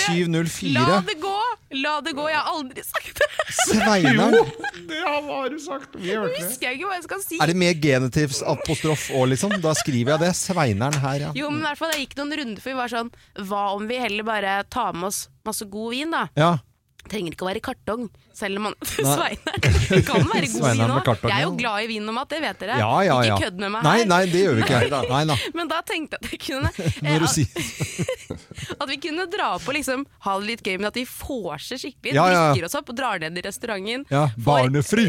7.04. 0.06 0.70
La 0.78 1.00
det 1.04 1.16
gå! 1.20 1.34
La 1.82 1.92
det 2.02 2.14
gå, 2.16 2.24
jeg 2.30 2.38
har 2.38 2.48
aldri 2.50 2.82
sagt 2.82 3.18
det! 3.20 3.26
Sveinar. 3.60 4.32
Jo, 4.38 4.46
det 4.88 5.02
har 5.04 5.50
du 5.52 5.58
sagt. 5.62 5.92
Vi 5.98 6.14
hørte 6.14 6.32
det. 6.38 6.46
husker 6.46 6.66
jeg 6.70 6.78
ikke 6.80 6.88
hva 6.88 6.96
jeg 6.96 7.04
skal 7.06 7.20
si. 7.26 7.38
Er 7.42 7.52
det 7.52 7.58
med 7.62 7.84
genitivs 7.84 8.40
apostrof 8.54 9.04
òg, 9.14 9.28
liksom? 9.34 9.54
Da 9.62 9.74
skriver 9.78 10.14
jeg 10.16 10.24
det. 10.24 10.32
Sveineren 10.40 10.96
her, 11.04 11.26
ja. 11.26 11.34
Jo, 11.36 11.50
men 11.52 11.60
i 11.62 11.68
hvert 11.68 11.82
fall, 11.82 11.92
jeg 11.94 12.06
gikk 12.08 12.16
noen 12.22 12.34
runder, 12.40 12.64
for 12.64 12.72
vi 12.72 12.78
var 12.80 12.90
sånn 12.94 13.12
Hva 13.50 13.66
om 13.76 13.86
vi 13.90 14.00
heller 14.02 14.26
bare 14.26 14.56
tar 14.72 14.96
med 14.96 15.10
oss 15.12 15.24
masse 15.46 15.68
god 15.70 15.94
vin, 15.98 16.16
da? 16.16 16.24
ja. 16.38 16.56
Trenger 17.10 17.32
ikke 17.32 17.46
å 17.46 17.48
være 17.48 17.58
i 17.62 17.64
kartong, 17.64 18.02
selv 18.40 18.60
om 18.60 18.68
man 18.68 18.74
Nei. 19.10 19.34
Sveineren 19.36 20.04
kan 20.06 20.24
være 20.30 20.48
god 20.50 20.66
vin 20.70 20.94
òg. 20.96 21.10
Jeg 21.28 21.36
er 21.36 21.44
jo 21.44 21.52
glad 21.60 21.84
i 21.84 21.88
vin 21.90 22.08
og 22.10 22.16
mat, 22.16 22.30
det 22.32 22.40
vet 22.44 22.60
dere. 22.64 22.78
Ja, 22.80 22.90
ja, 23.06 23.16
ja. 23.26 23.36
Ikke 23.36 23.46
kødd 23.50 23.60
med 23.62 23.74
meg 23.76 23.84
Nei, 23.86 23.96
her. 24.02 24.08
nei, 24.10 24.20
det 24.32 24.42
gjør 24.44 24.58
vi 24.58 24.64
ikke. 24.66 24.80
Nei 25.14 25.22
da. 25.30 25.36
Men 25.56 25.70
da 25.70 25.80
tenkte 25.86 26.18
jeg 26.18 26.24
at, 26.24 26.32
jeg 26.34 26.40
kunne, 26.46 26.70
eh, 27.04 27.20
at, 27.20 28.76
at 28.80 28.88
vi 28.90 28.98
kunne 29.02 29.26
dra 29.32 29.50
på 29.62 29.74
liksom, 29.76 30.04
ha 30.26 30.36
det 30.40 30.48
litt 30.50 30.64
gøy, 30.66 30.76
men 30.80 30.88
at 30.90 30.96
vi 30.98 31.04
vorser 31.08 31.80
skikkelig. 31.80 32.14
Ja, 32.16 32.26
ja. 32.32 32.42
Drikker 32.50 32.68
oss 32.70 32.76
opp 32.80 32.92
og 32.92 32.98
drar 32.98 33.20
ned 33.22 33.38
i 33.40 33.44
restauranten. 33.46 34.06
Ja, 34.10 34.26
får- 34.34 34.44
barnefri. 34.46 35.06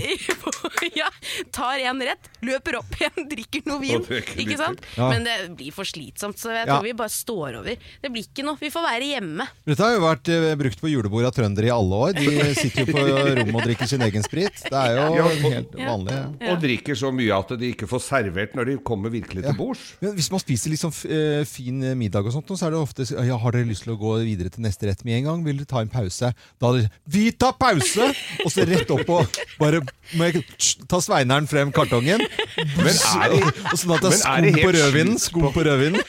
ja, 0.98 1.10
tar 1.56 1.82
en 1.88 2.02
rett, 2.06 2.30
løper 2.46 2.80
opp 2.82 2.96
igjen, 3.00 3.28
drikker 3.32 3.66
noe 3.70 3.80
vin. 3.84 4.06
Ikke 4.42 4.58
sant? 4.60 4.84
Ja. 4.98 5.10
Men 5.12 5.26
det 5.28 5.38
blir 5.60 5.74
for 5.76 5.88
slitsomt, 5.88 6.40
så 6.42 6.52
jeg 6.54 6.66
Ja. 6.68 6.76
tror 6.76 6.84
vi 6.86 6.94
bare 6.98 7.10
står 7.12 7.60
over. 7.62 7.76
Det 8.02 8.12
blir 8.14 8.26
ikke 8.28 8.44
noe. 8.46 8.58
Vi 8.62 8.70
får 8.74 8.84
være 8.86 9.08
hjemme. 9.16 9.48
Dette 9.68 9.82
har 9.86 9.96
jo 9.96 10.02
vært 10.04 10.30
eh, 10.32 10.52
brukt 10.60 10.82
på 10.82 10.92
julebord 10.92 11.26
av 11.28 11.34
trøndere 11.36 11.70
i 11.70 11.74
alle 11.74 12.02
år. 12.08 12.14
De 12.18 12.54
sitter 12.58 12.86
jo 12.86 12.94
på 12.94 13.06
rommet 13.30 13.56
og 13.56 13.66
drikker 13.68 13.90
sin 13.90 14.02
egen 14.08 14.26
sprit. 14.26 14.64
Det 14.66 14.78
er 14.82 14.96
jo 14.98 15.06
Ja, 15.16 15.26
og- 15.26 15.46
helt 15.46 15.76
vanlig. 15.78 16.18
Og 16.52 16.62
drikker 16.62 16.98
så 16.98 17.12
mye 17.16 17.38
at 17.38 17.54
de 17.60 17.72
ikke 17.74 17.88
får 17.90 18.04
servert 18.06 18.56
når 18.58 18.66
de 18.72 18.78
kommer 18.92 19.14
virkelig 19.14 19.44
til 19.46 19.58
bords. 19.58 19.84
Men 20.02 20.16
hvis 20.18 20.32
man 20.34 20.44
spiser 20.44 20.72
eh, 20.72 21.44
fin 21.46 21.80
middag 21.98 22.26
og 22.26 22.34
sånt, 22.36 22.52
så 22.58 22.68
er 22.68 22.76
det 22.76 22.82
ofte 22.82 23.08
ja, 23.12 23.38
Har 23.38 23.52
dere 23.56 23.70
lyst 23.70 23.84
til 23.86 23.94
å 23.96 24.00
gå 24.00 24.18
videre 24.26 24.50
til 24.54 24.64
neste 24.66 24.88
rett 24.90 25.04
med 25.06 25.22
en 25.22 25.30
gang? 25.30 25.46
Vil 25.46 25.62
dere 25.62 25.70
ta 25.70 25.82
en 25.82 25.92
pause? 25.92 26.34
Da 26.62 26.72
er 26.72 26.82
det 26.82 26.90
Vi 27.06 27.32
tar 27.32 27.54
pause! 27.60 28.12
Og 28.46 28.52
så 28.52 28.66
rett 28.68 28.90
opp 28.92 29.10
og 29.10 29.40
bare 29.60 29.82
må 30.18 30.28
jeg, 30.28 30.44
ta 30.90 31.00
Sveineren 31.02 31.48
frem 31.50 31.72
kartongen. 31.72 32.22
Men 32.22 32.92
er 32.92 33.32
det, 33.32 33.42
og 33.72 33.78
sånn 33.80 33.96
at 33.96 34.04
det 34.04 34.12
er 34.12 34.42
er 34.42 34.42
skum 34.42 34.48
det 34.48 34.64
på 34.66 34.72
rødvinen. 34.76 35.20
Skum 35.22 35.48
på 35.56 35.64
rødvinen. 35.66 36.02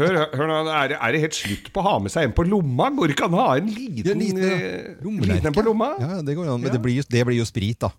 hør, 0.00 0.18
hør 0.34 0.50
nå, 0.50 0.58
er 0.74 0.92
det, 0.92 0.98
er 1.00 1.14
det 1.14 1.22
helt 1.24 1.38
slutt 1.38 1.70
på 1.74 1.82
å 1.82 1.86
ha 1.86 1.94
med 2.04 2.12
seg 2.12 2.28
en 2.28 2.34
på 2.36 2.44
lomma? 2.48 2.90
Går 2.96 3.10
det 3.10 3.16
ikke 3.16 3.28
an 3.30 3.36
å 3.36 3.42
ha 3.44 3.56
en 3.60 3.70
liten, 3.70 4.10
er 4.12 4.20
liten, 4.20 4.42
ja. 4.44 4.58
eh, 4.58 5.26
liten 5.30 5.50
en 5.50 5.56
på 5.60 5.68
lomma? 5.68 5.92
Ja, 6.00 6.22
det 6.22 6.36
går 6.40 6.48
an. 6.54 6.60
Men 6.60 6.72
Ja. 6.72 6.76
det 6.78 6.82
blir 6.88 6.98
jo, 7.00 7.06
det 7.08 7.26
blir 7.28 7.38
jo 7.40 7.44
sprit, 7.48 7.78
da. 7.86 7.92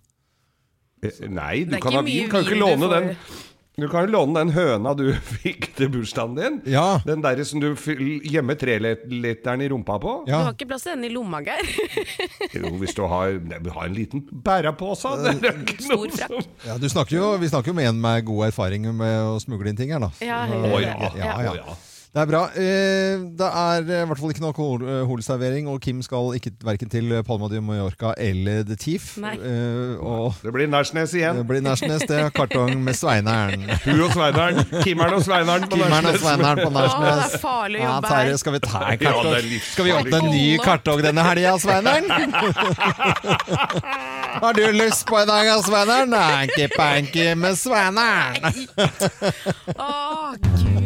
Eh, 1.02 1.24
Nei, 1.28 1.64
du 1.64 1.78
kan 1.82 1.92
ha 1.98 2.02
vin. 2.06 2.28
Kan 2.30 2.44
ikke 2.44 2.58
låne 2.60 2.88
den 2.92 3.16
Du 3.74 3.86
kan 3.88 4.04
jo 4.04 4.12
låne 4.12 4.34
den 4.36 4.50
høna 4.52 4.90
du 4.94 5.06
fikk 5.40 5.70
til 5.78 5.88
bursdagen 5.88 6.34
din. 6.36 6.58
Ja. 6.68 7.00
Den 7.06 7.22
der 7.24 7.40
som 7.48 7.58
du 7.58 7.70
gjemmer 7.74 8.54
treliteren 8.60 9.62
i 9.64 9.68
rumpa 9.72 9.96
på. 9.98 10.12
Du 10.28 10.32
har 10.34 10.52
ikke 10.52 10.68
plass 10.68 10.84
til 10.84 10.92
den 10.92 11.06
i 11.08 11.08
lomma, 11.14 11.40
Geir. 11.40 11.64
Jo, 12.60 12.68
hvis 12.82 12.92
du 12.94 13.00
har, 13.08 13.32
du 13.40 13.70
har 13.72 13.88
en 13.88 13.94
liten 13.96 14.26
bærepose. 14.30 15.14
Det 15.24 15.48
er 15.48 15.56
ikke 15.64 15.78
Stor 15.88 16.04
noe 16.04 16.10
frakk. 16.12 16.36
som 16.44 16.68
Ja, 16.68 16.76
du 16.78 16.86
snakker 16.92 17.16
jo, 17.16 17.30
vi 17.40 17.48
snakker 17.48 17.72
jo 17.72 17.78
med 17.80 17.88
en 17.88 18.00
med 18.04 18.26
god 18.28 18.50
erfaring 18.52 18.84
med 18.94 19.24
å 19.32 19.40
smugle 19.40 19.72
inn 19.72 19.80
ting 19.80 19.90
her, 19.96 20.04
da. 20.04 20.12
Ja, 20.20 20.44
Så- 20.46 20.80
ja, 20.84 20.94
ja, 21.16 21.40
ja. 21.48 21.54
ja. 21.64 21.78
Det 22.12 22.20
er 22.20 22.26
bra. 22.28 22.40
Eh, 22.60 23.20
Det 23.40 23.46
er 23.48 23.86
eh, 23.88 24.02
i 24.02 24.06
hvert 24.10 24.18
fall 24.20 24.32
ikke 24.34 24.42
noe 24.44 24.50
alkohol- 24.52 24.82
alkoholservering, 24.84 25.64
og 25.72 25.78
Kim 25.80 26.02
skal 26.04 26.34
ikke 26.36 26.50
verken 26.60 26.90
til 26.92 27.08
Palma 27.24 27.48
de 27.48 27.60
Mallorca 27.64 28.10
eller 28.20 28.66
The 28.68 28.76
Thief. 28.76 29.16
Eh, 29.16 29.96
Og 29.96 30.34
Det 30.42 30.52
blir 30.52 30.68
Nærsnes 30.68 31.14
det 31.38 31.46
blir 31.48 31.62
Nærsnes, 31.64 32.04
det. 32.04 32.18
Er 32.18 32.28
Kartong 32.36 32.76
med 32.84 32.92
Sveineren. 32.98 33.64
Hun 33.86 34.00
og 34.04 34.12
Sveineren. 34.12 34.60
Kimmeren 34.84 35.14
og 35.16 35.22
Sveineren 35.24 35.64
på 35.72 35.76
Nærsnes. 35.80 36.20
Sveineren 36.20 36.60
på 36.60 36.68
Å, 36.68 36.72
det 37.00 37.32
er 37.32 37.38
farlig 37.40 37.80
å 37.80 37.82
Ja, 37.82 37.94
jobbe 37.96 38.08
her. 38.12 38.26
Ja, 38.28 38.36
skal 38.44 38.52
vi 38.52 38.60
ta 38.66 38.78
en 38.84 38.98
Ja, 39.00 39.12
kartong? 39.12 39.32
er. 39.32 39.42
Skal 39.72 39.84
vi 39.88 39.92
åpne 39.96 40.20
en 40.20 40.30
ny 40.36 40.58
kartong 40.68 41.02
denne 41.08 41.24
helga, 41.30 41.56
Sveineren? 41.64 42.06
Har 44.42 44.52
du 44.52 44.62
lyst 44.72 45.06
på 45.08 45.16
en 45.22 45.26
dag, 45.32 45.46
ja, 45.48 45.56
Sveineren? 45.64 46.12
Hanky-panky 46.12 47.30
med 47.40 47.56
Sveineren. 47.56 48.66
Å, 49.80 50.36
gud. 50.36 50.81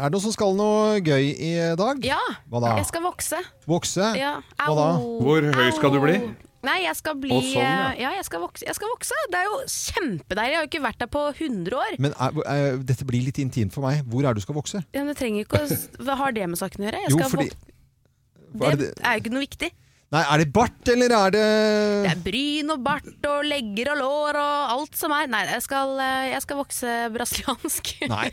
Er 0.00 0.08
det 0.08 0.14
noen 0.16 0.22
som 0.24 0.32
skal 0.32 0.54
noe 0.56 1.00
gøy 1.04 1.26
i 1.36 1.50
dag? 1.76 1.98
Ja, 2.06 2.20
Hva 2.48 2.60
da? 2.64 2.70
jeg 2.80 2.86
skal 2.88 3.02
vokse. 3.04 3.40
Vokse? 3.68 4.06
Ja. 4.16 4.38
Hva 4.56 4.76
da? 4.78 4.86
Hvor 5.20 5.44
høy 5.58 5.66
skal 5.76 5.92
du 5.92 5.98
bli? 6.00 6.14
Nei, 6.64 6.76
jeg 6.84 6.96
skal 6.98 7.16
bli 7.20 7.32
sånn, 7.32 7.62
ja. 7.64 7.92
ja. 7.96 8.10
jeg 8.18 8.24
skal 8.28 8.40
vokse. 8.42 8.64
Jeg 8.68 8.76
skal 8.76 8.90
vokse. 8.92 9.16
Det 9.32 9.38
er 9.38 9.46
jo 9.48 9.58
kjempedeilig. 9.64 10.52
Jeg 10.52 10.58
har 10.58 10.64
jo 10.66 10.70
ikke 10.70 10.82
vært 10.84 10.98
der 11.00 11.10
på 11.12 11.22
100 11.32 11.76
år. 11.76 11.94
Men 12.04 12.16
er, 12.16 12.40
er, 12.52 12.80
dette 12.90 13.06
blir 13.08 13.24
litt 13.28 13.40
intimt 13.40 13.72
for 13.76 13.84
meg. 13.84 14.02
Hvor 14.08 14.24
er 14.24 14.32
det 14.36 14.42
du 14.42 14.44
skal 14.44 14.56
vokse? 14.58 14.82
Ja, 14.92 15.00
men 15.04 15.12
det 15.12 15.18
trenger 15.20 15.46
ikke 15.46 15.60
å 15.64 15.78
Hva 16.04 16.16
har 16.20 16.36
det 16.36 16.48
med 16.52 16.60
saken 16.60 16.84
å 16.84 16.88
gjøre? 16.88 17.00
Jeg 17.06 17.14
Jo, 17.14 17.20
fordi 17.32 17.48
vok- 17.52 18.60
hva 18.60 18.72
det 18.74 18.80
det- 18.82 18.92
er 19.04 19.16
jo 19.16 19.24
ikke 19.24 19.32
noe 19.36 19.44
viktig. 19.46 19.70
Nei, 20.10 20.24
er 20.26 20.40
det 20.42 20.50
bart, 20.50 20.88
eller 20.90 21.12
er 21.14 21.30
det 21.36 21.42
Det 22.02 22.08
er 22.10 22.22
bryn 22.24 22.72
og 22.74 22.80
bart 22.82 23.26
og 23.30 23.44
legger 23.46 23.92
og 23.92 24.00
lår 24.00 24.38
og 24.40 24.72
alt 24.74 24.96
som 24.98 25.12
er. 25.14 25.28
Nei, 25.30 25.44
jeg 25.46 25.62
skal, 25.62 25.92
eh, 26.02 26.24
jeg 26.32 26.42
skal 26.42 26.58
vokse 26.58 26.94
brasiliansk. 27.14 27.92
Nei, 28.10 28.24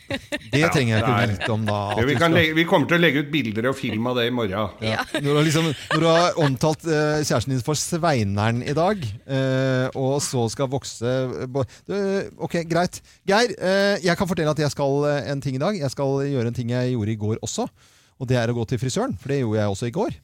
det 0.56 0.64
trenger 0.74 0.96
jeg 0.96 1.04
ikke 1.04 1.12
Nei. 1.12 1.28
vite 1.36 1.52
om 1.54 1.68
da. 1.70 1.78
vi, 2.10 2.18
kan 2.18 2.34
legge, 2.34 2.58
vi 2.58 2.66
kommer 2.66 2.90
til 2.90 2.98
å 2.98 3.04
legge 3.04 3.22
ut 3.22 3.30
bilder 3.30 3.70
og 3.70 3.78
film 3.78 4.10
av 4.10 4.18
det 4.18 4.26
i 4.32 4.34
morgen. 4.34 4.74
Ja. 4.82 5.06
Når, 5.22 5.30
du 5.30 5.44
liksom, 5.52 5.70
når 5.94 6.02
du 6.02 6.10
har 6.10 6.42
omtalt 6.48 6.90
uh, 6.90 7.22
kjæresten 7.22 7.54
din 7.54 7.66
for 7.70 7.78
Sveineren 7.78 8.66
i 8.66 8.74
dag, 8.74 9.08
uh, 9.30 9.86
og 9.94 10.18
så 10.26 10.50
skal 10.50 10.74
vokse 10.74 11.14
du, 11.86 11.98
Ok, 12.42 12.64
greit. 12.66 13.04
Geir, 13.30 13.54
eh, 13.54 14.00
jeg 14.02 14.18
kan 14.18 14.30
fortelle 14.30 14.50
at 14.50 14.66
jeg 14.66 14.74
skal 14.74 15.06
en 15.30 15.46
ting 15.46 15.60
i 15.60 15.62
dag. 15.62 15.78
Jeg 15.78 15.94
skal 15.94 16.26
gjøre 16.26 16.50
en 16.50 16.58
ting 16.58 16.74
jeg 16.74 16.96
gjorde 16.96 17.14
i 17.14 17.22
går 17.22 17.42
også. 17.46 17.70
Og 18.18 18.30
det 18.30 18.42
er 18.42 18.50
å 18.50 18.58
gå 18.58 18.66
til 18.66 18.82
frisøren, 18.82 19.14
for 19.22 19.30
det 19.30 19.44
gjorde 19.44 19.62
jeg 19.62 19.76
også 19.78 19.92
i 19.92 19.94
går. 19.94 20.24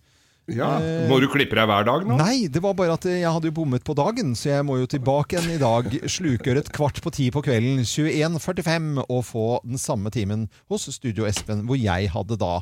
Ja. 0.52 0.74
Eh, 0.84 1.06
Må 1.08 1.22
du 1.24 1.30
klippe 1.32 1.56
deg 1.56 1.68
hver 1.70 1.86
dag 1.88 2.04
nå? 2.08 2.18
Nei, 2.20 2.48
det 2.52 2.60
var 2.64 2.74
bare 2.76 2.98
at 2.98 3.06
jeg 3.08 3.24
hadde 3.24 3.48
jo 3.48 3.56
bommet 3.62 3.86
på 3.88 3.96
dagen, 3.96 4.34
så 4.36 4.50
jeg 4.58 4.66
må 4.68 4.76
jo 4.82 4.90
tilbake 4.92 5.38
igjen 5.38 5.54
i 5.56 5.62
dag. 5.62 5.88
Slukøret 6.16 6.72
kvart 6.76 7.00
på 7.04 7.14
ti 7.16 7.30
på 7.32 7.44
kvelden, 7.46 7.80
21.45, 7.88 9.04
og 9.08 9.22
få 9.28 9.46
den 9.64 9.80
samme 9.80 10.12
timen 10.12 10.50
hos 10.72 10.90
Studio 10.92 11.28
Espen, 11.30 11.64
hvor 11.70 11.80
jeg 11.80 12.12
hadde 12.12 12.40
da 12.42 12.58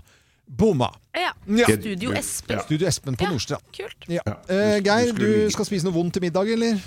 bomma. 0.45 0.91
Ja. 1.17 1.31
Ja. 1.49 1.67
Studio 1.73 2.13
Espen. 2.13 2.59
Studio 2.67 2.87
Espen 2.89 3.17
på 3.17 3.25
Ja, 3.25 3.33
Nordstrand. 3.33 3.65
Kult. 3.73 4.09
Ja. 4.11 4.23
Eh, 4.51 4.77
Geir, 4.85 5.13
du 5.17 5.49
skal 5.53 5.65
spise 5.67 5.87
noe 5.87 5.95
vondt 5.95 6.13
til 6.17 6.25
middag, 6.27 6.51
eller? 6.53 6.77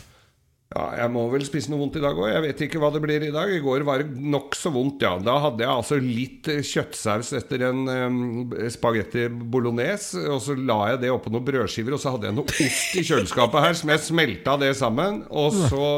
Ja, 0.75 0.89
jeg 1.05 1.11
må 1.15 1.29
vel 1.31 1.45
spise 1.47 1.71
noe 1.71 1.79
vondt 1.85 2.01
i 2.01 2.03
dag 2.03 2.17
òg. 2.19 2.27
Jeg 2.33 2.43
vet 2.43 2.63
ikke 2.67 2.81
hva 2.83 2.89
det 2.91 3.01
blir 3.05 3.23
i 3.23 3.31
dag. 3.31 3.51
I 3.55 3.61
går 3.63 3.85
var 3.87 4.03
det 4.03 4.19
nokså 4.19 4.73
vondt, 4.75 5.05
ja. 5.07 5.13
Da 5.23 5.37
hadde 5.45 5.63
jeg 5.63 5.71
altså 5.71 5.99
litt 6.03 6.49
eh, 6.51 6.65
kjøttsaus 6.67 7.31
etter 7.39 7.63
en 7.69 7.85
um, 7.87 8.17
spagetti 8.75 9.29
bolognese. 9.31 10.25
Og 10.35 10.41
så 10.43 10.57
la 10.59 10.81
jeg 10.91 11.05
det 11.05 11.13
oppå 11.15 11.31
noen 11.31 11.47
brødskiver, 11.47 11.95
og 11.95 12.03
så 12.03 12.17
hadde 12.17 12.27
jeg 12.27 12.37
noe 12.41 12.51
ost 12.51 12.99
i 12.99 13.05
kjøleskapet 13.07 13.67
her 13.69 13.79
som 13.79 13.93
jeg 13.95 14.03
smelta 14.03 14.57
det 14.65 14.73
sammen. 14.81 15.21
Og 15.31 15.55
så 15.55 15.91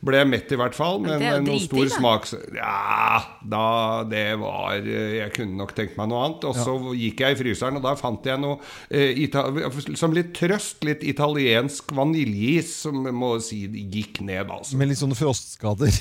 ble 0.00 0.22
jeg 0.22 0.30
mett 0.32 0.56
i 0.56 0.60
hvert 0.62 0.78
fall, 0.78 1.02
men 1.04 1.12
det 1.12 1.28
er 1.28 1.36
jo 1.36 1.44
med 1.44 1.50
noe 1.52 1.64
stor 1.66 1.84
da. 1.84 1.92
smak 1.98 2.30
Ja, 2.56 3.20
da 3.44 3.66
Det 4.08 4.24
var 4.40 4.78
eh, 4.80 5.18
Jeg 5.18 5.36
kunne 5.36 5.60
nok 5.60 5.76
tenkt 5.76 6.00
meg 6.00 6.08
noe 6.14 6.24
annet. 6.30 6.48
Og 6.48 6.56
så 6.56 6.78
gikk 6.96 7.26
jeg 7.26 7.36
i 7.36 7.40
fryseren, 7.42 7.76
og 7.76 7.84
da 7.84 7.92
fant 8.00 8.24
jeg 8.24 8.40
noe 8.40 8.56
eh, 8.88 9.12
ita 9.26 9.44
som 10.00 10.16
litt 10.16 10.32
trøst. 10.40 10.80
Litt 10.88 11.04
italiensk 11.04 11.92
vaniljeis, 11.92 12.72
som 12.86 13.04
må 13.12 13.34
si 13.44 13.66
gikk 13.98 14.20
ned, 14.24 14.48
altså. 14.54 14.78
Med 14.80 14.88
litt 14.92 15.00
sånne 15.00 15.16
frostskader. 15.18 15.92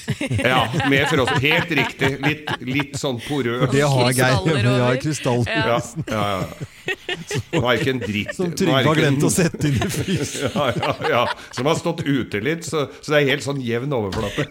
Ja, 0.42 0.64
med 0.92 1.08
frost. 1.12 1.34
Helt 1.44 1.74
riktig. 1.82 2.12
Litt, 2.24 2.54
litt 2.68 2.96
sånn 3.02 3.20
porøs. 3.26 3.68
Det 3.74 3.84
har 3.84 4.12
Geir. 4.14 4.38
Krystaller 4.38 4.64
Ja, 4.64 4.76
over. 4.78 5.02
krystall. 5.04 5.44
Ja, 5.48 5.80
ja, 6.08 6.24
ja. 6.32 7.62
Var 7.62 7.80
ikke 7.82 7.94
en 7.96 8.02
dritt. 8.06 8.34
Som 8.38 8.54
Trygve 8.58 8.84
har 8.88 9.00
glemt 9.02 9.26
å 9.28 9.32
sette 9.34 9.68
inn 9.72 9.80
i 9.82 9.92
frysen. 9.92 10.52
Ja, 10.58 10.70
ja, 10.78 10.94
ja. 11.12 11.24
Som 11.56 11.68
har 11.70 11.76
stått 11.80 12.02
ute 12.08 12.40
litt, 12.44 12.64
så, 12.68 12.86
så 13.02 13.14
det 13.14 13.22
er 13.24 13.32
helt 13.34 13.46
sånn 13.46 13.60
jevn 13.64 13.94
overflate. 13.98 14.48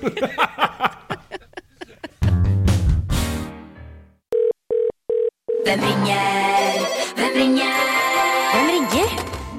Hvem 5.67 5.81
ringer? 5.81 6.87
Hvem 7.17 7.33
ringer? 7.41 7.86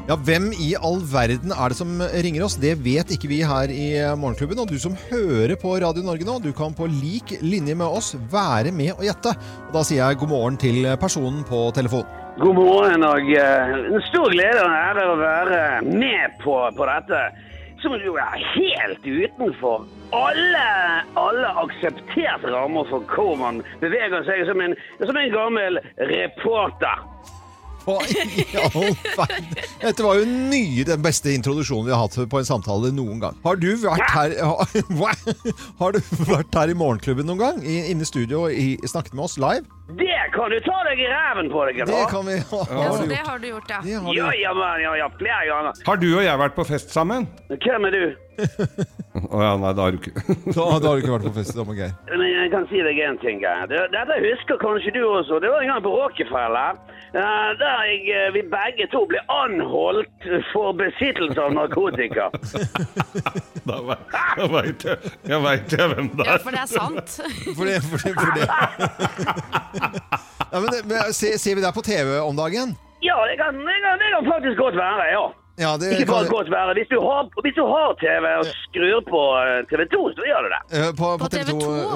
Ja, 0.07 0.15
Hvem 0.15 0.53
i 0.55 0.69
all 0.87 1.01
verden 1.03 1.51
er 1.51 1.73
det 1.73 1.75
som 1.75 1.89
ringer 1.99 2.45
oss? 2.45 2.53
Det 2.55 2.77
vet 2.79 3.09
ikke 3.11 3.27
vi 3.27 3.41
her 3.43 3.67
i 3.67 3.87
Morgenklubben. 4.15 4.61
Og 4.63 4.69
du 4.71 4.77
som 4.79 4.93
hører 5.09 5.57
på 5.59 5.73
Radio 5.83 5.99
Norge 6.05 6.23
nå, 6.23 6.37
du 6.39 6.53
kan 6.55 6.71
på 6.71 6.87
lik 6.87 7.33
linje 7.43 7.75
med 7.75 7.91
oss 7.91 8.13
være 8.31 8.71
med 8.71 8.93
og 8.93 9.03
gjette. 9.03 9.33
Og 9.67 9.75
da 9.75 9.81
sier 9.83 9.99
jeg 10.05 10.21
god 10.21 10.31
morgen 10.31 10.59
til 10.63 10.87
personen 11.01 11.43
på 11.49 11.59
telefon. 11.75 12.07
God 12.39 12.55
morgen 12.55 13.03
og 13.03 13.33
eh, 13.35 13.75
en 13.97 14.07
stor 14.07 14.31
glede 14.31 14.63
og 14.63 14.77
ære 14.77 15.05
å 15.11 15.19
være 15.19 15.61
med 15.83 16.39
på, 16.39 16.55
på 16.79 16.87
dette. 16.87 17.21
Som 17.83 17.99
jo 17.99 18.15
er 18.15 18.47
helt 18.55 19.03
utenfor 19.03 19.83
alle, 20.15 20.67
alle 21.19 21.51
aksepterte 21.67 22.55
rammer 22.55 22.87
for 22.87 23.03
hvor 23.11 23.35
man 23.43 23.59
beveger 23.83 24.23
seg 24.23 24.47
som 24.47 24.63
en, 24.63 24.79
som 25.03 25.19
en 25.19 25.35
gammel 25.35 25.83
reporter. 26.15 27.03
Hva 27.87 28.01
i 28.03 28.43
all 28.59 28.89
verden? 29.15 29.53
Dette 29.79 30.03
var 30.03 30.17
jo 30.19 30.25
nye, 30.27 30.83
den 30.87 31.03
beste 31.05 31.31
introduksjonen 31.31 31.87
vi 31.87 31.93
har 31.95 32.03
hatt 32.03 32.17
på 32.27 32.41
en 32.41 32.49
samtale 32.49 32.91
noen 32.91 33.21
gang. 33.23 33.37
Har 33.45 33.59
du 33.61 33.69
vært 33.79 34.11
her, 34.11 34.35
har, 34.43 35.21
har 35.79 35.95
du 35.95 36.01
vært 36.27 36.59
her 36.59 36.73
i 36.73 36.75
Morgenklubben 36.75 37.29
noen 37.29 37.39
gang? 37.45 37.63
Inne 37.63 38.03
i 38.03 38.09
studio 38.09 38.49
og 38.49 38.87
snakket 38.91 39.15
med 39.15 39.29
oss 39.29 39.39
live? 39.39 39.76
Det 39.87 40.19
kan 40.33 40.49
du 40.51 40.59
ta 40.65 40.77
deg 40.83 40.99
i 40.99 41.05
ræven 41.07 41.47
på 41.51 41.61
deg, 41.69 41.77
Det 41.87 41.99
kan 42.11 42.25
vi 42.27 42.35
ha. 42.49 42.59
Ja, 42.75 42.91
så 42.91 43.05
det 43.07 43.21
har 43.23 43.37
du 43.39 43.47
gjort, 43.47 43.69
ja. 43.71 43.77
Det 43.83 43.93
har 43.95 44.03
du 44.03 44.17
Ja, 44.17 44.25
gjort. 44.25 44.39
ja, 44.41 44.53
men, 44.53 44.81
ja, 44.83 44.95
ja, 44.99 45.07
flere 45.17 45.45
ganger. 45.47 45.73
Har 45.87 45.95
du 46.01 46.07
og 46.17 46.23
jeg 46.25 46.39
vært 46.43 46.55
på 46.57 46.65
fest 46.67 46.91
sammen? 46.91 47.27
Hvem 47.47 47.85
er 47.87 47.91
du? 47.95 48.03
Å 49.33 49.39
ja, 49.41 49.53
nei, 49.57 49.71
da 49.73 49.81
har 49.87 49.95
du 49.95 49.97
ikke 49.97 50.11
Da, 50.53 50.65
da 50.77 50.91
har 50.91 50.99
du 50.99 51.01
ikke 51.01 51.13
vært 51.15 51.25
på 51.29 51.33
fest 51.39 51.55
sammen 51.55 51.71
med 51.73 51.79
Geir. 51.79 51.95
Men 52.11 52.27
jeg 52.29 52.51
kan 52.51 52.67
si 52.69 52.83
deg 52.85 52.99
en 53.07 53.17
ting. 53.23 53.39
Geir. 53.41 53.63
Det- 53.71 53.87
Dette 53.95 54.19
husker 54.27 54.59
kanskje 54.61 54.91
du 54.93 55.01
også. 55.07 55.39
Det 55.41 55.49
var 55.49 55.63
en 55.63 55.71
gang 55.71 55.81
på 55.87 55.95
Rockefeller. 55.95 56.75
eh, 57.15 57.49
Der 57.63 57.79
jeg, 57.87 58.03
eh, 58.11 58.29
vi 58.35 58.41
begge 58.51 58.85
to 58.91 59.05
ble 59.09 59.23
anholdt 59.31 60.27
for 60.51 60.75
besittelse 60.77 61.39
av 61.47 61.55
narkotika. 61.55 62.27
Da 63.67 63.81
ve- 63.83 63.97
da 64.37 64.45
veit 64.47 64.83
jeg, 64.85 65.09
jeg, 65.27 65.39
vet 65.43 65.73
jeg 65.75 65.89
hvem 65.91 66.05
det 66.15 66.23
Ja, 66.27 66.35
er. 66.37 66.43
for 66.45 66.51
det 66.55 66.61
er 66.61 66.69
sant. 66.71 67.09
For 67.57 67.65
det, 67.67 67.81
for 67.83 67.97
det, 67.99 68.13
for 68.15 68.31
det. 68.37 68.47
Ja, 70.51 70.59
men, 70.59 70.69
men, 70.89 71.13
se, 71.13 71.33
ser 71.41 71.55
vi 71.59 71.61
deg 71.65 71.73
på 71.75 71.83
TV 71.85 72.19
om 72.23 72.35
dagen? 72.37 72.75
Ja, 73.03 73.17
det 73.29 73.35
kan, 73.41 73.53
det 73.67 73.77
kan, 73.83 73.99
det 74.01 74.09
kan 74.15 74.31
faktisk 74.33 74.57
godt 74.63 74.75
være, 74.79 75.11
ja. 75.13 75.25
Ja, 75.57 75.71
det 75.81 75.87
Ikke 75.97 76.05
bare 76.05 76.25
kan, 76.27 76.33
godt 76.37 76.49
være. 76.53 76.73
Hvis 76.77 76.89
du 76.93 76.99
har, 77.01 77.21
hvis 77.41 77.55
du 77.57 77.63
har 77.65 77.93
TV 77.97 78.25
og 78.39 78.45
skrur 78.61 78.99
på 79.09 79.21
eh, 79.41 79.63
TV 79.71 79.81
2, 79.89 80.01
så 80.13 80.25
gjør 80.29 80.43
du 80.45 80.49
det. 80.53 80.59
Eh, 80.77 80.91
på, 80.99 81.07
På 81.17 81.29
TV 81.33 81.47
2, 81.49 81.55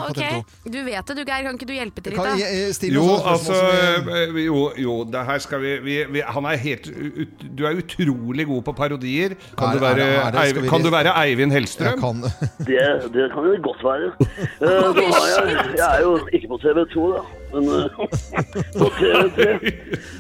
ok. 0.10 0.18
TV 0.18 0.40
2. 0.66 0.72
Du 0.76 0.78
vet 0.88 1.12
det 1.12 1.16
du, 1.20 1.22
Geir. 1.30 1.44
Kan 1.46 1.60
ikke 1.60 1.68
du 1.70 1.74
hjelpe 1.76 2.02
til 2.02 2.16
litt, 2.16 2.26
da? 2.26 2.32
eh, 2.42 2.90
Jo, 2.96 3.04
altså 3.34 3.60
vi- 4.08 4.16
eh, 4.18 4.40
Jo, 4.48 4.64
jo 4.82 4.96
det 5.14 5.22
her 5.30 5.44
skal 5.46 5.62
vi, 5.62 5.76
vi, 5.86 5.98
vi 6.16 6.24
Han 6.26 6.46
er 6.50 6.58
helt 6.58 6.90
ut, 6.90 7.46
Du 7.60 7.62
er 7.70 7.78
utrolig 7.84 8.48
god 8.50 8.64
på 8.66 8.74
parodier. 8.82 9.38
Kan, 9.54 9.68
Er- 9.70 9.78
du, 9.78 9.86
være, 9.86 9.94
er 9.94 10.02
det- 10.02 10.26
er 10.26 10.32
det- 10.40 10.50
skal 10.56 10.70
kan 10.74 10.82
du 10.82 10.90
være 10.98 11.14
Eivind 11.28 11.54
jeg 11.54 11.60
Hellstrøm? 11.62 12.02
kan 12.02 12.22
Det, 12.66 12.82
det 13.14 13.30
kan 13.36 13.46
jo 13.46 13.54
godt 13.70 13.86
være. 13.86 14.10
uh, 14.66 14.98
jeg, 14.98 15.78
jeg 15.78 15.86
er 15.86 16.02
jo 16.02 16.18
ikke 16.34 16.48
på 16.50 16.58
TV 16.66 16.82
2, 16.98 17.14
da. 17.14 17.22
Men 17.52 17.70
uh, 17.70 17.86
på 18.78 18.90
TV3. 19.00 19.48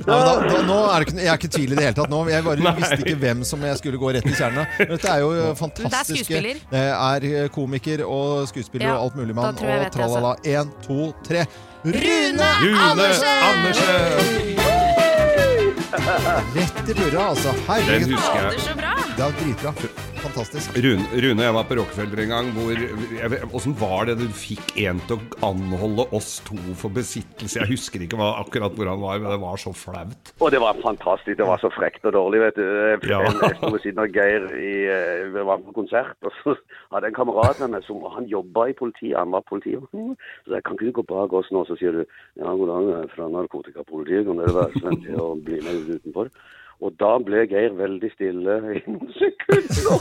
Ja, 0.08 0.17
men 0.17 0.26
da, 0.26 0.34
da, 0.46 0.62
nå 0.67 0.78
er 0.91 1.04
det 1.04 1.08
ikke, 1.08 1.17
jeg 1.22 1.32
er 1.32 1.39
ikke 1.39 1.50
i 1.50 1.56
tvil 1.56 1.72
i 1.72 1.78
det 1.80 1.86
hele 1.88 1.98
tatt 2.02 2.12
nå. 2.12 2.22
Jeg 2.32 2.46
bare 2.48 2.76
visste 2.80 3.00
ikke 3.06 3.17
hvem 3.22 3.44
som 3.48 3.63
jeg 3.65 3.80
skulle 3.82 4.02
gå 4.02 4.13
rett 4.17 4.28
i 4.28 4.36
kjernen 4.36 4.63
av. 4.63 4.78
Men 4.82 4.94
Dette 4.96 5.12
er 5.13 5.24
jo 5.24 5.32
eh, 5.38 5.52
fantastiske. 5.60 6.44
Det 6.72 6.86
er 6.91 7.22
er 7.22 7.48
komiker 7.54 8.04
og 8.06 8.48
skuespiller 8.50 8.88
Ja, 8.88 8.96
og 8.98 9.10
alt 9.10 9.15
mulig 9.20 9.36
mann. 9.36 9.56
Og 9.56 9.65
altså. 9.72 9.89
tralala. 9.98 10.36
Én, 10.46 10.72
to, 10.86 11.12
tre. 11.28 11.46
Rune 11.84 12.50
Rune 12.62 12.78
Andersen! 12.78 13.28
Andersen! 13.50 14.62
Rett 16.56 16.89
i 16.89 16.94
burra, 16.94 17.30
altså. 17.30 17.54
Den 17.88 18.13
husker 18.13 18.39
jeg. 18.39 18.44
Fader, 18.44 18.60
så 18.60 18.78
bra! 18.78 18.96
Det 19.17 19.26
er 19.26 19.32
dritbra. 19.41 20.11
Fantastisk. 20.22 20.76
Rune, 20.78 21.02
Rune 21.24 21.42
og 21.42 21.46
jeg 21.48 21.54
var 21.56 21.66
på 21.66 21.76
Rockefeller 21.80 22.20
en 22.22 22.30
gang. 22.32 22.50
Hvor, 22.54 22.70
jeg 23.18 23.48
Hvordan 23.50 23.74
var 23.80 24.06
det 24.06 24.16
du 24.20 24.28
fikk 24.38 24.76
en 24.84 25.00
til 25.10 25.18
å 25.18 25.48
anholde 25.50 26.06
oss 26.14 26.36
to 26.46 26.58
for 26.78 26.94
besittelse? 26.94 27.58
Jeg 27.64 27.72
husker 27.72 28.04
ikke 28.06 28.20
hva, 28.20 28.28
akkurat 28.44 28.76
hvor 28.78 28.92
han 28.92 29.02
var, 29.02 29.18
men 29.24 29.34
det 29.34 29.40
var 29.42 29.58
så 29.62 29.74
flaut. 29.74 30.32
Og 30.38 30.54
det 30.54 30.62
var 30.62 30.78
fantastisk. 30.84 31.40
Det 31.40 31.48
var 31.50 31.58
så 31.64 31.72
frekt 31.74 32.06
og 32.06 32.14
dårlig, 32.14 32.44
vet 32.46 32.60
du. 32.60 32.64
Jeg, 32.64 33.02
Ja. 33.10 33.24
jeg 33.26 33.58
sto 33.58 33.72
ved 33.74 33.82
siden 33.88 34.04
av 34.06 34.14
Geir 34.14 34.46
i 34.62 34.76
eh, 34.94 35.26
Vi 35.34 35.48
var 35.50 35.66
på 35.66 35.74
konsert, 35.82 36.14
og 36.22 36.38
så 36.38 36.54
hadde 36.94 37.10
jeg 37.10 37.16
en 37.16 37.20
kamerat 37.24 37.60
med 37.66 37.74
meg 37.76 37.90
som 37.90 38.06
Han 38.14 38.30
jobba 38.30 38.70
i 38.70 38.78
politiet, 38.78 39.18
han 39.18 39.34
var 39.34 39.42
politi. 39.50 39.74
Så 39.74 40.54
jeg 40.54 40.64
kan 40.64 40.78
ikke 40.78 40.92
du 40.92 40.98
gå 41.02 41.08
bak 41.10 41.34
oss 41.34 41.50
nå, 41.52 41.66
så 41.66 41.78
sier 41.82 41.98
du 41.98 42.02
ja, 42.06 42.46
god 42.46 42.68
dag, 42.70 42.90
jeg 42.94 43.04
er 43.10 43.14
fra 43.16 43.28
narkotikapolitiet, 43.34 44.26
kan 44.30 44.38
dere 44.42 44.54
være 44.62 44.78
så 44.78 44.94
snill 44.94 45.22
å 45.22 45.34
bli 45.42 45.62
med 45.66 45.90
utenfor? 45.98 46.30
Og 46.82 46.96
da 46.98 47.12
ble 47.22 47.44
Geir 47.50 47.76
veldig 47.78 48.10
stille 48.15 48.56
i 48.74 48.84
noen 48.89 49.12
sekunder. 49.22 49.98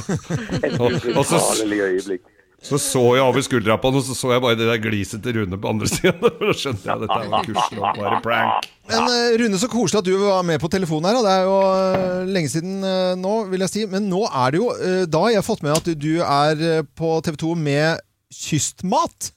Et 0.65 0.77
Og- 0.81 0.93
og 1.21 1.27
øyeblikk. 1.71 2.23
Så 2.61 2.77
så 2.77 3.01
jeg 3.17 3.25
over 3.25 3.41
skuldra 3.41 3.79
på 3.81 3.89
han, 3.89 3.97
og 3.97 4.03
så 4.05 4.13
så 4.17 4.33
jeg 4.35 4.43
bare 4.45 4.57
det 4.57 4.67
der 4.69 4.81
gliset 4.85 5.23
til 5.25 5.33
Rune 5.39 5.57
på 5.61 5.69
andre 5.69 5.87
siden. 5.89 6.21
Da 6.41 6.53
skjønte 6.53 6.85
jeg 6.85 6.93
at 6.93 7.01
dette 7.07 7.31
var 7.33 7.45
kuselig 7.47 7.81
bare 7.81 8.19
prank. 8.25 8.67
Men 8.91 9.07
eh, 9.09 9.37
Rune, 9.41 9.57
så 9.63 9.69
koselig 9.73 10.01
at 10.03 10.09
du 10.11 10.17
var 10.21 10.43
med 10.45 10.61
på 10.61 10.69
telefonen 10.69 11.09
her. 11.09 11.17
og 11.17 11.25
Det 11.25 11.33
er 11.33 11.47
jo 11.49 11.55
eh, 11.71 12.29
lenge 12.37 12.51
siden 12.53 12.75
eh, 12.85 13.15
nå, 13.17 13.33
vil 13.49 13.65
jeg 13.65 13.73
si. 13.73 13.87
Men 13.89 14.11
nå 14.13 14.27
er 14.29 14.53
det 14.53 14.61
jo 14.61 14.69
Da 15.09 15.23
har 15.25 15.33
jeg 15.39 15.47
fått 15.49 15.65
med 15.65 15.73
at 15.79 15.89
du 16.05 16.11
er 16.21 16.85
på 17.01 17.15
TV 17.25 17.41
2 17.47 17.55
med 17.65 18.05
Kystmat. 18.45 19.33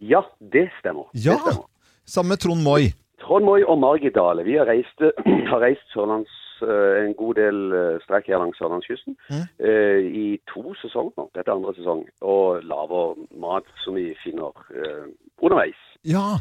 Ja, 0.00 0.24
det 0.40 0.68
stemmer. 0.80 1.08
Ja, 1.14 1.36
Det 1.36 1.40
stemmer. 1.44 1.64
Sammen 2.08 2.28
med 2.34 2.40
Trond 2.42 2.64
Moi. 2.64 2.88
Trond 3.22 3.44
Moi 3.46 3.60
og 3.68 3.78
Margit 3.84 4.16
Dale, 4.16 4.42
vi 4.48 4.56
har 4.58 4.66
reist, 4.66 4.98
har 5.52 5.60
reist 5.62 5.84
Sørlands, 5.94 6.32
en 6.62 7.14
god 7.18 7.38
del 7.40 7.60
eh, 7.76 8.00
strekk 8.04 8.30
her 8.32 8.42
langs 8.42 8.58
Sørlandskysten 8.60 9.16
eh, 9.30 10.00
i 10.02 10.26
to 10.52 10.74
sesonger. 10.80 11.28
Dette 11.34 11.48
er 11.50 11.56
andre 11.56 11.74
sesong. 11.78 12.04
Og 12.22 12.62
lager 12.66 13.16
mat 13.42 13.68
som 13.84 13.98
vi 13.98 14.10
finner 14.24 14.52
eh, 14.74 15.06
underveis. 15.42 15.80
Ja, 16.08 16.38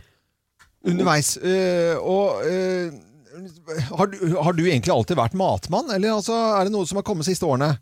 underveis. 0.87 1.35
Eh, 1.37 1.95
og 1.99 2.43
eh, 2.47 2.91
har, 3.97 4.11
du, 4.11 4.17
har 4.35 4.57
du 4.57 4.65
egentlig 4.65 4.93
alltid 4.93 5.19
vært 5.19 5.37
matmann, 5.37 5.91
eller 5.95 6.17
altså, 6.17 6.37
er 6.57 6.67
det 6.67 6.75
noe 6.75 6.87
som 6.89 6.99
har 6.99 7.07
kommet 7.07 7.27
siste 7.27 7.47
årene? 7.47 7.75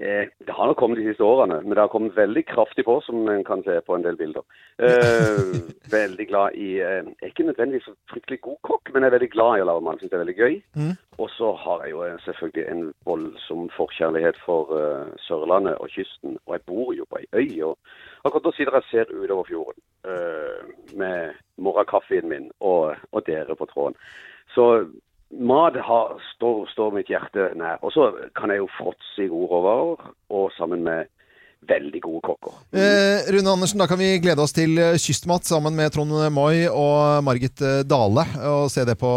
Eh, 0.00 0.28
det 0.46 0.54
har 0.56 0.66
nok 0.66 0.78
kommet 0.80 0.96
de 0.98 1.04
siste 1.10 1.24
årene, 1.24 1.58
men 1.60 1.74
det 1.76 1.82
har 1.82 1.92
kommet 1.92 2.16
veldig 2.16 2.42
kraftig 2.48 2.86
på, 2.86 2.94
som 3.04 3.28
en 3.28 3.42
kan 3.44 3.60
se 3.66 3.74
på 3.84 3.94
en 3.94 4.04
del 4.06 4.16
bilder. 4.16 4.46
Eh, 4.80 5.50
veldig 5.96 6.26
glad 6.30 6.56
i 6.56 6.70
eh, 6.80 7.02
Jeg 7.04 7.26
er 7.26 7.32
ikke 7.34 7.48
nødvendigvis 7.50 7.84
så 7.84 7.92
fryktelig 8.12 8.40
god 8.40 8.56
kokk, 8.68 8.92
men 8.94 9.02
jeg 9.02 9.10
er 9.10 9.16
veldig 9.18 9.30
glad 9.34 9.58
i 9.58 9.64
å 9.64 9.66
lage 9.68 9.84
mat. 9.84 10.00
Syns 10.00 10.12
det 10.12 10.16
er 10.16 10.24
veldig 10.24 10.36
gøy. 10.38 10.56
Mm. 10.80 10.94
Og 11.20 11.28
så 11.34 11.52
har 11.64 11.84
jeg 11.84 11.92
jo 11.92 12.00
eh, 12.06 12.16
selvfølgelig 12.24 12.64
en 12.72 12.82
voldsom 13.10 13.68
forkjærlighet 13.76 14.40
for 14.46 14.72
eh, 14.78 15.12
Sørlandet 15.26 15.76
og 15.76 15.92
kysten. 15.92 16.38
Og 16.46 16.56
jeg 16.56 16.66
bor 16.72 16.94
jo 16.96 17.04
på 17.10 17.20
ei 17.20 17.28
øy. 17.36 17.62
og 17.68 17.76
Akkurat 18.24 18.48
nå 18.48 18.54
sitter 18.56 18.78
jeg 18.78 18.86
og 18.86 18.90
ser 18.90 19.12
utover 19.12 19.44
fjorden 19.52 19.84
eh, 20.08 20.64
med 20.96 21.36
morgenkaffen 21.60 22.32
min 22.32 22.48
og, 22.60 22.96
og 23.12 23.26
dere 23.28 23.56
på 23.56 23.68
tråden. 23.68 24.00
Så 24.54 24.64
mat 25.30 25.78
står, 26.34 26.66
står 26.72 26.92
mitt 26.98 27.10
hjerte 27.12 27.52
nær. 27.58 27.78
Og 27.86 27.94
så 27.94 28.10
kan 28.38 28.50
jeg 28.50 28.62
jo 28.62 28.68
fråtse 28.78 29.24
i 29.24 29.30
gode 29.30 29.50
råvarer, 29.52 30.12
og 30.30 30.52
sammen 30.56 30.84
med 30.86 31.10
veldig 31.68 32.00
gode 32.02 32.20
kokker. 32.24 32.54
Eh, 32.72 33.28
Rune 33.34 33.52
Andersen, 33.52 33.80
da 33.82 33.86
kan 33.90 34.00
vi 34.00 34.14
glede 34.22 34.42
oss 34.42 34.54
til 34.56 34.78
eh, 34.80 34.96
kystmat 35.00 35.44
sammen 35.44 35.76
med 35.76 35.92
Trond 35.92 36.14
Moi 36.32 36.64
og 36.68 37.24
Margit 37.26 37.60
eh, 37.60 37.82
Dale. 37.84 38.24
Og 38.48 38.70
se 38.72 38.84
det 38.88 38.96
på, 39.00 39.10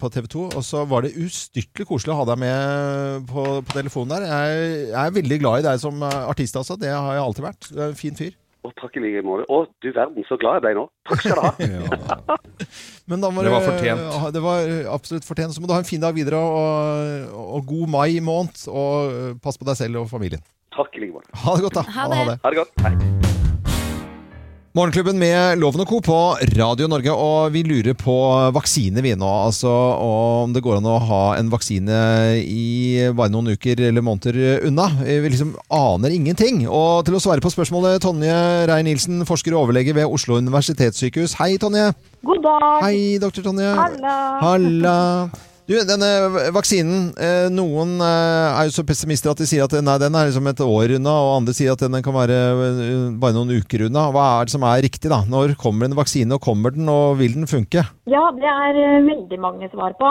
på 0.00 0.12
TV 0.14 0.28
2. 0.30 0.44
Og 0.54 0.64
så 0.66 0.84
var 0.88 1.04
det 1.04 1.16
ustyrtelig 1.18 1.88
koselig 1.88 2.14
å 2.14 2.20
ha 2.22 2.28
deg 2.30 2.42
med 2.44 3.26
på, 3.30 3.46
på 3.66 3.74
telefonen 3.74 4.14
der. 4.14 4.28
Jeg, 4.30 4.70
jeg 4.92 5.00
er 5.02 5.18
veldig 5.18 5.40
glad 5.42 5.64
i 5.64 5.66
deg 5.70 5.82
som 5.82 6.06
eh, 6.06 6.20
artist, 6.30 6.60
altså. 6.60 6.78
Det 6.80 6.92
har 6.94 7.16
jeg 7.16 7.26
alltid 7.26 7.48
vært. 7.48 7.72
Du 7.72 7.80
er 7.80 7.88
en 7.90 7.98
fin 7.98 8.16
fyr. 8.16 8.36
Og 8.66 8.74
takk 8.76 8.98
i 8.98 9.02
like 9.02 9.22
måte. 9.24 9.46
Å, 9.48 9.62
du 9.80 9.88
verden, 9.88 10.24
så 10.28 10.36
glad 10.40 10.58
jeg 10.58 10.64
ble 10.66 10.72
nå. 10.76 10.86
Takk 11.08 11.22
skal 11.24 11.40
du 11.40 11.44
ha. 11.46 12.36
Men 13.10 13.24
da 13.24 13.30
må 13.32 13.44
Det 13.46 13.54
var 13.54 13.64
fortjent. 13.64 14.18
Det 14.36 14.42
var 14.44 14.74
absolutt 14.96 15.28
fortjent. 15.28 15.56
Så 15.56 15.64
må 15.64 15.70
du 15.70 15.74
ha 15.74 15.80
en 15.82 15.88
fin 15.88 16.02
dag 16.02 16.16
videre, 16.16 16.40
og, 16.40 17.32
og 17.56 17.64
god 17.72 17.94
mai 17.96 18.20
måned. 18.24 18.60
Og 18.68 19.16
eh, 19.16 19.32
pass 19.42 19.60
på 19.60 19.68
deg 19.68 19.80
selv 19.80 20.04
og 20.04 20.12
familien. 20.12 20.44
Takk 20.76 20.94
i 21.00 21.06
like 21.06 21.16
måte. 21.16 21.32
Ha 21.46 21.56
det 21.56 21.66
godt, 21.66 21.80
da. 21.80 21.88
Ha 21.96 22.12
det. 22.12 22.38
Ha 22.44 22.54
det 22.54 22.62
godt. 22.62 22.86
Hei. 22.86 23.19
Morgenklubben 24.70 25.16
med 25.18 25.58
Loven 25.58 25.82
og 25.82 25.88
Co. 25.90 25.96
på 25.98 26.16
Radio 26.54 26.86
Norge, 26.86 27.10
og 27.10 27.48
vi 27.50 27.64
lurer 27.66 27.96
på 27.98 28.14
vaksine 28.54 29.02
vi 29.02 29.16
nå. 29.18 29.26
Altså 29.48 29.66
om 29.66 30.52
det 30.54 30.62
går 30.62 30.76
an 30.78 30.86
å 30.86 31.00
ha 31.08 31.22
en 31.40 31.50
vaksine 31.50 31.96
i 32.38 33.08
bare 33.10 33.34
noen 33.34 33.50
uker 33.56 33.82
eller 33.88 34.06
måneder 34.06 34.62
unna. 34.70 34.86
Vi 35.02 35.26
liksom 35.26 35.56
aner 35.74 36.14
ingenting. 36.14 36.62
Og 36.70 37.02
til 37.02 37.18
å 37.18 37.24
svare 37.26 37.42
på 37.42 37.50
spørsmålet, 37.50 37.98
Tonje 38.06 38.38
Reier-Nilsen, 38.70 39.26
forsker 39.26 39.58
og 39.58 39.64
overlege 39.66 39.98
ved 39.98 40.06
Oslo 40.06 40.38
universitetssykehus. 40.38 41.34
Hei, 41.42 41.56
Tonje. 41.58 41.90
God 42.22 42.46
dag. 42.46 42.78
Hei, 42.86 43.18
doktor 43.18 43.50
Tonje. 43.50 43.74
Halla. 43.74 44.18
Halla. 44.38 44.98
Du, 45.70 45.76
denne 45.86 46.06
vaksinen, 46.50 47.12
eh, 47.14 47.44
noen 47.54 47.92
eh, 48.02 48.46
er 48.58 48.66
jo 48.66 48.72
så 48.74 48.82
pessimister 48.82 49.30
at 49.30 49.38
de 49.38 49.46
sier 49.46 49.62
at 49.62 49.76
nei, 49.86 49.92
den 50.02 50.16
er 50.18 50.26
liksom 50.26 50.48
et 50.50 50.62
år 50.64 50.96
unna, 50.96 51.12
og 51.14 51.34
andre 51.36 51.52
sier 51.54 51.76
at 51.76 51.84
den 51.84 52.02
kan 52.02 52.16
være 52.16 52.38
eh, 52.50 53.04
bare 53.22 53.36
noen 53.36 53.52
uker 53.54 53.84
unna. 53.86 54.08
Hva 54.10 54.24
er 54.32 54.48
det 54.48 54.54
som 54.56 54.64
er 54.66 54.82
riktig 54.82 55.12
da? 55.12 55.20
Når 55.30 55.54
kommer 55.60 55.86
en 55.86 55.94
vaksine, 55.94 56.34
og 56.34 56.42
kommer 56.42 56.74
den, 56.74 56.90
og 56.90 57.20
vil 57.20 57.36
den 57.38 57.46
funke? 57.46 57.84
Ja, 58.10 58.22
det 58.34 58.50
er 58.50 58.80
veldig 59.06 59.38
mange 59.44 59.68
svar 59.70 59.94
på. 60.00 60.10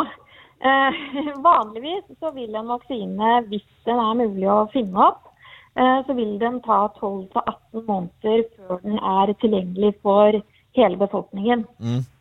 Eh, 0.63 1.01
vanligvis 1.49 2.07
så 2.21 2.31
vil 2.37 2.55
en 2.55 2.71
vaksine, 2.71 3.33
hvis 3.51 3.67
den 3.89 3.99
er 3.99 4.15
mulig 4.21 4.47
å 4.47 4.61
finne 4.71 5.09
opp, 5.09 5.27
eh, 5.75 5.97
så 6.07 6.15
vil 6.15 6.37
den 6.39 6.61
ta 6.63 6.85
12-18 7.01 7.83
måneder 7.83 8.47
før 8.55 8.79
den 8.87 8.95
er 8.95 9.35
tilgjengelig 9.43 9.91
for 10.07 10.39
hele 10.79 11.01
befolkningen. 11.03 11.67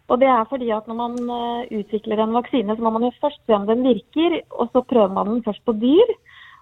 Og 0.09 0.21
det 0.23 0.29
er 0.33 0.49
fordi 0.49 0.71
at 0.73 0.87
når 0.89 0.97
man 0.97 1.17
eh, 1.37 1.81
utvikler 1.81 2.23
en 2.23 2.37
vaksine, 2.37 2.77
så 2.77 2.85
må 2.85 2.93
man 2.95 3.05
jo 3.05 3.13
først 3.21 3.41
se 3.45 3.57
om 3.57 3.67
den 3.69 3.85
virker, 3.85 4.41
og 4.57 4.71
så 4.73 4.83
prøver 4.83 5.13
man 5.13 5.35
den 5.35 5.43
først 5.45 5.65
på 5.69 5.75
dyr. 5.77 6.15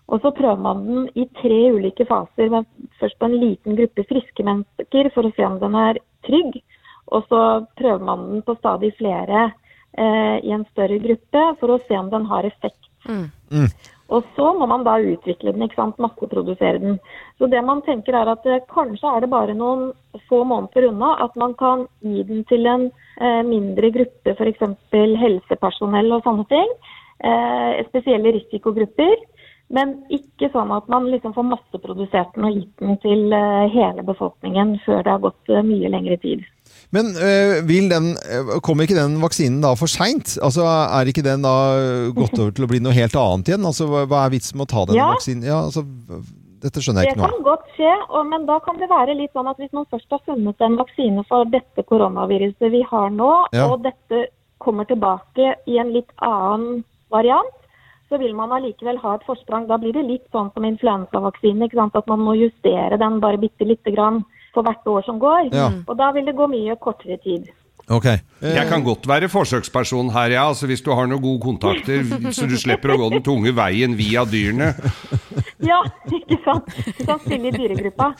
Og 0.07 0.23
så 0.23 0.31
prøver 0.31 0.63
man 0.63 0.83
den 0.87 1.07
i 1.19 1.27
tre 1.41 1.61
ulike 1.75 2.07
faser. 2.07 2.51
Men 2.51 2.67
først 3.01 3.19
på 3.19 3.27
en 3.27 3.39
liten 3.43 3.79
gruppe 3.79 4.05
friske 4.07 4.47
mennesker 4.47 5.11
for 5.15 5.27
å 5.27 5.35
se 5.35 5.47
om 5.47 5.59
den 5.63 5.79
er 5.79 5.99
trygg. 6.27 6.61
Og 7.15 7.27
så 7.31 7.41
prøver 7.79 8.05
man 8.07 8.27
den 8.31 8.45
på 8.47 8.55
stadig 8.59 8.93
flere 8.99 9.49
eh, 9.99 10.39
i 10.43 10.55
en 10.55 10.67
større 10.73 10.99
gruppe 11.03 11.45
for 11.61 11.75
å 11.75 11.83
se 11.89 11.99
om 11.99 12.11
den 12.15 12.27
har 12.31 12.47
effekt. 12.47 12.83
Og 14.09 14.27
så 14.37 14.53
må 14.55 14.67
man 14.71 14.85
da 14.87 14.97
utvikle 15.03 15.53
den, 15.53 15.65
ikke 15.67 15.81
sant, 15.81 15.99
masseprodusere 16.03 16.79
den. 16.83 16.99
Så 17.39 17.49
det 17.51 17.63
man 17.67 17.83
tenker 17.87 18.15
er 18.15 18.31
at 18.31 18.47
eh, 18.47 18.63
kanskje 18.71 19.11
er 19.11 19.25
det 19.25 19.31
bare 19.33 19.57
noen 19.59 19.89
få 20.31 20.45
måneder 20.47 20.89
unna 20.93 21.17
at 21.25 21.35
man 21.41 21.57
kan 21.59 21.87
gi 22.07 22.23
den 22.29 22.45
til 22.51 22.69
en 22.71 22.87
eh, 23.19 23.43
mindre 23.47 23.91
gruppe, 23.97 24.37
f.eks. 24.37 24.63
helsepersonell 24.95 26.15
og 26.15 26.23
sånne 26.27 26.47
ting. 26.53 26.77
Eh, 27.19 27.83
spesielle 27.91 28.37
risikogrupper. 28.39 29.17
Men 29.75 29.97
ikke 30.15 30.53
sånn 30.53 30.71
at 30.71 30.87
man 30.87 31.09
liksom 31.11 31.33
får 31.35 31.49
masseprodusert 31.51 32.37
den 32.37 32.47
og 32.47 32.55
gitt 32.55 32.85
den 32.85 33.01
til 33.03 33.35
hele 33.75 34.05
befolkningen 34.07 34.77
før 34.85 35.01
det 35.03 35.11
har 35.11 35.25
gått 35.25 35.51
mye 35.67 35.91
lengre 35.91 36.21
tid. 36.23 36.45
Men 36.95 37.07
øh, 37.19 37.67
vil 37.69 37.89
den, 37.91 38.13
øh, 38.31 38.61
kommer 38.63 38.87
ikke 38.87 38.95
den 38.99 39.19
vaksinen 39.23 39.61
da 39.65 39.75
for 39.75 39.87
seint? 39.91 40.37
Altså, 40.43 40.63
er 40.65 41.09
ikke 41.11 41.25
den 41.27 41.43
da 41.43 41.55
gått 42.15 42.39
over 42.39 42.53
til 42.55 42.67
å 42.67 42.71
bli 42.71 42.79
noe 42.85 42.95
helt 42.97 43.17
annet 43.19 43.49
igjen? 43.51 43.67
Altså, 43.67 43.89
hva 44.07 44.25
er 44.27 44.35
vitsen 44.37 44.57
med 44.61 44.69
å 44.69 44.73
ta 44.75 44.85
denne 44.87 45.01
Ja. 45.01 45.09
vaksinen? 45.15 45.43
Ja, 45.45 45.59
altså, 45.67 45.83
dette 46.63 46.81
skjønner 46.81 47.05
jeg 47.05 47.15
Det 47.15 47.17
ikke 47.17 47.27
noe 47.27 47.33
kan 47.35 47.41
av. 47.43 47.49
godt 47.51 47.67
skje, 47.77 47.93
og, 48.11 48.23
men 48.31 48.47
da 48.47 48.59
kan 48.65 48.79
det 48.81 48.89
være 48.91 49.17
litt 49.19 49.33
sånn 49.37 49.51
at 49.51 49.59
hvis 49.61 49.73
man 49.77 49.85
først 49.91 50.09
har 50.11 50.23
funnet 50.27 50.61
en 50.65 50.77
vaksine 50.79 51.25
for 51.29 51.45
dette 51.53 51.85
koronaviruset 51.91 52.71
vi 52.73 52.83
har 52.91 53.11
nå, 53.11 53.33
Ja. 53.53 53.67
og 53.69 53.83
dette 53.83 54.29
kommer 54.59 54.85
tilbake 54.89 55.55
i 55.69 55.79
en 55.79 55.93
litt 55.93 56.11
annen 56.23 56.85
variant, 57.13 57.53
så 58.09 58.19
vil 58.19 58.33
man 58.35 58.51
allikevel 58.55 58.99
ha 59.03 59.15
et 59.17 59.27
forsprang. 59.27 59.67
Da 59.67 59.77
blir 59.77 59.93
det 59.93 60.07
litt 60.07 60.27
sånn 60.33 60.53
som 60.55 60.63
influensavaksinen, 60.65 61.69
at 61.95 62.07
man 62.07 62.21
må 62.21 62.37
justere 62.39 62.97
den 62.99 63.21
bare 63.21 63.37
bitte 63.39 63.67
lite 63.67 63.91
grann 63.95 64.25
for 64.57 64.67
hvert 64.67 64.91
år 64.97 65.07
som 65.07 65.21
går. 65.23 65.53
Ja. 65.55 65.71
Og 65.87 65.95
da 66.01 66.11
vil 66.17 66.27
det 66.29 66.37
gå 66.39 66.49
mye 66.51 66.77
kortere 66.81 67.21
tid. 67.23 67.53
Ok. 67.87 68.07
Jeg 68.43 68.67
kan 68.67 68.83
godt 68.83 69.07
være 69.07 69.29
forsøksperson 69.31 70.09
her, 70.11 70.33
ja. 70.35 70.49
Altså, 70.49 70.67
hvis 70.67 70.83
du 70.83 70.91
har 70.91 71.07
noen 71.07 71.23
gode 71.23 71.39
kontakter, 71.45 72.03
så 72.35 72.49
du 72.51 72.57
slipper 72.59 72.97
å 72.97 72.97
gå 72.99 73.11
den 73.15 73.23
tunge 73.27 73.53
veien 73.55 73.95
via 73.99 74.27
dyrene. 74.29 74.73
Ja, 75.67 75.79
ikke 76.13 76.37
sant? 76.45 76.69
Du 76.99 77.01
kan 77.09 77.21
spille 77.23 77.49
i 77.49 77.53
dyregruppa. 77.55 78.11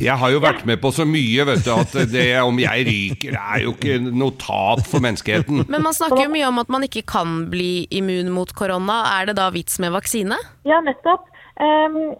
Jeg 0.00 0.16
har 0.16 0.30
jo 0.32 0.40
vært 0.40 0.62
med 0.68 0.80
på 0.80 0.90
så 0.92 1.04
mye, 1.08 1.44
vet 1.48 1.62
du, 1.64 1.70
at 1.74 1.92
det 2.12 2.24
om 2.40 2.56
jeg 2.60 2.86
ryker, 2.88 3.36
det 3.36 3.42
er 3.42 3.62
jo 3.66 3.74
ikke 3.74 3.98
noe 4.06 4.34
tap 4.40 4.82
for 4.88 5.04
menneskeheten. 5.04 5.66
Men 5.68 5.84
man 5.84 5.96
snakker 5.96 6.24
jo 6.24 6.32
mye 6.32 6.48
om 6.48 6.60
at 6.62 6.72
man 6.72 6.86
ikke 6.88 7.04
kan 7.08 7.36
bli 7.52 7.86
immun 8.00 8.32
mot 8.34 8.52
korona. 8.56 9.02
Er 9.18 9.30
det 9.30 9.36
da 9.38 9.50
vits 9.54 9.76
med 9.82 9.92
vaksine? 9.96 10.40
Ja, 10.68 10.80
nettopp. 10.84 11.28
Ehm, 11.60 12.16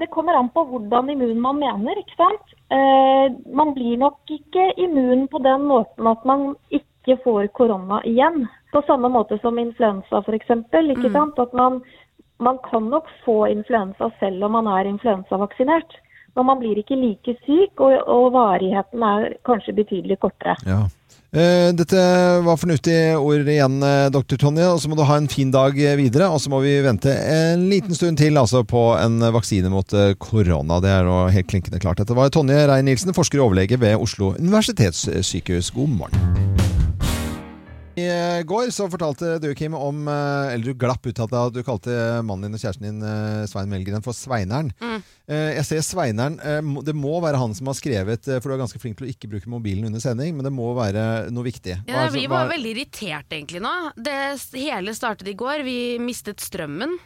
det 0.00 0.08
kommer 0.10 0.34
an 0.38 0.48
på 0.54 0.64
hvordan 0.64 1.10
immun 1.12 1.40
man 1.44 1.58
mener, 1.60 1.98
ikke 2.00 2.16
sant. 2.16 2.54
Eh, 2.72 3.26
man 3.52 3.74
blir 3.76 3.98
nok 4.00 4.32
ikke 4.32 4.70
immun 4.80 5.26
på 5.28 5.40
den 5.44 5.66
måten 5.68 6.08
at 6.08 6.24
man 6.24 6.54
ikke 6.72 7.18
får 7.24 7.50
korona 7.56 8.00
igjen. 8.08 8.46
På 8.72 8.82
samme 8.86 9.10
måte 9.12 9.38
som 9.42 9.58
influensa 9.58 10.22
f.eks. 10.24 10.54
Ikke 10.96 11.12
sant? 11.12 11.38
At 11.42 11.52
man, 11.52 11.82
man 12.38 12.60
kan 12.70 12.88
nok 12.88 13.10
få 13.24 13.42
influensa 13.50 14.10
selv 14.20 14.46
om 14.46 14.56
man 14.56 14.70
er 14.70 14.88
influensavaksinert. 14.88 15.98
Men 16.38 16.46
man 16.46 16.60
blir 16.62 16.78
ikke 16.78 16.96
like 16.96 17.34
syk, 17.44 17.80
og, 17.82 17.96
og 18.06 18.32
varigheten 18.36 19.02
er 19.02 19.32
kanskje 19.44 19.74
betydelig 19.82 20.20
kortere. 20.22 20.54
Ja. 20.64 20.84
Eh, 21.30 21.70
dette 21.78 21.96
var 22.42 22.58
fornuftige 22.58 23.14
ord 23.14 23.46
igjen, 23.46 23.76
doktor 24.10 24.34
dr. 24.34 24.40
Tonje. 24.46 24.66
Og 24.66 24.80
så 24.82 24.90
må 24.90 24.98
du 24.98 25.04
ha 25.06 25.18
en 25.20 25.30
fin 25.30 25.52
dag 25.54 25.76
eh, 25.78 25.96
videre. 26.00 26.30
Og 26.30 26.42
så 26.42 26.50
må 26.50 26.62
vi 26.64 26.74
vente 26.84 27.14
en 27.14 27.68
liten 27.70 27.94
stund 27.94 28.18
til 28.20 28.38
altså, 28.40 28.64
på 28.66 28.90
en 28.98 29.20
vaksine 29.34 29.70
mot 29.72 29.94
eh, 29.94 30.16
korona. 30.18 30.80
Det 30.82 30.90
er 30.90 31.06
nå 31.06 31.20
helt 31.34 31.50
klinkende 31.50 31.82
klart. 31.82 32.02
Dette 32.02 32.18
var 32.18 32.32
Tonje 32.34 32.64
Rein-Nielsen, 32.70 33.14
forsker 33.16 33.42
og 33.42 33.50
overlege 33.50 33.78
ved 33.80 33.98
Oslo 34.00 34.34
universitetssykehus. 34.40 35.70
God 35.76 35.94
morgen. 36.00 36.59
I 38.00 38.04
eh, 38.08 38.42
går 38.48 38.70
så 38.74 38.86
fortalte 38.90 39.34
du, 39.42 39.48
Kim, 39.58 39.74
om 39.76 40.06
eh, 40.08 40.54
Eller 40.54 40.70
du 40.72 40.74
glapp 40.80 41.04
ut 41.06 41.20
at 41.24 41.34
du 41.54 41.60
kalte 41.66 41.92
mannen 42.26 42.48
din 42.48 42.56
og 42.58 42.62
kjæresten 42.62 42.86
din, 42.88 43.02
eh, 43.04 43.44
Svein 43.50 43.70
Melgren, 43.72 44.02
for 44.04 44.16
Sveineren. 44.16 44.72
Mm. 44.80 45.00
Jeg 45.30 45.62
ser 45.62 45.82
Sveineren 45.86 46.40
Det 46.82 46.90
må 46.98 47.20
være 47.22 47.38
han 47.38 47.52
som 47.54 47.68
har 47.70 47.76
skrevet 47.78 48.24
For 48.26 48.50
du 48.50 48.54
er 48.56 48.58
ganske 48.64 48.80
flink 48.82 48.96
til 48.98 49.06
å 49.06 49.10
ikke 49.12 49.28
bruke 49.30 49.50
mobilen 49.52 49.86
under 49.86 50.02
sending, 50.02 50.32
men 50.34 50.42
det 50.48 50.50
må 50.50 50.72
være 50.74 51.04
noe 51.30 51.46
viktig. 51.46 51.76
Ja, 51.86 52.08
vi 52.10 52.24
var 52.30 52.48
veldig 52.50 52.72
irritert 52.72 53.30
egentlig 53.36 53.60
nå. 53.62 53.70
Det 53.94 54.16
hele 54.58 54.90
startet 54.96 55.30
i 55.30 55.36
går. 55.38 55.62
Vi 55.66 55.76
mistet 56.02 56.42
strømmen. 56.42 56.96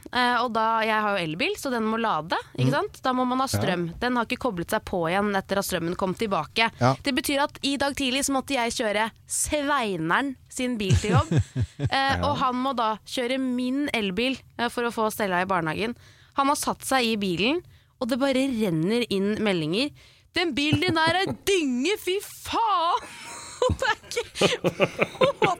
Og 0.40 0.48
da, 0.56 0.64
jeg 0.88 1.04
har 1.04 1.18
jo 1.18 1.24
elbil, 1.26 1.52
så 1.60 1.68
den 1.74 1.84
må 1.90 2.00
lade. 2.00 2.38
Ikke 2.56 2.70
Mm. 2.70 2.76
sant? 2.78 3.02
Da 3.04 3.12
må 3.12 3.26
man 3.28 3.42
ha 3.44 3.48
strøm. 3.50 3.90
Den 4.00 4.16
har 4.16 4.24
ikke 4.24 4.40
koblet 4.46 4.72
seg 4.72 4.84
på 4.88 5.02
igjen 5.10 5.28
etter 5.36 5.60
at 5.60 5.68
strømmen 5.68 5.96
kom 6.00 6.14
tilbake. 6.16 6.70
Ja. 6.80 6.94
Det 7.04 7.12
betyr 7.16 7.44
at 7.44 7.60
i 7.62 7.76
dag 7.80 7.92
tidlig 7.98 8.24
så 8.24 8.32
måtte 8.38 8.56
jeg 8.56 8.72
kjøre 8.78 9.10
Sveineren 9.28 10.34
sin 10.54 10.76
bil 10.78 10.83
til 11.00 11.14
jobb. 11.14 11.30
eh, 11.88 12.24
Og 12.24 12.34
han 12.42 12.58
må 12.60 12.74
da 12.78 12.94
kjøre 13.08 13.38
min 13.42 13.86
elbil 13.96 14.36
eh, 14.58 14.68
for 14.72 14.88
å 14.88 14.92
få 14.94 15.10
Stella 15.14 15.42
i 15.44 15.48
barnehagen. 15.50 15.96
Han 16.38 16.50
har 16.50 16.58
satt 16.58 16.84
seg 16.86 17.06
i 17.12 17.16
bilen, 17.20 17.62
og 18.02 18.10
det 18.10 18.20
bare 18.20 18.48
renner 18.50 19.06
inn 19.14 19.36
meldinger. 19.44 19.92
Den 20.34 20.50
bilen 20.56 20.82
din 20.82 20.98
er 20.98 21.20
ei 21.22 21.28
dynge, 21.46 21.94
fy 22.02 22.18
faen! 22.24 23.33
det 23.80 23.88
er 23.90 23.96
ikke 24.04 24.24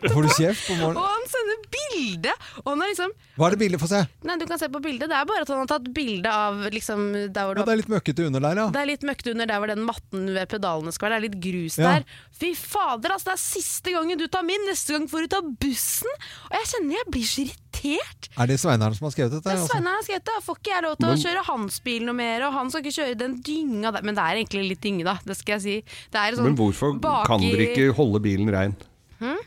Får 0.15 0.27
du 0.27 0.31
kjeft 0.37 0.67
på 0.69 0.75
Og 0.91 0.99
han 1.01 1.25
sender 1.31 1.63
bilde! 1.75 2.33
Og 2.63 2.69
han 2.73 2.83
er 2.85 2.91
liksom 2.93 3.13
Hva 3.39 3.47
er 3.49 3.55
det 3.55 3.61
bildet? 3.65 3.81
Få 3.83 3.89
se. 3.91 4.01
Nei, 4.29 4.37
du 4.41 4.45
kan 4.51 4.61
se 4.61 4.69
på 4.73 4.81
bildet. 4.85 5.09
Det 5.11 5.17
er 5.17 5.29
bare 5.29 5.45
at 5.47 5.53
han 5.53 5.63
har 5.63 5.71
tatt 5.71 5.89
bilde 5.97 6.31
av 6.31 6.61
liksom 6.75 7.07
der 7.35 7.49
hvor 7.49 7.57
Ja, 7.57 7.63
det, 7.63 7.67
det 7.67 7.75
er 7.75 7.81
litt 7.83 7.93
møkkete 7.95 8.27
under 8.29 8.45
der, 8.45 8.61
ja. 8.61 8.67
det 8.75 8.83
er 8.83 8.91
litt 8.93 9.07
møkkete 9.09 9.35
under 9.35 9.51
der 9.51 9.63
hvor 9.63 9.73
den 9.73 9.85
matten 9.89 10.29
ved 10.37 10.51
pedalene 10.53 10.93
skal 10.95 11.09
være. 11.09 11.15
Det 11.15 11.21
er 11.23 11.27
litt 11.29 11.41
grus 11.49 11.79
Ja. 11.81 11.95
der. 11.97 12.07
Fy 12.39 12.53
fader, 12.59 13.15
altså! 13.17 13.31
Det 13.33 13.37
er 13.39 13.43
siste 13.45 13.95
gangen 13.97 14.21
du 14.21 14.27
tar 14.29 14.45
min, 14.47 14.69
neste 14.69 14.95
gang 14.97 15.09
får 15.11 15.27
du 15.27 15.33
ta 15.35 15.41
bussen! 15.65 16.13
Og 16.51 16.59
jeg 16.61 16.71
kjenner 16.75 16.99
jeg 17.01 17.11
blir 17.17 17.29
så 17.31 17.45
irritert. 17.47 17.64
Er 17.85 18.47
det 18.51 18.57
Sveinaren 18.63 18.95
som 18.97 19.07
har 19.07 19.13
skrevet 19.15 19.33
dette? 19.37 19.45
Det 19.45 19.53
er 19.53 19.61
altså? 19.61 19.73
Sveineren 19.75 19.99
har 19.99 20.07
skrevet 20.07 20.25
det. 20.31 20.37
Får 20.47 20.59
ikke 20.61 20.73
jeg 20.75 20.83
lov 20.87 20.97
til 20.99 21.09
å 21.13 21.17
kjøre 21.25 21.45
hans 21.51 21.81
bil 21.85 22.05
noe 22.09 22.17
mer, 22.19 22.47
og 22.49 22.53
han 22.57 22.71
skal 22.73 22.83
ikke 22.85 22.97
kjøre 22.99 23.19
den 23.21 23.35
dynga 23.47 23.93
der. 23.95 24.03
Men 24.09 24.15
det 24.19 24.25
er 24.25 24.41
egentlig 24.43 24.65
litt 24.73 24.81
dynge, 24.85 25.05
da. 25.05 25.17
Det 25.25 25.37
skal 25.39 25.59
jeg 25.59 25.63
si. 25.67 25.77
Det 26.11 26.21
er 26.23 26.39
sånn 26.39 26.49
Men 26.51 26.57
hvorfor 26.57 26.97
baki- 26.99 27.27
kan 27.29 27.41
dere 27.45 27.67
ikke 27.71 27.91
holde 28.01 28.21
bilen 28.25 28.51
rein? 28.55 28.75
Hm? 29.21 29.39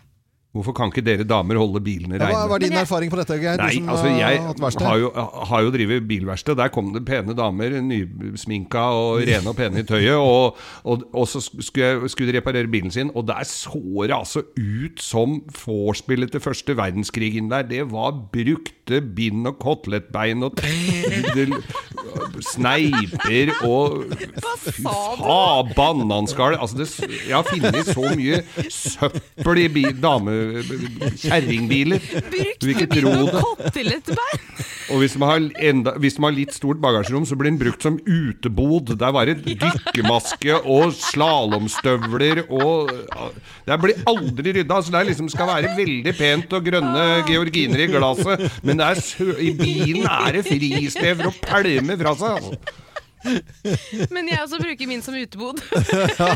Hvorfor 0.57 0.73
kan 0.77 0.89
ikke 0.91 1.03
dere 1.05 1.25
damer 1.27 1.59
holde 1.61 1.81
bilene 1.85 2.17
Ja, 2.17 2.25
reine? 2.25 2.43
hva 2.49 2.57
er 2.57 2.63
din 2.65 2.77
erfaring 2.79 3.11
på 3.13 3.19
dette, 3.19 3.37
Geir? 3.37 3.59
Du 3.59 3.63
Nei, 3.63 3.75
som 3.77 3.91
altså 3.93 4.13
jeg 4.17 4.87
har 4.87 4.97
jo, 5.01 5.11
har 5.51 5.65
jo 5.67 5.73
drevet 5.75 6.07
bilverksted. 6.09 6.57
Der 6.57 6.71
kom 6.73 6.89
det 6.95 7.03
pene 7.07 7.35
damer, 7.37 7.77
nysminka 7.85 8.87
og 8.97 9.21
rene 9.27 9.51
og 9.51 9.57
pene 9.59 9.83
i 9.83 9.87
tøyet. 9.87 10.17
Og, 10.17 10.57
og, 10.83 11.05
og 11.13 11.27
så 11.29 11.41
skulle, 11.43 11.85
jeg, 11.85 12.09
skulle 12.13 12.33
de 12.33 12.39
reparere 12.39 12.71
bilen 12.71 12.93
sin, 12.93 13.11
og 13.13 13.27
der 13.29 13.45
så 13.47 13.77
det 14.07 14.15
altså 14.17 14.43
ut 14.57 15.01
som 15.03 15.39
vorspielet 15.61 16.33
til 16.33 16.43
første 16.43 16.77
verdenskrigen 16.77 17.51
der. 17.53 17.67
Det 17.67 17.85
var 17.91 18.15
brukte 18.33 19.01
bind 19.01 19.47
og 19.47 19.59
kotelettbein 19.61 20.43
og 20.47 20.57
sneiper 22.43 23.51
og 23.67 24.13
Fy 24.67 24.83
faen, 24.83 25.71
bananskall. 25.77 26.57
Altså 26.59 26.77
det, 26.81 26.87
jeg 27.27 27.35
har 27.35 27.45
funnet 27.47 27.87
så 27.87 28.11
mye 28.17 28.41
søppel 28.73 29.63
i 29.63 29.67
damekjerringbiler 29.71 29.93
dame- 30.03 30.63
kjerringbiler. 31.21 32.03
Ikke 32.67 32.87
tro 32.91 33.13
det. 33.13 33.43
Kotelettbein! 33.43 34.43
Og 34.93 35.01
hvis 35.01 35.17
man, 35.19 35.29
har 35.29 35.67
enda, 35.69 35.93
hvis 35.99 36.15
man 36.19 36.31
har 36.31 36.37
litt 36.37 36.55
stort 36.55 36.79
bagasjerom, 36.83 37.25
så 37.27 37.35
blir 37.39 37.51
den 37.51 37.59
brukt 37.59 37.83
som 37.83 37.97
utebod. 38.07 38.93
Der 38.99 39.11
var 39.15 39.27
det 39.27 39.41
dykkermaske 39.43 40.61
og 40.63 40.95
slalåmstøvler 40.95 42.45
og 42.47 42.91
Det 43.67 43.79
blir 43.83 44.01
aldri 44.07 44.55
rydda. 44.61 44.81
Så 44.81 44.95
det 44.95 45.05
liksom 45.11 45.29
skal 45.33 45.51
være 45.51 45.75
veldig 45.77 46.15
pent 46.17 46.57
og 46.57 46.67
grønne 46.71 47.05
georginer 47.27 47.83
i 47.83 47.91
glasset, 47.91 48.47
men 48.63 48.79
det 48.79 48.91
er 48.91 49.39
i 49.43 49.53
bilen 49.59 50.07
er 50.07 50.39
det 50.39 50.47
fristed 50.47 51.15
for 51.19 51.31
å 51.31 51.37
pælme 51.43 51.99
fra 51.99 52.15
seg. 52.19 52.37
Altså. 52.37 52.83
Men 54.13 54.29
jeg 54.29 54.39
også 54.43 54.59
bruker 54.61 54.87
min 54.87 55.01
som 55.03 55.15
utebod. 55.17 55.59
Ja, 56.17 56.27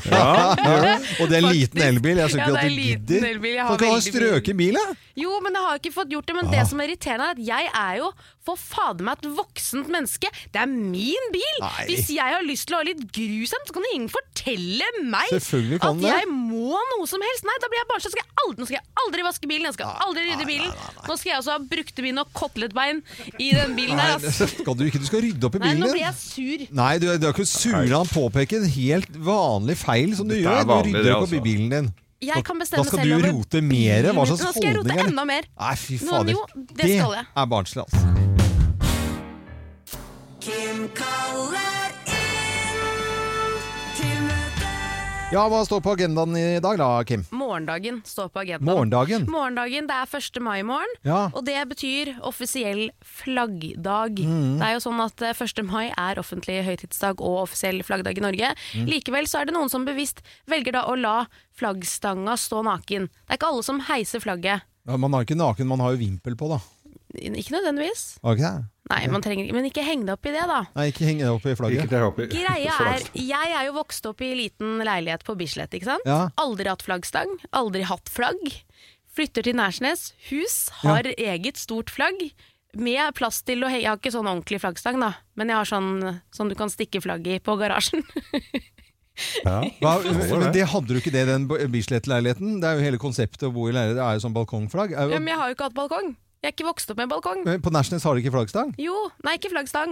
ja. 0.58 0.96
Og 1.22 1.30
det 1.30 1.38
er 1.38 1.46
en 1.46 1.54
liten 1.54 1.84
elbil. 1.86 2.20
Jeg 2.20 2.34
syns 2.34 2.42
Ja, 2.42 2.48
ikke 2.48 2.58
at 2.58 2.64
du 2.66 2.82
gidder. 2.82 3.28
Jeg 3.46 3.78
Kan 3.80 3.88
ha 3.88 3.96
en 3.96 4.06
strøken 4.06 4.58
bil, 4.60 4.80
da? 4.80 4.86
Jo, 5.20 5.40
men 5.44 5.54
jeg 5.58 5.62
har 5.68 5.80
ikke 5.82 5.94
fått 5.94 6.10
gjort 6.14 6.26
det. 6.30 6.36
Men 6.36 6.48
Ah. 6.48 6.52
det 6.52 6.68
som 6.70 6.80
er 6.80 6.88
irriterende, 6.88 7.26
er 7.28 7.32
at 7.36 7.42
jeg 7.48 7.70
er 7.74 7.98
jo 8.00 8.12
for 8.42 8.56
fader 8.58 9.04
meg 9.06 9.20
et 9.22 9.28
voksent 9.38 9.88
menneske. 9.92 10.28
Det 10.52 10.62
er 10.62 10.66
min 10.66 11.28
bil! 11.34 11.58
Nei. 11.62 11.86
Hvis 11.90 12.08
jeg 12.10 12.26
har 12.34 12.42
lyst 12.42 12.68
til 12.68 12.76
å 12.76 12.80
ha 12.82 12.84
litt 12.88 13.04
grus 13.14 13.52
så 13.52 13.74
kan 13.76 13.84
ingen 13.94 14.10
fortelle 14.10 14.88
meg 15.06 15.30
at 15.32 15.44
det. 16.02 16.10
jeg 16.10 16.28
må 16.32 16.74
noe 16.98 17.06
som 17.08 17.22
helst. 17.22 17.46
Nei, 17.46 17.58
da 17.62 17.70
blir 17.70 17.82
jeg 17.82 17.88
bare 17.92 18.02
så 18.02 18.10
skal 18.14 18.24
jeg 18.24 18.32
aldri, 18.46 18.62
nå 18.62 18.66
skal 18.70 18.80
jeg 18.80 18.88
aldri 19.06 19.26
vaske 19.28 19.48
bilen, 19.52 19.66
jeg 19.70 19.74
skal 19.78 19.94
aldri 20.08 20.26
rydde 20.32 20.48
bilen. 20.50 20.74
Nå 21.08 21.18
skal 21.20 21.30
jeg 21.32 21.38
også 21.42 21.52
ha 21.52 21.60
brukte 21.76 22.02
bind 22.08 22.20
og 22.24 22.34
kotelettbein 22.34 23.04
i 23.38 23.52
den 23.54 23.76
bilen 23.78 24.00
her. 24.02 24.18
der. 24.18 24.32
skal 24.32 24.76
du 24.78 24.86
ikke. 24.88 25.00
Du 25.02 25.06
skal 25.06 25.22
rydde 25.28 25.46
opp 25.46 25.56
i 25.56 25.62
bilen. 25.62 25.80
Nei, 25.80 25.88
nå 25.88 25.92
blir 25.94 26.06
jeg 26.06 26.16
sur. 26.18 26.66
Nei, 26.82 26.92
du, 27.02 27.08
du 27.18 27.28
er 27.28 27.34
ikke 27.36 27.46
sur. 27.50 27.78
Han 27.78 28.10
påpeker 28.10 28.62
en 28.64 28.70
helt 28.74 29.12
vanlig 29.32 29.78
feil 29.78 30.16
som 30.18 30.28
du 30.28 30.36
Dette 30.36 30.48
gjør. 30.48 30.62
er 30.62 30.66
Du 30.66 30.90
rydder 30.90 31.14
opp 31.16 31.28
i 31.30 31.38
altså. 31.38 31.44
bilen 31.46 31.70
din. 31.70 31.92
Jeg 32.22 32.44
kan 32.46 32.60
Da 32.60 32.66
skal 32.66 33.00
selv 33.02 33.24
du 33.24 33.32
rote 33.32 33.62
mer. 33.66 34.12
Hva 34.14 34.26
slags 34.30 34.44
Nå 34.46 34.52
skal 34.54 34.68
jeg 34.68 34.76
rote 34.78 34.86
holdning 34.86 35.00
er 35.00 35.04
det? 35.04 35.10
enda 35.10 35.24
mer. 35.26 35.48
Nei, 35.60 35.76
fy 35.76 35.98
fader. 35.98 36.32
jo, 36.36 36.46
det 36.78 36.86
skal 36.86 37.16
jeg. 37.18 37.26
er 37.36 37.46
barnslig, 37.50 37.82
altså. 37.82 38.02
Kim 40.42 40.88
kaller 40.98 41.81
Ja, 45.32 45.46
hva 45.48 45.62
står 45.64 45.80
på 45.80 45.94
agendaen 45.96 46.34
i 46.36 46.60
dag 46.60 46.76
da, 46.82 46.88
Kim? 47.08 47.22
Morgendagen 47.32 48.02
står 48.04 48.28
på 48.34 48.42
agendaen. 48.42 48.68
Morgendagen? 48.68 49.24
Morgendagen, 49.32 49.86
Det 49.88 49.96
er 49.96 50.18
1. 50.20 50.42
mai 50.44 50.60
i 50.60 50.64
morgen, 50.64 50.92
Ja. 51.06 51.30
og 51.34 51.46
det 51.46 51.56
betyr 51.70 52.20
offisiell 52.22 52.90
flaggdag. 53.02 54.20
Mm. 54.20 54.60
Det 54.60 54.66
er 54.68 54.74
jo 54.76 54.82
sånn 54.84 55.00
at 55.00 55.22
eh, 55.22 55.32
1. 55.34 55.64
mai 55.64 55.88
er 55.98 56.16
offentlig 56.20 56.66
høytidsdag 56.66 57.22
og 57.22 57.48
offisiell 57.48 57.80
flaggdag 57.82 58.18
i 58.18 58.22
Norge. 58.28 58.52
Mm. 58.76 58.88
Likevel 58.92 59.24
så 59.26 59.40
er 59.40 59.46
det 59.46 59.54
noen 59.56 59.70
som 59.72 59.86
bevisst 59.86 60.20
velger 60.48 60.74
da 60.74 60.84
å 60.92 61.00
la 61.00 61.26
flaggstanga 61.58 62.36
stå 62.36 62.62
naken. 62.68 63.08
Det 63.08 63.32
er 63.32 63.38
ikke 63.40 63.48
alle 63.54 63.64
som 63.64 63.80
heiser 63.80 64.20
flagget. 64.20 64.62
Ja, 64.86 64.98
man 64.98 65.14
har 65.14 65.24
ikke 65.24 65.38
naken, 65.40 65.66
man 65.68 65.80
har 65.80 65.92
jo 65.96 65.98
vimpel 66.04 66.36
på, 66.36 66.50
da. 66.50 66.60
Ikke 67.16 67.56
nødvendigvis. 67.56 68.18
Okay. 68.24 68.66
Nei, 68.92 69.02
man 69.12 69.24
trenger, 69.24 69.48
men 69.56 69.68
ikke 69.70 69.84
heng 69.88 70.04
deg 70.04 70.18
opp 70.18 70.28
i 70.28 70.34
det, 70.36 70.44
da. 70.50 70.62
Nei, 70.76 70.88
ikke 70.92 71.08
heng 71.08 71.22
deg 71.24 71.32
opp 71.32 71.46
i 71.48 71.56
flagget. 71.56 71.86
Ikke 71.88 72.02
opp 72.04 72.20
i 72.20 72.28
Greia 72.34 72.76
er, 72.92 73.06
Jeg 73.16 73.54
er 73.56 73.68
jo 73.70 73.76
vokst 73.78 74.08
opp 74.10 74.24
i 74.26 74.34
liten 74.36 74.82
leilighet 74.84 75.24
på 75.28 75.36
Bislett. 75.40 75.74
ikke 75.78 75.94
sant? 75.94 76.08
Ja. 76.10 76.26
Aldri 76.42 76.68
hatt 76.68 76.84
flaggstang, 76.84 77.32
aldri 77.56 77.86
hatt 77.88 78.12
flagg. 78.12 78.42
Flytter 79.16 79.48
til 79.48 79.58
Nærsnes. 79.60 80.12
Hus 80.30 80.58
har 80.84 81.08
eget 81.16 81.60
stort 81.60 81.92
flagg. 81.92 82.20
Med 82.72 83.16
plass 83.18 83.42
til 83.44 83.66
å 83.66 83.68
henge. 83.68 83.84
Jeg 83.84 83.92
har 83.92 84.00
ikke 84.00 84.14
sånn 84.14 84.30
ordentlig 84.32 84.62
flaggstang, 84.64 85.00
da, 85.04 85.14
men 85.36 85.52
jeg 85.52 85.60
har 85.60 85.68
sånn, 85.68 86.22
sånn 86.32 86.52
du 86.52 86.56
kan 86.56 86.72
stikke 86.72 87.02
flagget 87.04 87.42
i 87.42 87.44
på 87.44 87.58
garasjen. 87.60 88.06
Hva, 89.44 89.98
men 90.02 90.54
det 90.56 90.64
hadde 90.72 90.96
du 90.96 91.00
ikke 91.02 91.12
det 91.14 91.26
i 91.26 91.30
den 91.30 91.48
Bislett-leiligheten? 91.50 92.60
Det 92.64 92.70
er 92.70 92.80
jo 92.80 92.86
hele 92.88 93.00
konseptet 93.02 93.44
å 93.50 93.52
bo 93.54 93.68
i 93.68 93.74
leilighet. 93.76 94.00
Det 94.00 94.06
er 94.06 94.18
jo 94.18 94.24
sånn 94.24 94.36
balkongflagg. 94.38 94.96
Er 94.96 95.10
jo, 95.10 95.16
Ja, 95.18 95.20
men 95.20 95.34
jeg 95.34 95.42
har 95.42 95.52
jo 95.52 95.58
ikke 95.58 95.68
hatt 95.68 95.78
balkong. 95.78 96.14
Jeg 96.42 96.50
er 96.50 96.54
ikke 96.56 96.66
vokst 96.66 96.90
opp 96.90 96.98
med 96.98 97.10
balkong. 97.12 97.44
Men 97.46 97.62
På 97.62 97.70
Nationals 97.70 98.04
har 98.08 98.16
de 98.18 98.24
ikke 98.24 98.32
flaggstang? 98.34 98.72
Jo, 98.82 98.96
nei, 99.22 99.36
ikke 99.38 99.52
flaggstang. 99.54 99.92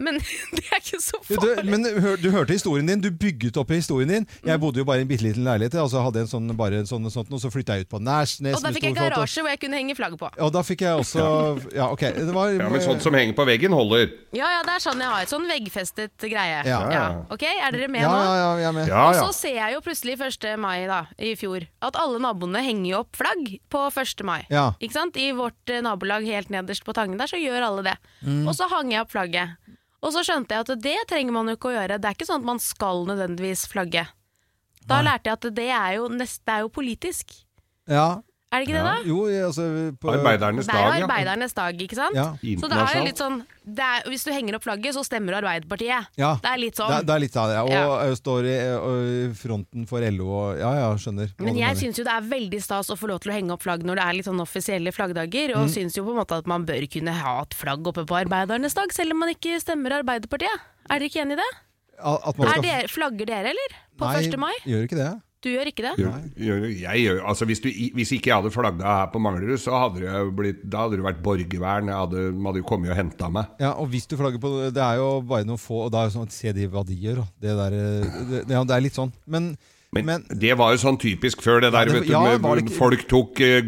Men 0.00 0.16
det 0.56 0.62
er 0.72 0.80
ikke 0.80 0.98
så 1.04 1.18
Du, 1.28 1.34
farlig. 1.36 1.64
men 1.68 1.84
hør, 2.00 2.16
du 2.16 2.30
hørte 2.32 2.54
historien 2.56 2.86
din, 2.88 3.02
du 3.04 3.10
bygget 3.12 3.58
opp 3.60 3.70
historien 3.74 4.08
din. 4.08 4.26
Jeg 4.48 4.60
bodde 4.62 4.80
jo 4.80 4.86
bare 4.88 5.02
i 5.02 5.04
en 5.04 5.10
bitte 5.10 5.26
liten 5.26 5.44
leilighet, 5.44 5.76
og 5.82 5.90
så 5.92 6.00
hadde 6.06 6.22
en 6.24 6.30
sånn, 6.30 6.48
bare 6.56 6.80
en 6.80 6.88
sånn, 6.88 7.04
og 7.04 7.12
sånt, 7.12 7.28
og 7.36 7.42
så 7.42 7.50
flytta 7.52 7.76
jeg 7.76 7.84
ut 7.86 7.90
på 7.92 8.00
Nærsnes. 8.00 8.56
Og 8.56 8.64
da 8.64 8.72
fikk 8.72 8.86
jeg 8.88 8.96
flott- 8.96 9.12
garasje 9.14 9.44
hvor 9.44 9.52
jeg 9.52 9.60
kunne 9.60 9.76
henge 9.80 9.96
flagget 9.98 10.22
på. 10.22 10.30
Og 10.46 10.52
da 10.56 10.62
fikk 10.64 10.86
jeg 10.86 11.02
også 11.04 11.26
Ja, 11.80 11.90
ok. 11.92 12.00
Det 12.16 12.32
var, 12.34 12.50
Ja, 12.56 12.68
men 12.72 12.80
sånt 12.84 13.04
som 13.04 13.14
henger 13.14 13.36
på 13.36 13.44
veggen, 13.48 13.76
holder. 13.76 14.08
Ja, 14.36 14.48
ja, 14.56 14.62
det 14.66 14.74
er 14.78 14.84
sånn 14.86 15.00
jeg 15.04 15.12
har. 15.12 15.28
Sånn 15.30 15.44
veggfestet 15.50 16.16
greie. 16.24 16.62
Ja. 16.66 16.80
Ja. 16.90 17.04
Ok, 17.30 17.44
Er 17.50 17.76
dere 17.76 17.88
med 17.92 18.02
Ja, 18.06 18.10
nå? 18.10 18.22
ja, 18.24 18.34
ja, 18.40 18.50
jeg 18.64 18.68
er 18.70 18.76
med. 18.80 18.88
Ja, 18.88 19.04
Og 19.10 19.20
så 19.20 19.30
ser 19.36 19.56
jeg 19.60 19.76
jo 19.76 19.80
plutselig 19.84 20.16
1. 20.20 20.56
mai 20.60 20.86
da, 20.88 21.02
i 21.20 21.34
fjor 21.38 21.66
at 21.84 21.96
alle 22.00 22.18
naboene 22.22 22.62
henger 22.64 23.02
opp 23.02 23.16
flagg 23.20 23.58
på 23.72 23.84
1. 23.92 24.24
mai. 24.26 24.40
Ja. 24.50 24.70
Ikke 24.80 24.96
sant? 24.96 25.16
I 25.20 25.30
vårt 25.36 25.68
eh, 25.72 25.82
nabolag 25.84 26.24
helt 26.24 26.48
nederst 26.52 26.84
på 26.86 26.94
Tangen 26.96 27.18
der, 27.20 27.28
så 27.30 27.36
gjør 27.40 27.66
alle 27.68 27.82
det. 27.90 27.96
Mm. 28.24 28.46
Og 28.48 28.54
så 28.56 28.68
hang 28.72 28.90
jeg 28.94 29.04
opp 29.04 29.12
flagget. 29.12 29.56
Og 30.00 30.14
så 30.14 30.22
skjønte 30.24 30.56
jeg 30.56 30.64
at 30.64 30.82
det 30.82 30.96
trenger 31.10 31.34
man 31.36 31.50
jo 31.50 31.58
ikke 31.58 31.70
å 31.70 31.76
gjøre. 31.76 31.98
Det 32.00 32.08
er 32.08 32.16
ikke 32.16 32.28
sånn 32.28 32.40
at 32.40 32.48
man 32.48 32.62
skal 32.62 33.04
nødvendigvis 33.10 33.66
flagge. 33.68 34.06
Da 34.88 35.02
lærte 35.04 35.28
jeg 35.28 35.36
at 35.36 35.48
det 35.54 35.68
er 35.76 35.96
jo, 35.98 36.08
nest, 36.08 36.40
det 36.48 36.54
er 36.54 36.64
jo 36.64 36.70
politisk. 36.72 37.34
Ja. 37.90 38.22
Er 38.50 38.58
det 38.58 38.66
ikke 38.66 38.74
det, 38.74 38.82
da? 38.82 38.94
Jo, 39.06 39.18
altså 39.46 39.64
på, 40.02 40.08
Arbeidernes 40.10 40.66
Det 40.66 40.74
er 40.74 40.86
jo 40.98 41.04
arbeidernes 41.06 41.52
dag, 41.54 41.76
ikke 41.84 41.94
sant? 41.94 42.16
Ja. 42.18 42.24
Så 42.58 42.66
det 42.66 42.78
er 42.82 42.96
jo 42.98 43.04
litt 43.06 43.20
sånn 43.22 43.36
det 43.62 43.84
er, 43.86 44.02
Hvis 44.10 44.24
du 44.26 44.32
henger 44.34 44.56
opp 44.58 44.64
flagget, 44.64 44.96
så 44.96 45.04
stemmer 45.06 45.36
du 45.36 45.38
Arbeiderpartiet. 45.38 46.08
Ja. 46.18 46.32
Det 46.42 46.50
er 46.50 46.58
litt 46.58 46.74
sånn. 46.74 46.90
Det, 46.90 47.06
det 47.06 47.14
er 47.14 47.22
litt 47.22 47.36
av 47.38 47.46
det. 47.52 47.58
Og 47.62 47.70
Ja. 47.70 47.84
jeg 48.08 48.16
står 48.18 48.48
i 48.50 48.56
og 48.74 49.36
fronten 49.38 49.86
for 49.86 50.00
LO 50.02 50.26
og 50.34 50.58
Ja, 50.58 50.72
ja, 50.80 50.88
skjønner. 50.98 51.30
Men 51.38 51.54
jeg 51.62 51.76
syns 51.78 51.96
jo 52.02 52.02
det 52.02 52.10
er 52.16 52.26
veldig 52.26 52.60
stas 52.66 52.90
å 52.90 52.98
få 52.98 53.06
lov 53.12 53.20
til 53.22 53.30
å 53.30 53.34
henge 53.38 53.52
opp 53.54 53.62
flagg 53.62 53.86
når 53.86 53.94
det 54.02 54.04
er 54.08 54.12
litt 54.18 54.26
sånn 54.26 54.42
offisielle 54.42 54.90
flaggdager, 54.92 55.54
og 55.54 55.68
Mm. 55.68 55.74
syns 55.76 55.94
jo 55.96 56.02
på 56.04 56.10
en 56.10 56.18
måte 56.24 56.36
at 56.42 56.46
man 56.50 56.66
bør 56.66 56.90
kunne 56.90 57.12
ha 57.14 57.42
et 57.42 57.54
flagg 57.54 57.86
oppe 57.86 58.02
på 58.04 58.18
arbeidernes 58.26 58.74
dag, 58.74 58.90
selv 58.92 59.12
om 59.12 59.18
man 59.20 59.28
ikke 59.30 59.60
stemmer 59.62 60.02
Arbeiderpartiet. 60.02 60.58
Er 60.90 60.98
dere 60.98 61.06
ikke 61.08 61.22
enig 61.22 61.38
i 61.38 61.42
det? 61.44 61.50
At 62.02 62.36
man 62.36 62.48
Er 62.48 62.50
skal- 62.50 62.62
dere, 62.62 62.88
flagger 62.88 63.26
dere, 63.26 63.46
eller? 63.54 63.70
På 63.96 64.10
Nei, 64.10 64.22
1. 64.26 64.36
mai? 64.38 64.54
gjør 64.66 64.88
ikke 64.88 64.96
det. 64.98 65.22
Du 65.40 65.48
gjør 65.48 65.70
ikke 65.70 65.84
det? 65.86 65.92
Gjør, 66.02 66.16
gjør, 66.36 66.64
jeg 66.82 67.02
gjør, 67.06 67.20
altså 67.30 67.46
hvis, 67.48 67.62
du, 67.64 67.68
hvis 67.96 68.10
ikke 68.12 68.28
jeg 68.28 68.36
hadde 68.42 68.50
flagga 68.52 68.84
her 68.98 69.06
på 69.14 69.22
Manglerud, 69.24 69.56
så 69.62 69.72
hadde 69.86 70.02
det, 70.04 70.24
blitt, 70.36 70.60
da 70.68 70.82
hadde 70.84 70.98
det 71.00 71.06
vært 71.06 71.22
borgervern. 71.24 71.88
Jeg 71.88 71.96
hadde, 71.96 72.24
de 72.36 72.44
hadde 72.44 72.60
jo 72.60 72.66
kommet 72.68 72.92
og 72.92 72.98
henta 73.00 73.30
meg. 73.32 73.54
Ja, 73.62 73.70
og 73.80 73.88
hvis 73.88 74.04
du 74.10 74.18
flagger 74.20 74.42
på 74.42 74.50
Det 74.68 74.84
er 74.84 75.00
jo 75.00 75.08
bare 75.24 75.48
noen 75.48 75.60
få, 75.60 75.86
og 75.86 75.92
da 75.94 76.04
er 76.04 76.10
det 76.12 76.16
sånn 76.18 76.28
Se 76.34 76.52
de 76.52 76.68
hva 76.68 76.84
de 76.84 76.98
gjør, 77.06 77.22
det 77.40 77.56
der 77.56 77.76
det, 77.78 78.44
det, 78.44 78.46
det 78.52 78.76
er 78.76 78.84
litt 78.84 78.98
sånn. 79.00 79.14
Men, 79.24 79.54
Men, 79.96 80.22
det 80.28 80.52
var 80.60 80.74
jo 80.76 80.82
sånn 80.84 81.00
typisk 81.00 81.40
før, 81.42 81.64
det 81.64 81.72
Ja, 81.72 81.78
der. 81.80 81.88
det- 81.88 81.94
vet 82.02 82.10
du, 82.12 82.46
med, 82.46 82.60
ikke- 82.66 82.76
Folk 82.76 83.08
tok 83.08 83.40
eh, 83.40 83.62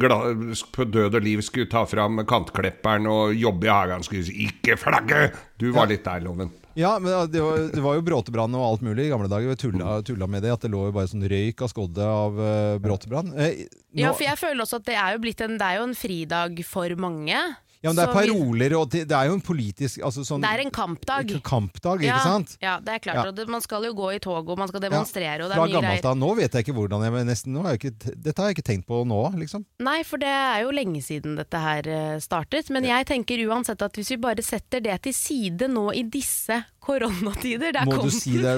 på 0.76 0.84
død 0.92 1.16
og 1.18 1.22
liv, 1.24 1.40
skulle 1.42 1.70
ta 1.72 1.86
fram 1.88 2.20
kantklipperen 2.28 3.08
og 3.10 3.32
jobbe 3.34 3.64
i 3.66 3.72
hagen. 3.72 4.04
Skulle 4.04 4.28
si 4.28 4.44
'ikke 4.46 4.76
flagge'! 4.76 5.32
Du 5.58 5.72
var 5.72 5.86
litt 5.88 6.04
der, 6.04 6.20
Loven. 6.20 6.52
Ja, 6.74 6.98
men 6.98 7.10
det 7.30 7.40
var, 7.44 7.58
det 7.72 7.82
var 7.84 7.96
jo 7.98 8.04
bråtebrann 8.06 8.54
og 8.56 8.62
alt 8.64 8.84
mulig 8.86 9.06
i 9.06 9.10
gamle 9.12 9.28
dager. 9.28 9.52
Vi 9.52 9.56
tulla, 9.60 9.98
tulla 10.06 10.26
med 10.30 10.42
det, 10.46 10.52
at 10.54 10.62
det 10.64 10.70
lå 10.72 10.86
jo 10.88 10.94
bare 10.96 11.10
sånn 11.10 11.26
røyk 11.28 11.60
av 11.66 11.68
skoddet 11.72 12.06
av 12.06 12.38
uh, 12.40 12.78
bråtebrann. 12.80 13.32
Eh, 13.36 13.66
nå- 13.92 14.06
Ja, 14.06 14.12
for 14.16 14.24
jeg 14.24 14.40
føler 14.40 14.64
også 14.64 14.80
at 14.80 14.86
det 14.88 14.96
er 14.96 15.12
jo 15.18 15.20
blitt 15.26 15.42
en, 15.44 15.58
det 15.60 15.68
er 15.68 15.80
jo 15.82 15.88
en 15.90 15.94
fridag 15.98 16.62
for 16.64 16.96
mange. 16.96 17.36
Ja, 17.82 17.90
men 17.90 17.98
det 17.98 18.04
er 18.04 18.12
paroler, 18.14 18.74
og 18.78 18.90
det, 18.94 19.00
det 19.10 19.16
er 19.18 19.26
jo 19.26 19.34
en 19.34 19.42
politisk 19.42 20.04
altså 20.06 20.22
sånn, 20.26 20.44
Det 20.44 20.50
er 20.54 20.62
en 20.62 20.70
kampdag. 20.74 21.32
Kampdag, 21.42 22.04
ikke 22.04 22.12
ja, 22.12 22.20
sant? 22.22 22.54
Ja, 22.62 22.76
det 22.78 22.94
er 22.94 23.02
klart. 23.02 23.20
Ja. 23.26 23.32
Det, 23.34 23.46
man 23.50 23.64
skal 23.64 23.88
jo 23.88 23.90
gå 23.98 24.12
i 24.14 24.20
tog, 24.22 24.46
og 24.46 24.60
man 24.60 24.70
skal 24.70 24.84
demonstrere, 24.84 25.40
og 25.42 25.50
det 25.50 25.58
Fra 25.58 25.66
er 25.66 25.72
mye 25.72 25.80
gammelt 25.80 26.06
av. 26.12 26.18
Nå 26.20 26.28
vet 26.38 26.54
jeg 26.54 26.66
ikke 26.66 26.76
hvordan 26.76 27.02
jeg 27.08 27.26
nesten, 27.26 27.58
jeg 27.66 27.80
ikke, 27.80 28.12
Dette 28.14 28.36
har 28.38 28.52
jeg 28.52 28.58
ikke 28.58 28.68
tenkt 28.70 28.86
på 28.86 29.02
nå, 29.10 29.20
liksom. 29.40 29.66
Nei, 29.82 29.98
for 30.06 30.22
det 30.22 30.30
er 30.30 30.62
jo 30.62 30.76
lenge 30.78 31.02
siden 31.02 31.34
dette 31.40 31.62
her 31.64 31.90
eh, 31.90 32.20
startet. 32.22 32.70
Men 32.70 32.86
jeg 32.86 33.08
tenker 33.10 33.42
uansett 33.48 33.82
at 33.82 33.98
hvis 33.98 34.14
vi 34.14 34.20
bare 34.22 34.46
setter 34.46 34.84
det 34.84 35.00
til 35.08 35.16
side 35.16 35.70
nå 35.72 35.88
i 35.98 36.06
disse 36.06 36.62
koronatider 36.82 37.72
det 37.72 37.80
er 37.82 37.88
Må 37.88 37.96
kom- 38.00 38.08
du 38.10 38.14
si 38.14 38.36
det 38.42 38.52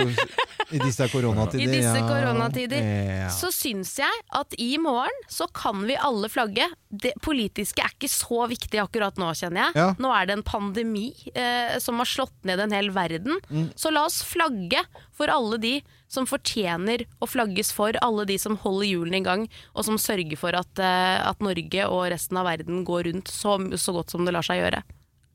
i 0.75 0.79
disse 0.81 1.07
koronatider? 1.13 1.63
I 1.69 1.69
disse 1.71 1.99
ja. 2.01 2.07
koronatider 2.09 2.81
Ja. 2.85 3.29
så 3.33 3.51
syns 3.53 3.93
jeg 4.01 4.23
at 4.35 4.55
i 4.59 4.71
morgen 4.81 5.15
så 5.31 5.47
kan 5.55 5.83
vi 5.87 5.97
alle 5.97 6.29
flagge. 6.33 6.67
Det 6.91 7.13
politiske 7.23 7.83
er 7.85 7.93
ikke 7.93 8.11
så 8.11 8.47
viktig 8.51 8.81
akkurat 8.81 9.19
nå, 9.21 9.29
kjenner 9.37 9.67
jeg. 9.69 9.77
Ja. 9.79 9.89
Nå 10.01 10.13
er 10.17 10.27
det 10.31 10.39
en 10.39 10.47
pandemi 10.47 11.11
eh, 11.35 11.77
som 11.85 12.01
har 12.01 12.09
slått 12.09 12.35
ned 12.49 12.63
en 12.65 12.73
hel 12.75 12.89
verden. 12.97 13.39
Mm. 13.51 13.69
Så 13.77 13.93
la 13.95 14.07
oss 14.09 14.23
flagge 14.27 14.83
for 15.15 15.31
alle 15.31 15.61
de 15.63 15.75
som 16.15 16.27
fortjener 16.31 17.05
å 17.23 17.29
flagges 17.29 17.73
for. 17.75 17.97
Alle 18.05 18.25
de 18.29 18.39
som 18.41 18.57
holder 18.65 18.89
hjulene 18.89 19.21
i 19.21 19.25
gang, 19.27 19.47
og 19.75 19.85
som 19.87 19.99
sørger 20.01 20.39
for 20.41 20.57
at, 20.59 20.79
eh, 20.81 21.21
at 21.29 21.41
Norge 21.45 21.87
og 21.91 22.09
resten 22.15 22.39
av 22.41 22.49
verden 22.49 22.85
går 22.89 23.09
rundt 23.11 23.29
så, 23.33 23.59
så 23.79 23.95
godt 24.01 24.15
som 24.15 24.25
det 24.25 24.33
lar 24.35 24.47
seg 24.47 24.63
gjøre. 24.65 24.83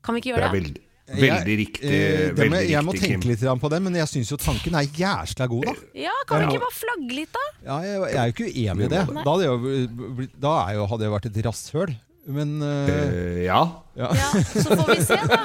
Kan 0.02 0.16
vi 0.16 0.22
ikke 0.24 0.32
Det 0.34 0.40
gjøre 0.40 0.54
er 0.56 0.70
det? 0.72 0.86
Veldig, 1.16 1.56
riktig, 1.58 1.90
Jeg, 1.90 2.34
det 2.36 2.44
veldig 2.44 2.60
jeg 2.70 2.84
må 2.86 2.92
riktig, 2.94 3.08
Kim. 3.08 3.20
tenke 3.20 3.30
litt 3.32 3.62
på 3.64 3.70
det, 3.72 3.80
men 3.82 3.98
jeg 4.00 4.10
syns 4.12 4.30
jo 4.30 4.38
tanken 4.40 4.76
er 4.78 4.86
jæsla 5.00 5.48
god, 5.50 5.66
da. 5.70 5.74
Ja, 6.06 6.14
kan 6.28 6.44
vi 6.44 6.52
ikke 6.54 6.64
bare 6.66 6.76
flagge 6.76 7.16
litt, 7.16 7.32
da? 7.34 7.46
Ja, 7.66 7.78
jeg, 7.86 7.98
jeg 8.14 8.20
er 8.20 8.30
jo 8.30 8.36
ikke 8.36 8.50
uenig 8.50 8.86
i 8.86 8.92
det. 8.94 9.02
Da 9.10 9.26
hadde 9.30 9.48
jeg, 9.48 9.50
jo 9.50 10.28
da 10.46 10.54
er 10.68 10.78
jo, 10.78 10.86
hadde 10.92 11.06
jeg 11.08 11.14
vært 11.16 11.30
et 11.32 11.42
rasshøl. 11.48 11.96
Men 12.30 12.50
uh, 12.62 13.40
ja. 13.42 13.60
ja. 13.98 14.08
Så 14.54 14.76
får 14.76 14.90
vi 14.92 14.96
se, 15.02 15.16
da. 15.26 15.38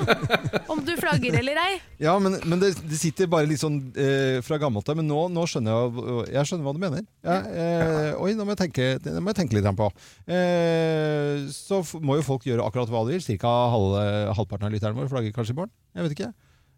Om 0.69 0.83
du 0.86 0.91
flagger 0.99 1.38
eller 1.39 1.57
ei. 1.63 1.79
Ja, 2.03 2.13
men, 2.21 2.36
men 2.45 2.61
det, 2.61 2.73
det 2.86 2.99
sitter 3.01 3.29
bare 3.31 3.47
litt 3.49 3.61
sånn 3.63 3.79
eh, 3.97 4.38
fra 4.45 4.59
gammelt 4.61 4.88
av. 4.91 4.99
Men 4.99 5.07
nå, 5.09 5.23
nå 5.33 5.45
skjønner 5.49 5.73
jeg 5.73 6.36
Jeg 6.36 6.49
skjønner 6.51 6.67
hva 6.67 6.75
du 6.77 6.81
mener. 6.83 7.03
Ja, 7.25 7.38
eh, 7.49 8.11
oi, 8.21 8.36
nå 8.38 8.45
må 8.45 8.53
jeg 8.53 8.61
tenke, 8.67 8.89
det 9.01 9.15
må 9.17 9.33
jeg 9.33 9.39
tenke 9.41 9.57
litt 9.57 9.69
på. 9.79 9.89
Eh, 10.29 11.45
så 11.55 11.81
f- 11.81 11.97
må 12.03 12.19
jo 12.19 12.25
folk 12.27 12.45
gjøre 12.47 12.65
akkurat 12.67 12.91
hva 12.93 13.05
de 13.07 13.15
vil. 13.17 13.23
Cirka 13.25 13.49
Halv, 13.73 13.97
halvparten 14.38 14.67
av 14.69 14.75
lytterne 14.75 14.99
våre 14.99 15.09
flagger 15.11 15.33
kanskje 15.36 15.55
i 15.55 15.59
morgen. 15.63 15.73
Jeg 15.95 16.05
vet 16.07 16.17
ikke. 16.19 16.31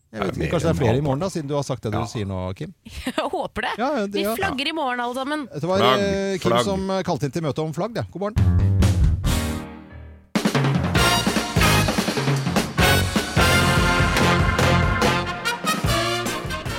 Jeg 0.07 0.23
vet 0.23 0.37
ikke. 0.39 0.51
Kanskje 0.53 0.69
det 0.69 0.75
er 0.77 0.79
flere 0.79 1.01
i 1.01 1.03
morgen, 1.03 1.19
da, 1.25 1.27
siden 1.33 1.49
du 1.51 1.55
har 1.57 1.65
sagt 1.67 1.83
det 1.83 1.91
du 1.91 1.99
sier 2.07 2.29
nå, 2.29 2.45
Kim. 2.55 2.71
Jeg 3.09 3.27
håper 3.33 3.67
det. 3.67 3.73
Ja, 3.81 3.89
det- 4.05 4.15
Vi 4.15 4.23
ja. 4.23 4.37
flagger 4.39 4.71
i 4.71 4.75
morgen, 4.77 5.03
alle 5.03 5.19
sammen. 5.19 5.47
Det 5.51 5.67
var 5.67 5.83
Flagg, 5.83 6.05
eh, 6.07 6.37
Kim 6.39 6.53
flagg. 6.53 6.67
som 6.71 6.87
kalte 7.11 7.27
inn 7.27 7.35
til 7.35 7.43
møte 7.49 7.65
om 7.67 7.75
flagg. 7.75 7.97
Det. 7.99 8.07
God 8.15 8.29
morgen. 8.29 8.86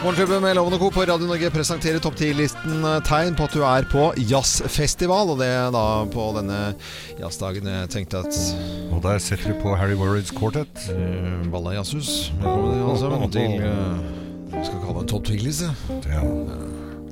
Morgenklubben 0.08 0.42
med 0.42 0.56
Lovende 0.56 0.78
Co. 0.78 0.90
på 0.90 1.02
Radio 1.04 1.26
Norge 1.28 1.50
presenterer 1.52 2.00
topp 2.00 2.14
10-listen 2.16 2.78
eh, 2.80 2.94
tegn 3.04 3.34
på 3.36 3.44
at 3.44 3.52
du 3.52 3.60
er 3.60 3.84
på 3.92 4.06
jazzfestival. 4.30 5.34
Og 5.34 5.42
det 5.42 5.48
er 5.52 5.66
da 5.74 5.82
på 6.08 6.22
denne 6.32 6.60
jazzdagen 7.18 7.68
jeg 7.68 7.90
tenkte 7.92 8.22
at 8.24 8.38
Og 8.88 9.02
der 9.04 9.20
setter 9.20 9.52
du 9.52 9.58
på 9.60 9.74
Harry 9.76 9.98
Warrids 10.00 10.32
Quartet. 10.32 10.72
uh, 10.88 11.44
Balla 11.52 11.74
Jazzhus. 11.76 12.30
Velkommen 12.40 12.86
alle 12.86 12.96
sammen 13.02 13.34
til 13.36 13.60
uh, 13.60 14.00
Vi 14.54 14.62
skal 14.70 14.80
kalle 14.86 14.94
det 14.94 15.02
en 15.02 15.10
topp 15.12 15.28
10-liste. 15.28 15.68
Ja. 16.08 16.22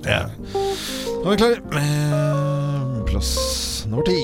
Ja. 0.07 0.23
Nå 0.57 1.27
er 1.27 1.37
vi 1.37 1.43
klare 1.43 1.61
med 1.77 3.05
plass 3.13 3.37
nummer 3.91 4.09
ti. 4.09 4.17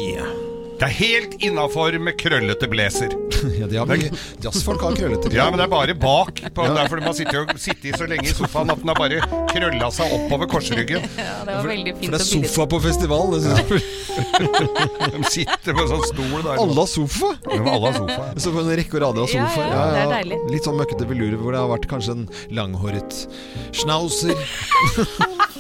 Det 0.83 0.89
er 0.89 0.95
helt 0.99 1.35
innafor 1.47 1.95
med 2.03 2.17
krøllete 2.19 2.67
blazer. 2.71 3.13
Ja, 3.59 3.67
de 3.67 3.75
har 3.79 3.89
mye 3.91 4.09
Jazzfolk 4.43 4.83
har 4.85 4.95
krøllete 4.95 5.31
Ja, 5.35 5.49
men 5.51 5.59
det 5.59 5.65
er 5.65 5.71
bare 5.71 5.95
bak. 5.99 6.39
På, 6.55 6.63
ja. 6.67 6.75
Derfor 6.77 7.01
man 7.03 7.15
sitter 7.15 7.41
jo 7.41 7.57
sitter 7.59 7.97
så 7.99 8.07
lenge 8.11 8.29
i 8.31 8.35
sofaen 8.35 8.71
at 8.71 8.79
den 8.83 8.91
har 8.93 8.99
bare 8.99 9.19
krølla 9.51 9.89
seg 9.95 10.15
oppover 10.15 10.51
korsryggen. 10.51 11.03
Ja, 11.23 11.41
det 11.47 11.57
var 11.57 11.67
veldig 11.71 11.95
fint 11.97 12.07
For 12.07 12.15
det 12.15 12.21
er 12.21 12.29
sofa 12.29 12.67
på 12.71 12.81
festival. 12.85 13.33
Det 13.35 13.41
synes 13.43 13.59
jeg. 13.59 13.83
De 15.17 15.23
sitter 15.33 15.77
på 15.79 15.87
sånn 15.91 16.05
stol 16.07 16.37
der. 16.47 16.53
Alle 16.63 16.79
har 16.79 16.91
sofa! 16.91 17.33
Ja, 17.51 17.61
alle 17.63 17.91
har 17.91 17.99
sofa. 17.99 18.27
Så 18.45 18.55
på 18.55 18.63
en 18.63 18.73
rekke 18.83 18.99
og 18.99 19.05
rader 19.07 19.25
av 19.27 19.35
Ja, 19.35 19.47
sofa. 19.49 19.67
ja, 19.71 19.85
det 19.95 20.03
er 20.03 20.13
deilig. 20.17 20.41
Litt 20.55 20.69
sånn 20.69 20.79
møkkete 20.79 21.09
velurer 21.11 21.39
hvor 21.43 21.55
det 21.57 21.63
har 21.63 21.71
vært 21.73 21.89
kanskje 21.91 22.17
en 22.19 22.27
langhåret 22.59 23.23
schnauzer. 23.75 24.39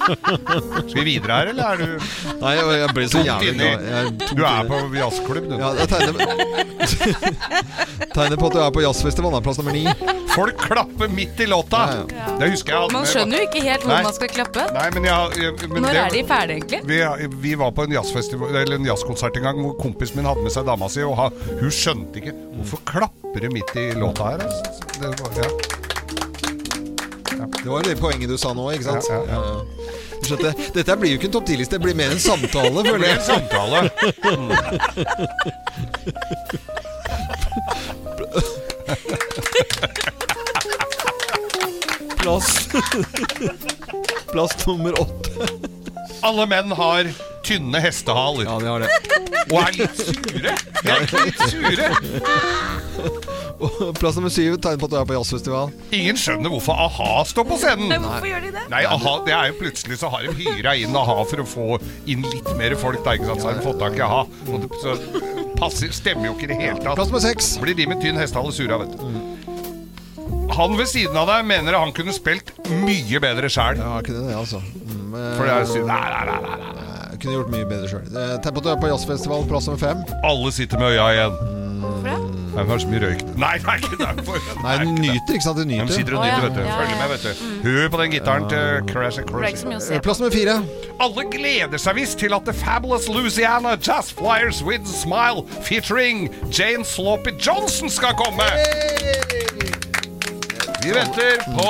Skal 0.90 0.98
vi 0.98 1.05
videre 1.07 1.36
her, 1.38 1.50
eller 1.53 1.64
er 1.64 1.76
du 1.76 1.86
Nei, 2.42 2.53
jeg, 2.57 2.64
jeg 2.82 2.94
ble 2.96 3.05
så 3.12 3.20
jævlig 3.26 3.53
inni. 3.53 3.68
glad. 3.68 3.82
Jeg 3.92 4.36
Du 4.36 4.42
er 4.48 4.70
på 4.70 4.78
jazzklubb, 4.96 5.46
du. 5.50 5.55
Ja, 5.61 5.68
jeg 5.78 5.88
tegner, 5.92 6.12
tegner 8.16 8.36
på 8.40 8.48
at 8.48 8.57
du 8.57 8.61
er 8.64 8.72
på 8.74 8.82
jazzfestival. 8.84 9.32
da, 9.36 9.40
Plass 9.44 9.61
nummer 9.62 9.74
ni. 9.76 9.84
Folk 10.32 10.57
klapper 10.64 11.11
midt 11.12 11.40
i 11.44 11.46
låta! 11.50 11.82
Ja, 11.92 12.26
Det 12.40 12.48
husker 12.55 12.72
jeg 12.76 12.92
Man 12.94 13.07
skjønner 13.09 13.42
jo 13.42 13.48
ikke 13.50 13.62
helt 13.66 13.84
hvor 13.84 13.92
Nei. 13.94 14.03
man 14.07 14.16
skal 14.16 14.30
klappe. 14.32 14.64
Nei, 14.74 14.86
men 14.96 15.09
jeg, 15.11 15.42
jeg 15.42 15.68
men 15.68 15.82
Når 15.84 15.90
det- 15.92 16.03
er 16.03 16.16
de 16.16 16.22
ferdige, 16.30 16.57
egentlig? 16.57 16.80
Vi, 16.88 17.00
vi 17.44 17.55
var 17.61 17.70
på 17.76 17.84
en, 17.84 17.92
eller 17.92 18.74
en 18.78 18.88
jazzkonsert 18.88 19.36
en 19.36 19.46
gang 19.50 19.61
hvor 19.62 19.76
kompisen 19.82 20.16
min 20.22 20.28
hadde 20.30 20.42
med 20.46 20.53
seg 20.55 20.64
dama 20.66 20.88
si, 20.92 21.03
og 21.05 21.16
ha, 21.20 21.28
hun 21.61 21.70
skjønte 21.70 22.22
ikke 22.22 22.34
Hvorfor 22.62 22.82
klapper 22.86 23.40
det 23.42 23.53
midt 23.53 23.72
i 23.76 23.88
låta 23.98 24.32
her? 24.32 24.44
altså? 24.46 24.62
Det 25.03 25.09
var, 25.20 25.30
ja. 25.42 25.48
Det 27.62 27.70
var 27.70 27.82
det 27.86 27.96
poenget 28.00 28.28
du 28.30 28.36
sa 28.38 28.53
nå, 28.55 28.68
ikke 28.74 28.86
sant? 28.86 29.09
Ja, 29.11 29.20
ja, 29.28 29.40
ja. 29.42 29.80
Du 30.23 30.37
Dette 30.37 30.97
blir 30.97 31.11
jo 31.12 31.18
ikke 31.18 31.27
en 31.31 31.35
topp 31.35 31.49
10-liste, 31.51 31.77
det 31.77 31.83
blir 31.83 31.97
mer 31.99 32.11
en 32.14 32.20
samtale, 32.23 32.85
føler 32.87 33.07
jeg. 33.09 33.16
en 33.16 33.23
samtale. 33.27 33.79
Plass 42.23 42.68
Plass 44.31 44.66
nummer 44.66 45.01
åtte. 45.01 45.31
Alle 46.23 46.47
menn 46.47 46.70
har 46.79 47.11
tynne 47.47 47.80
hestehaler. 47.84 48.45
Ja, 48.49 48.59
de 48.59 48.66
har 48.70 48.78
det. 48.84 48.90
Og 49.53 49.59
er 49.59 49.72
litt 49.76 49.97
sure. 49.99 50.53
De 50.82 50.90
er 50.93 51.01
litt 51.26 51.40
sure. 51.51 51.88
Plass 53.99 54.16
nummer 54.18 54.32
syv 54.32 54.57
tegn 54.62 54.78
på 54.80 54.86
at 54.88 54.93
du 54.93 54.97
er 54.99 55.07
på 55.09 55.16
jazzfestival. 55.16 55.72
Ingen 55.95 56.18
skjønner 56.18 56.51
hvorfor 56.53 56.78
a-ha 56.86 57.11
står 57.28 57.47
på 57.51 57.59
scenen. 57.62 57.93
Hvorfor 58.03 58.28
gjør 58.30 58.43
de 58.47 58.51
det? 58.57 58.64
Nei, 58.72 58.82
a-ha, 58.90 59.14
det 59.26 59.34
er 59.36 59.51
jo 59.53 59.59
plutselig 59.61 59.99
så 60.01 60.11
har 60.12 60.26
de 60.26 60.32
hyra 60.38 60.74
inn 60.78 60.97
a-ha 60.99 61.18
for 61.28 61.43
å 61.43 61.47
få 61.49 61.66
inn 62.11 62.22
litt 62.26 62.51
mer 62.59 62.74
folk. 62.80 63.03
Da, 63.07 63.16
ikke 63.18 63.28
sant? 63.30 63.43
Så 63.45 63.51
har 63.51 63.59
de 63.59 63.66
fått 63.66 63.80
tak 63.82 63.99
i 63.99 64.05
a-ha. 64.07 64.22
Og 64.49 64.57
det, 64.64 64.68
så 64.82 64.97
passer, 65.59 65.93
stemmer 65.95 66.30
jo 66.30 66.36
ikke 66.36 66.49
i 66.49 66.53
det 66.55 66.61
hele 66.62 66.78
tatt. 66.80 66.97
Plass 66.99 67.12
nummer 67.12 67.24
seks. 67.26 67.53
Blir 67.62 67.78
de 67.78 67.88
med 67.93 68.03
tynn 68.03 68.18
hestehale 68.20 68.55
sura, 68.57 68.80
vet 68.82 68.95
du. 68.99 68.99
Han 70.53 70.74
ved 70.76 70.88
siden 70.90 71.16
av 71.16 71.30
deg 71.30 71.47
mener 71.49 71.78
han 71.80 71.95
kunne 71.97 72.12
spilt 72.12 72.51
mye 72.68 73.20
bedre 73.24 73.49
sjæl. 73.53 73.78
Ja, 73.80 73.95
ikke 74.03 74.12
det, 74.18 74.34
altså. 74.36 74.61
Mm, 74.61 75.14
eh, 75.16 75.30
For 75.38 75.49
det 75.49 75.55
er 75.55 75.68
synd. 75.70 75.86
Nei, 75.88 76.03
nei, 76.12 76.24
nei, 76.28 76.40
nei, 76.45 76.72
nei. 76.76 76.82
Kunne 77.23 77.39
gjort 77.39 77.51
mye 77.55 77.66
bedre 77.70 77.89
sjøl. 77.91 78.07
Tempoet 78.45 78.62
på 78.62 78.68
at 78.68 78.77
er 78.77 78.85
på 78.85 78.93
jazzfestival, 78.93 79.49
plass 79.51 79.70
nummer 79.70 79.83
fem. 79.83 80.07
Alle 80.27 80.55
sitter 80.55 80.83
med 80.83 80.97
øya 80.97 81.11
igjen. 81.16 81.61
Hvorfor 81.83 82.09
det? 82.09 82.33
Er 82.53 82.66
kanskje 82.68 82.89
mye 82.93 83.01
røyk. 83.01 83.23
Nei, 83.41 83.53
det 83.62 83.68
er 83.73 83.79
ikke 83.81 83.99
derfor. 84.03 84.41
Nei, 84.62 84.73
du 84.83 84.91
nyter, 85.01 85.37
ikke 85.39 85.45
sant? 85.47 85.57
Du 85.57 85.64
De 85.64 85.95
sitter 85.95 86.16
og 86.18 86.25
nyter, 86.27 86.43
vet 86.45 86.57
du. 86.59 86.62
Følger 86.68 86.99
med, 87.01 87.12
vet 87.12 87.23
du. 87.25 87.45
Hør 87.64 87.89
på 87.95 88.01
den 88.03 88.11
gitaren 88.12 88.49
til 88.51 88.93
Crash 88.93 89.23
and 89.23 89.29
Crash. 89.31 90.03
Plass 90.05 90.20
nummer 90.20 90.35
fire. 90.35 90.57
Alle 91.01 91.25
gleder 91.33 91.81
seg 91.81 91.97
visst 91.97 92.18
til 92.20 92.37
at 92.37 92.45
The 92.45 92.53
Fabulous 92.53 93.09
Louisiana 93.09 93.77
Jazz 93.81 94.12
Flyers 94.12 94.61
with 94.62 94.85
Smile 94.87 95.47
featuring 95.64 96.29
Jane 96.53 96.85
Sloppy 96.85 97.33
Johnson 97.41 97.91
skal 97.91 98.12
komme. 98.20 98.51
Vi 100.83 100.91
venter 100.91 101.41
på 101.57 101.66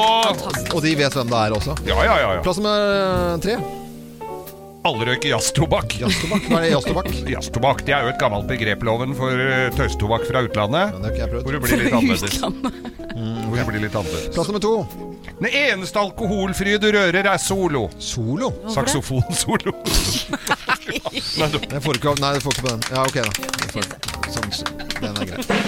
Og 0.74 0.82
de 0.82 0.96
vet 0.98 1.14
hvem 1.14 1.30
det 1.30 1.38
er 1.46 1.55
også. 1.55 1.76
Ja, 1.86 2.00
ja, 2.03 2.18
ja. 2.18 2.34
ja. 2.38 2.42
Plass 2.42 2.59
nummer 2.59 3.38
tre. 3.44 3.81
Alle 4.82 5.06
røyker 5.06 5.30
jazztobakk. 5.30 5.92
Jazztobakk. 6.00 6.46
Hva 6.50 6.58
er 6.58 6.64
det 6.66 6.70
jazztobakk? 6.72 7.10
Jazztobakk 7.36 7.82
det 7.86 7.92
er 7.94 8.02
jo 8.06 8.10
et 8.10 8.18
gammelt 8.18 8.48
begreploven 8.50 9.12
for 9.14 9.30
eh, 9.38 9.68
tøystobakk 9.76 10.24
fra 10.26 10.42
utlandet. 10.48 10.96
Men 10.96 11.04
det 11.04 11.10
har 11.10 11.14
ikke 11.14 11.22
jeg 11.22 11.44
Hvor 11.46 11.54
det 11.54 11.60
blir 11.62 11.82
litt 11.84 11.94
annerledes. 11.94 12.38
Hvor 12.42 13.60
det 13.60 13.66
blir 13.68 13.84
litt 13.84 13.94
annerledes. 14.00 14.32
Plass 14.34 14.50
nummer 14.50 14.64
to. 14.64 14.72
Den 15.42 15.48
eneste 15.54 16.02
alkoholfrie 16.02 16.80
du 16.82 16.88
rører, 16.96 17.28
er 17.30 17.38
solo. 17.42 17.84
Solo? 18.02 18.50
Saksofonsolo. 18.74 19.72
Nei, 21.38 21.48
du- 21.54 21.62
Jeg 21.62 21.82
får 21.86 21.98
ikke, 22.00 22.16
nei, 22.20 22.32
du 22.36 22.42
får 22.42 22.56
ikke 22.58 22.66
på 22.66 22.72
den. 22.72 22.82
Ja, 22.90 23.06
ok 23.06 23.16
da. 23.22 23.30
Sånn, 24.34 24.50
den 24.98 25.22
er 25.22 25.30
grei. 25.30 25.60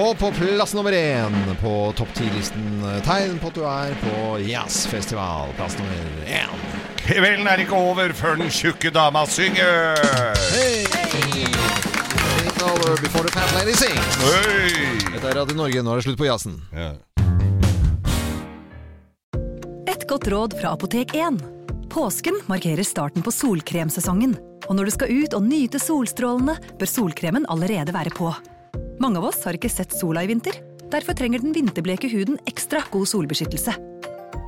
Og 0.00 0.12
på 0.20 0.28
plass 0.36 0.76
nummer 0.76 0.94
én 0.94 1.34
på 1.64 1.72
topp 1.98 2.12
ti-listen 2.14 2.84
tegn 3.08 3.40
på 3.42 3.50
at 3.50 3.56
du 3.56 3.64
er 3.66 3.96
på 4.04 4.36
jazzfestival. 4.46 5.50
Plass 5.58 5.74
nummer 5.80 6.28
én. 6.28 6.89
Kvelden 7.06 7.48
er 7.48 7.64
ikke 7.64 7.76
over 7.76 8.12
før 8.14 8.36
den 8.40 8.50
tjukke 8.50 8.90
dama 8.94 9.26
synger. 9.26 9.96
Hey! 10.52 10.84
Hey. 11.14 11.70
over 12.62 13.00
before 13.00 13.24
the 13.24 13.32
fat 13.32 13.52
lady 13.54 13.74
sings. 13.74 14.16
Hey! 14.22 14.98
Dette 15.14 15.30
er 15.30 15.38
Radio 15.40 15.56
Norge. 15.56 15.82
Nå 15.82 15.94
er 15.94 16.00
det 16.00 16.06
slutt 16.08 16.20
på 16.20 16.28
jazzen. 16.28 16.58
Ja. 16.74 16.92
Et 19.90 20.06
godt 20.08 20.28
råd 20.32 20.56
fra 20.60 20.74
Apotek 20.76 21.14
1. 21.16 21.40
Påsken 21.90 22.38
markerer 22.50 22.86
starten 22.86 23.24
på 23.26 23.32
solkremsesongen. 23.34 24.36
Og 24.68 24.76
når 24.78 24.86
du 24.86 24.94
skal 24.94 25.14
ut 25.24 25.34
og 25.34 25.46
nyte 25.46 25.80
solstrålene, 25.82 26.56
bør 26.78 26.90
solkremen 26.90 27.48
allerede 27.50 27.94
være 27.96 28.12
på. 28.14 28.30
Mange 29.02 29.18
av 29.18 29.30
oss 29.32 29.40
har 29.46 29.56
ikke 29.58 29.72
sett 29.72 29.96
sola 29.96 30.22
i 30.22 30.30
vinter. 30.30 30.60
Derfor 30.90 31.16
trenger 31.18 31.42
den 31.42 31.54
vinterbleke 31.56 32.10
huden 32.12 32.38
ekstra 32.50 32.84
god 32.92 33.08
solbeskyttelse. 33.08 33.74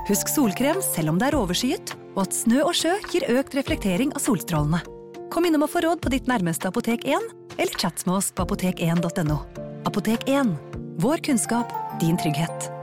Husk 0.09 0.29
solkrem 0.33 0.81
selv 0.83 1.13
om 1.13 1.21
det 1.21 1.31
er 1.31 1.39
overskyet, 1.39 1.95
og 2.17 2.25
at 2.25 2.35
snø 2.35 2.65
og 2.67 2.75
sjø 2.75 2.97
gir 3.13 3.29
økt 3.31 3.55
reflektering 3.55 4.11
av 4.17 4.25
solstrålene. 4.25 4.83
Kom 5.33 5.47
innom 5.49 5.65
og 5.65 5.71
få 5.73 5.85
råd 5.85 6.03
på 6.03 6.11
ditt 6.13 6.29
nærmeste 6.29 6.69
Apotek 6.69 7.07
1, 7.09 7.31
eller 7.57 7.79
chat 7.79 8.03
med 8.09 8.19
oss 8.19 8.33
på 8.35 8.45
apotek1.no. 8.45 9.39
Apotek 9.89 10.27
1. 10.29 10.57
Vår 11.03 11.23
kunnskap, 11.25 11.73
din 12.03 12.19
trygghet. 12.21 12.82